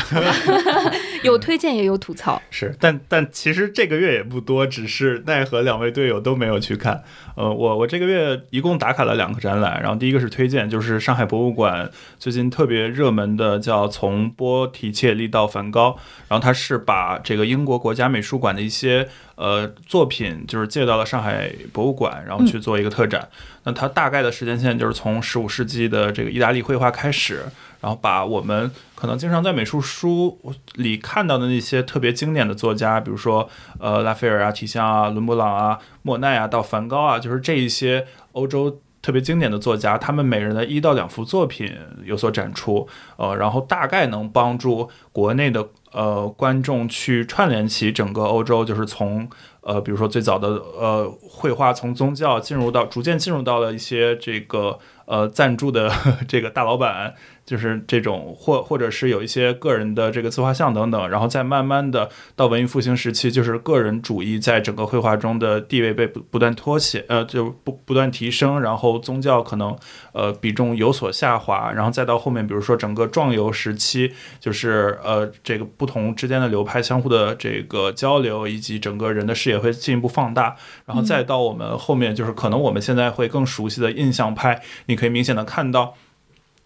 [1.22, 2.42] 有推荐也有吐槽。
[2.50, 7.04] 是，但但其实这个月也不多，只是奈何两位队友都没有去看。
[7.36, 15.92] 呃，我我这个月一共打卡了两个展览，然后第一个是推荐，就是上海博物馆最近特别热门的叫《从波提切利到梵高》，
[16.30, 19.10] 然后它是把这个英国国家美术馆的一些
[19.40, 23.26] 呃作品，就是借到了上海博物馆，然后去做一个特展。
[23.64, 27.46] 那它大概的时间线就是从十五世纪的这个意大利绘画开始，
[27.80, 30.38] 然后把我们可能经常在美术书
[30.76, 33.50] 里看到的那些特别经典的作家，比如说
[33.80, 38.82] 呃拉斐尔啊、提香啊、伦勃朗啊、莫奈啊，到梵高啊，就是这一些欧洲。
[39.02, 42.86] 特别经典的作家，他们每人的一到两幅作品有所展出，
[43.16, 49.30] 呃，然后大概能帮助国内的呃观众去串联起整个欧洲，就是从
[49.62, 55.92] 呃，比如说最早的呃绘画从宗教进入到逐渐进入到了一些这个呃赞助的
[56.28, 57.14] 这个大老板，
[57.50, 69.76] 就是这种或或者是有一些个人的这个自画像等等，然后再慢慢的到文艺复兴时期，就是个人主义在整个绘画中的地位被不不断脱写，呃，就不不断提升，然后宗教可能
[70.14, 80.56] 呃比重有所下滑，然后再到后面，比如说整个壮游时期，就是呃这个不同之间的流派相互的这个交流，以及整个人的视野会进一步放大，
[80.86, 85.96] 然后再到我们后面就是可能我们现在会更熟悉的印象派，你可以明显的看到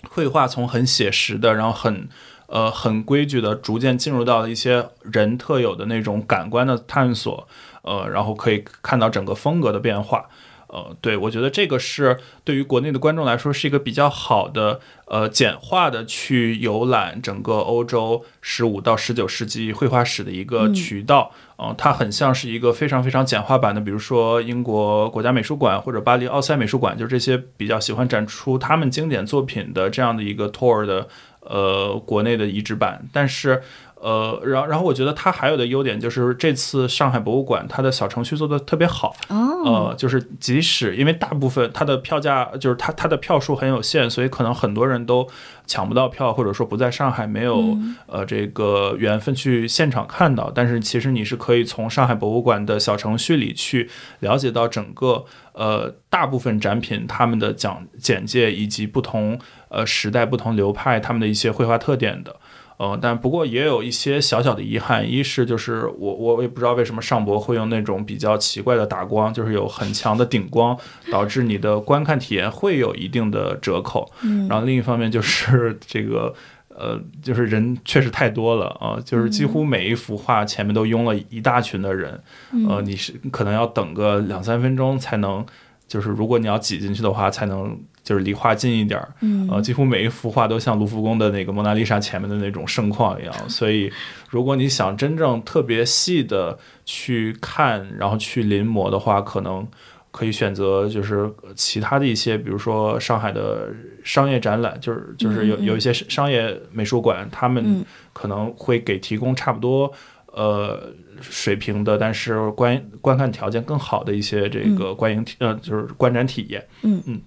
[0.09, 2.07] 绘画从很写实的，然后很。
[2.47, 7.47] 呃，很规矩的，逐渐进入到了一些人特有的那种感官的探索，
[7.81, 10.29] 呃，然后可以看到整个风格的变化。
[10.73, 21.31] 呃，对我觉得这个是对于国内的观众来说是一个比较好的呃简化的去游览整个欧洲十五到十九世纪绘画史的一个渠道。
[21.57, 31.07] 嗯、它很像是一个非常非常简化版的，比如说英国国家美术馆或者巴黎奥赛美术馆，就这些比较喜欢展出他们经典作品的这样的一个 tour 的
[31.41, 33.61] 呃国内的移植版，但是。
[34.03, 45.25] 呃，然后然后我觉得它还有的优点就是这次上海博物馆它的小程序做的特别好，哦，呃，就是即使因为大部分它的票价就是它它的票数很有限，所以可能很多人都
[45.65, 50.51] 抢不到票，或者说不在上海没有、嗯呃这个缘分去现场看到。
[50.53, 53.89] 但是其实你是可以从上海博物馆的小程序里去
[54.19, 55.23] 了解到整个
[55.53, 59.39] 呃大部分展品他们的讲简介以及不同
[59.69, 62.35] 呃时代不同流派他们的一些绘画特点的。
[62.77, 70.77] 呃，但不过也有一些小小的遗憾，一是就是我我也不知道为什么上博会用那种比较奇怪的打光，就是有很强的顶光，
[71.11, 74.09] 导致你的观看体验会有一定的折扣。
[74.21, 76.33] 嗯然后另一方面就是 这个。
[76.75, 82.19] 呃，就是人确实太多了啊、就是几乎每一幅画前面都拥了一大群的人，
[82.67, 85.45] 呃，你是可能要等个两三分钟才能，
[85.87, 89.47] 就是如果你要挤进去的话，才能就是离画近一点儿，嗯。
[89.49, 93.91] 呃，几乎每一幅画都像卢浮宫的那个蒙娜丽莎前面的那种盛况一样，所以
[94.29, 99.67] 如果你想真正特别细的去看，然后去临摹的话，可能
[100.11, 103.69] 可以选择就是其他的一些，比如说上海的
[104.03, 107.85] 商业展览，就是就是有有一些商业美术馆，他们嗯。
[108.13, 109.91] 可能会给提供差不多
[110.27, 116.63] 呃水平的，但是观观看条件更好的一些这个观影体、呃就是观展体验。
[116.83, 117.01] 嗯。
[117.07, 117.19] 嗯，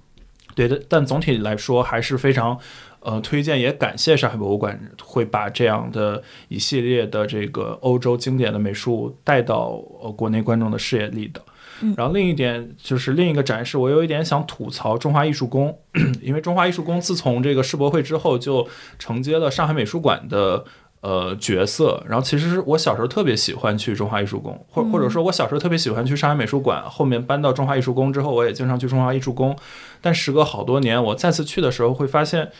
[0.57, 2.59] 对的，但总体来说还是非常。
[3.01, 11.41] 呃，推荐也感谢上海博物馆会把这样的一系列的这个欧洲经典的美术带到呃国内观众的视野里的。
[11.83, 15.79] 嗯然后另一点就是另一个展示，我有一点想吐槽中华艺术宫，
[16.21, 18.67] 因为中华艺术宫自从这个世博会之后就
[18.99, 20.65] 承接了上海美术馆的
[21.07, 22.03] 呃角色。
[22.09, 26.83] 然后其实我小时候特别喜欢去中华艺术宫，或或者说我小时候特别喜欢去上海美术馆。
[26.89, 29.57] 后面搬到中华艺术宫之后，我也经常去中华艺术宫。
[30.01, 32.51] 但时隔好多年，我再次去的时候会发现。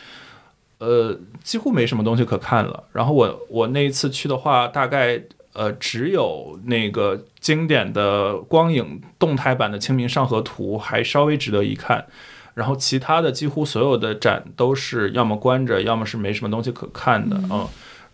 [0.79, 2.83] 呃，几乎没什么东西可看了。
[2.93, 5.19] 然后我我那一次去的话，大概
[5.53, 12.05] 呃只有那个经典的光影动态版的《清明上河图》还稍微值得一看。
[12.53, 17.67] 然后其他的几乎所有的展都是要么关着，要么是没什么东西可看的，嗯。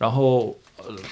[0.04, 0.54] 然后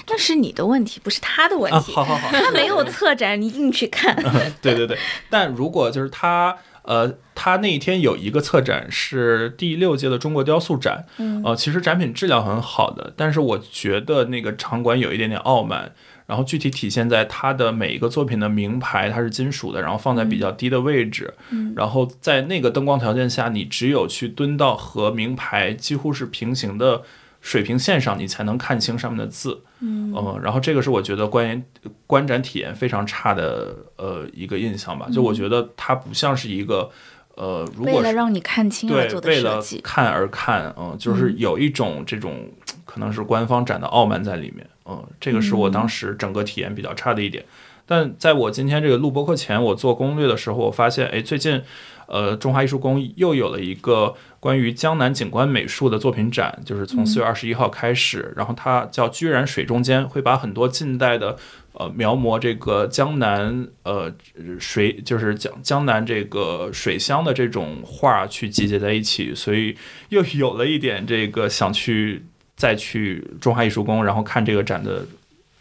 [0.06, 1.94] 那是你的问题，不是他的问啊，题。
[1.94, 4.14] 好好 好，他没有策展，你硬去看。
[4.60, 4.98] 对对对，
[5.30, 15.92] 但如果就是他呃，他那一天有一个策展是第六届的中国雕塑展，嗯呃，其实展品质量很好的，但是我觉得那个场馆有一点点傲慢。
[16.26, 27.02] 然后具体体现在它的每一个作品的名牌，它是金属的，然后放在比较低的位置，嗯然后在那个灯光条件下，你只有去蹲到和名牌几乎是平行的
[27.42, 29.62] 水平线上，你才能看清上面的字。
[29.80, 31.60] 嗯呃，然后这个是我觉得关于
[32.06, 36.88] 观展体验非常差的呃一个印象吧，就我觉得它不像是一个
[37.34, 39.80] 呃，如果是为了让你看清而对做的为了设计。
[39.82, 42.48] 看而看，嗯，就是有一种这种
[42.84, 47.44] 可能是官方展的傲慢在里面，嗯，这个是我当时整个体验比较差的一点。
[47.84, 51.60] 但在我今天这个录播课前，我做攻略的时候，我发现，哎，最近，
[52.06, 61.36] 呃，中华艺术宫又有了一个关于江南景观美术的作品展，就是从四月二十一号开始，然后它叫“居然水中间”，会把很多近代的
[61.72, 64.12] 呃描摹这个江南呃
[64.58, 69.76] 水，就是江江南这个水乡的这种画去集结在一起，所以
[70.10, 72.24] 又有了一点这个想去
[72.56, 75.06] 再去中华艺术宫，然后看这个展的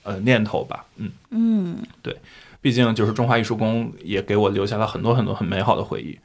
[0.04, 1.12] 呃念头吧，嗯。
[1.34, 1.78] 嗯
[2.62, 6.18] 毕竟就是中华艺术宫也给我留下了很多很多很美好的回忆。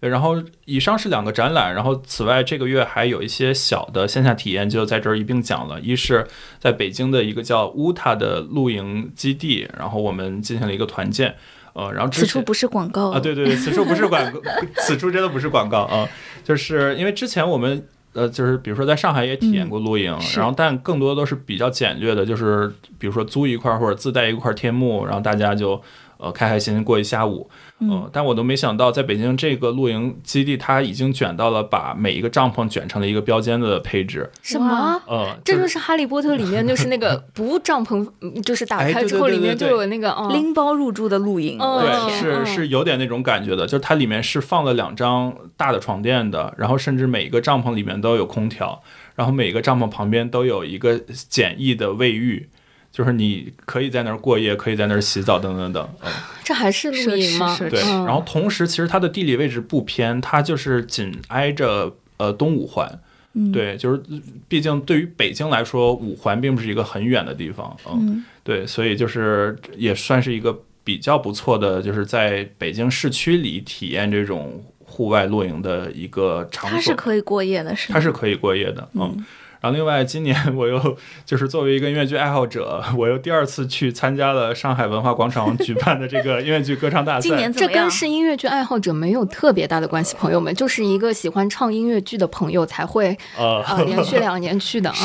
[0.00, 5.80] 对，然后以上是两个展览，然后此外这个月还有一些小的线下体验，就在这儿一并讲了。
[5.80, 6.26] 一是
[6.58, 11.36] 在北京的一个叫乌塔的露营基地，然后我们进行了一个团建，
[11.74, 14.40] 呃，然后此处不是广告啊，对对对，此处不是广告，
[14.82, 16.08] 此处真的不是广告啊，
[16.42, 25.80] 就是因为之前我们呃，就是比如说在上海也体验过露营，是然后但更多都是比较简略的，就是比如说租一块儿或者自带一块天幕，然后大家就
[26.22, 27.50] 呃开开心心过一下午，
[27.80, 28.08] 嗯。
[28.12, 35.02] 但我都没想到在北京这个露营基地，它已经卷到了把每一个帐篷卷成了一个标间的配置，什么？
[35.06, 40.32] 呃，这就就是《哈利波特》里面就是那个 不帐篷，嗯就是打开之后里面就有那个嗯。
[40.32, 48.82] 拎包入住的露营，对，是嗯是有点那种感觉的，就是它里面是放了两张大的床垫的，然后甚至每一个帐篷里面都有空调，
[49.16, 52.48] 然后每一个帐篷旁边都有一个简易的卫浴，
[52.92, 55.88] 就是你可以在那儿过夜，可以在那儿洗澡等等等。
[56.04, 56.12] 嗯，
[56.44, 57.56] 这还是露营吗？
[57.56, 57.80] 是是对。
[57.82, 63.00] 嗯然后同时，其实它的地理位置不偏，它就是紧挨着呃东五环。
[63.34, 64.02] 嗯对，就是
[64.46, 67.74] 毕竟对于北京来说，五环并不是一个很远的地方。
[67.86, 76.76] 嗯嗯对，所以就是也算是一个比较不错的，就是在北京市区里体验这种户外露营的一个场所。
[76.76, 79.14] 它是可以过夜的，是吗它是可以过夜的，嗯。
[79.16, 79.24] 嗯
[79.62, 87.20] 然后另外，今年我又就是作为一个音乐剧爱好者，我又第二次去参加了上海文化广场举办的这个音乐剧歌唱大赛。
[87.20, 87.90] 今年怎么样这跟？
[87.90, 94.96] 是音乐剧爱好者没有特别大的关系，朋友们，就是一个喜欢唱音乐剧的朋友才会呃，啊、连续两年去的 啊。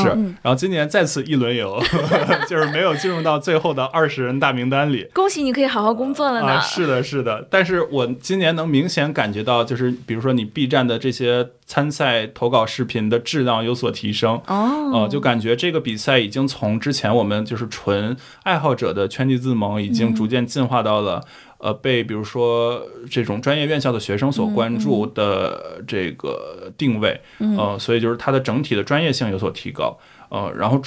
[0.41, 1.79] 然后今年再次一轮游，
[2.49, 5.07] 就是没有进入到最后的二十人大名单里。
[5.13, 6.53] 恭喜你可以好好工作了呢。
[6.53, 21.23] 啊，是的，是的，但是我今年能明显感觉到，就是比如说你 B 站的这些参赛投稿视频的质量有所提升，哦，呃，就感觉这个比赛已经从之前我们就是纯爱好者的圈地自萌，已经逐渐进化到了。
[21.59, 22.79] 呃，被比如说
[23.09, 29.97] 这种专业院校的学生所关注的这个定位，呃，所以就是它的整体的专业性有所提高，
[30.29, 30.79] 呃，然后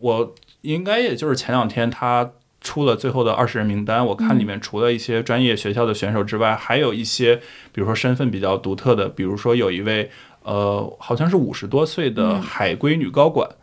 [0.00, 2.28] 我应该也就是前两天他
[2.60, 7.36] 出了最后的二十人名单，我看里面除了一些专业学校的选手之外，还有一些
[7.72, 10.10] 比如说身份比较独特的，比如说有一位
[10.42, 13.56] 呃好像是五十多岁的海归女高管，嗯，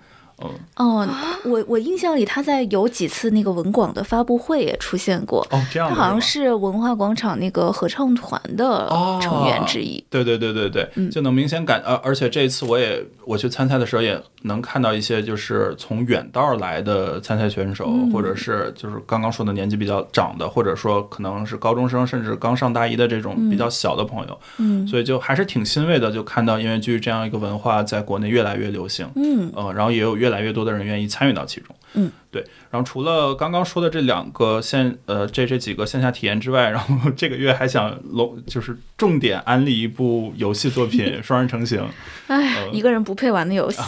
[0.76, 1.08] 哦，
[1.46, 10.04] 我我印象里他在有几次那个文广的发布会也出现过，哦，这样的他好像是文化广场那个合唱团的哦成员之一。
[10.10, 29.08] 对对对对对，嗯就能明显感呃，而且这一次我也我去参赛的时候也能看到一些就是从远道来的参赛选手，嗯或者是就是刚刚说的年纪比较长的，或者说可能是高中生，甚至刚上大一的这种比较小的朋友，嗯所以就还是挺欣慰的，就看到音乐剧这样一个文化在国内越来越流行。
[29.16, 31.76] 嗯呃，然后也有越来越多的人愿意参与到其中。
[31.96, 32.42] 嗯，对。
[32.72, 41.80] 然后除了刚刚说的这两个线，呃，这这几个线下体验之外，然后这个月还想隆，就是重点安利一部游戏作品《双人成行》。
[42.28, 43.82] 哎，一个人不配玩的游戏。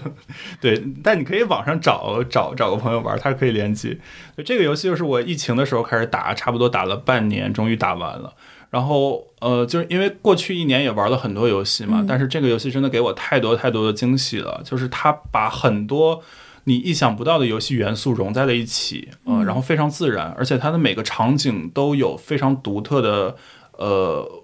[0.60, 3.98] 对，但你可以网上找找找个朋友玩，它是可以联机。
[4.36, 8.34] 对，这个游戏就是我疫情的时候开始打，差不多打了半年，终于打完了。
[8.70, 16.22] 然后呃，就是因为过去一年也玩了很多游戏嘛，嗯但是这个游戏真的给我太多太多的惊喜了，就是它把很多。
[16.64, 23.34] 你意想不到的游戏元素融在了一起，呃，嗯然后非常自然，而且它的每个场景都有非常独特的，
[23.78, 24.39] 呃，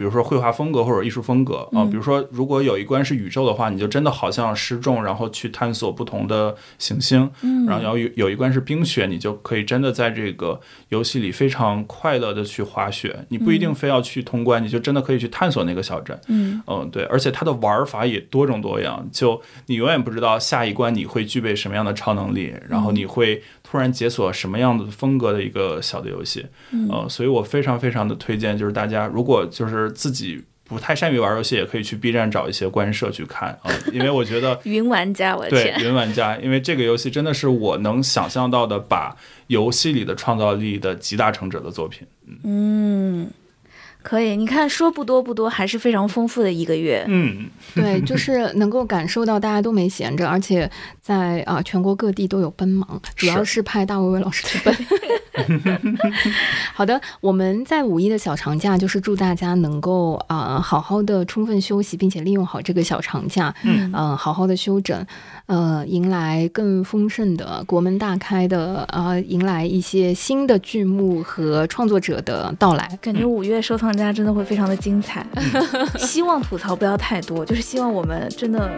[0.00, 7.30] 比如说绘画风格或者艺术风格啊、比如说如果有一关是宇宙的话，你就真的好像失重，然后去探索不同的行星。
[7.42, 10.58] 嗯然后有有一关是冰雪，你就可以真的在这个
[10.88, 13.14] 游戏里非常快乐的去滑雪。
[13.28, 16.18] 你不一定非要去通关，你就真的可以去探索那个小镇。
[16.28, 26.44] 嗯嗯，对，而且它的玩法也多种多样，就你永远不知道下一关你会具备什么样的超能力，然后你会突然解锁什么样的风格的一个小的游戏。
[26.72, 39.16] 嗯呃，所以我非常非常的推荐，就是大家如果就是自己不太善于玩游戏，也可以去 B 站找一些官社去看啊、 因为我觉得云玩家，我的对天，云玩家，因为这个游戏真的是我能想象到的把
[39.46, 42.06] 游戏里的创造力的集大成者的作品。
[42.42, 43.28] 嗯，
[44.02, 44.36] 可以。
[44.36, 47.04] 你看，说不多不多，还是非常丰富的一个月。
[47.08, 50.70] 嗯， 对，就是能够感受到大家都没闲着，而且
[51.00, 54.74] 在啊、全国各地都有奔忙，主要是派大卫魏老师去奔。
[56.74, 65.06] 好的，我们在五一的小长假，就是祝大家能够啊、好好的充分休息，并且利用好这个小长假，嗯呃，好好的休整，
[65.46, 72.98] 呃，迎来更丰盛的国门大开的啊，迎来一些新的剧目和创作者的到来。
[73.00, 75.26] 感觉五月收藏家真的会非常的精彩，
[75.98, 78.70] 希望吐槽不要太多，就是希望我们真的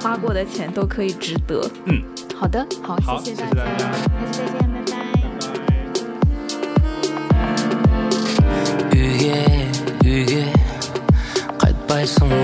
[0.00, 1.68] 花过的钱都可以值得。
[1.86, 2.02] 嗯
[2.34, 3.92] 好的，好，好谢谢谢大家下
[4.32, 4.92] 次再见，拜拜。
[8.96, 9.46] 雨夜，
[10.02, 10.46] 雨夜，
[11.58, 12.34] 快快送吧。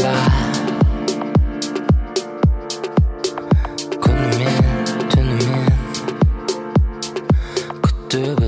[4.00, 4.46] 困难面，
[5.10, 5.46] 真的面，
[7.82, 8.47] 可对不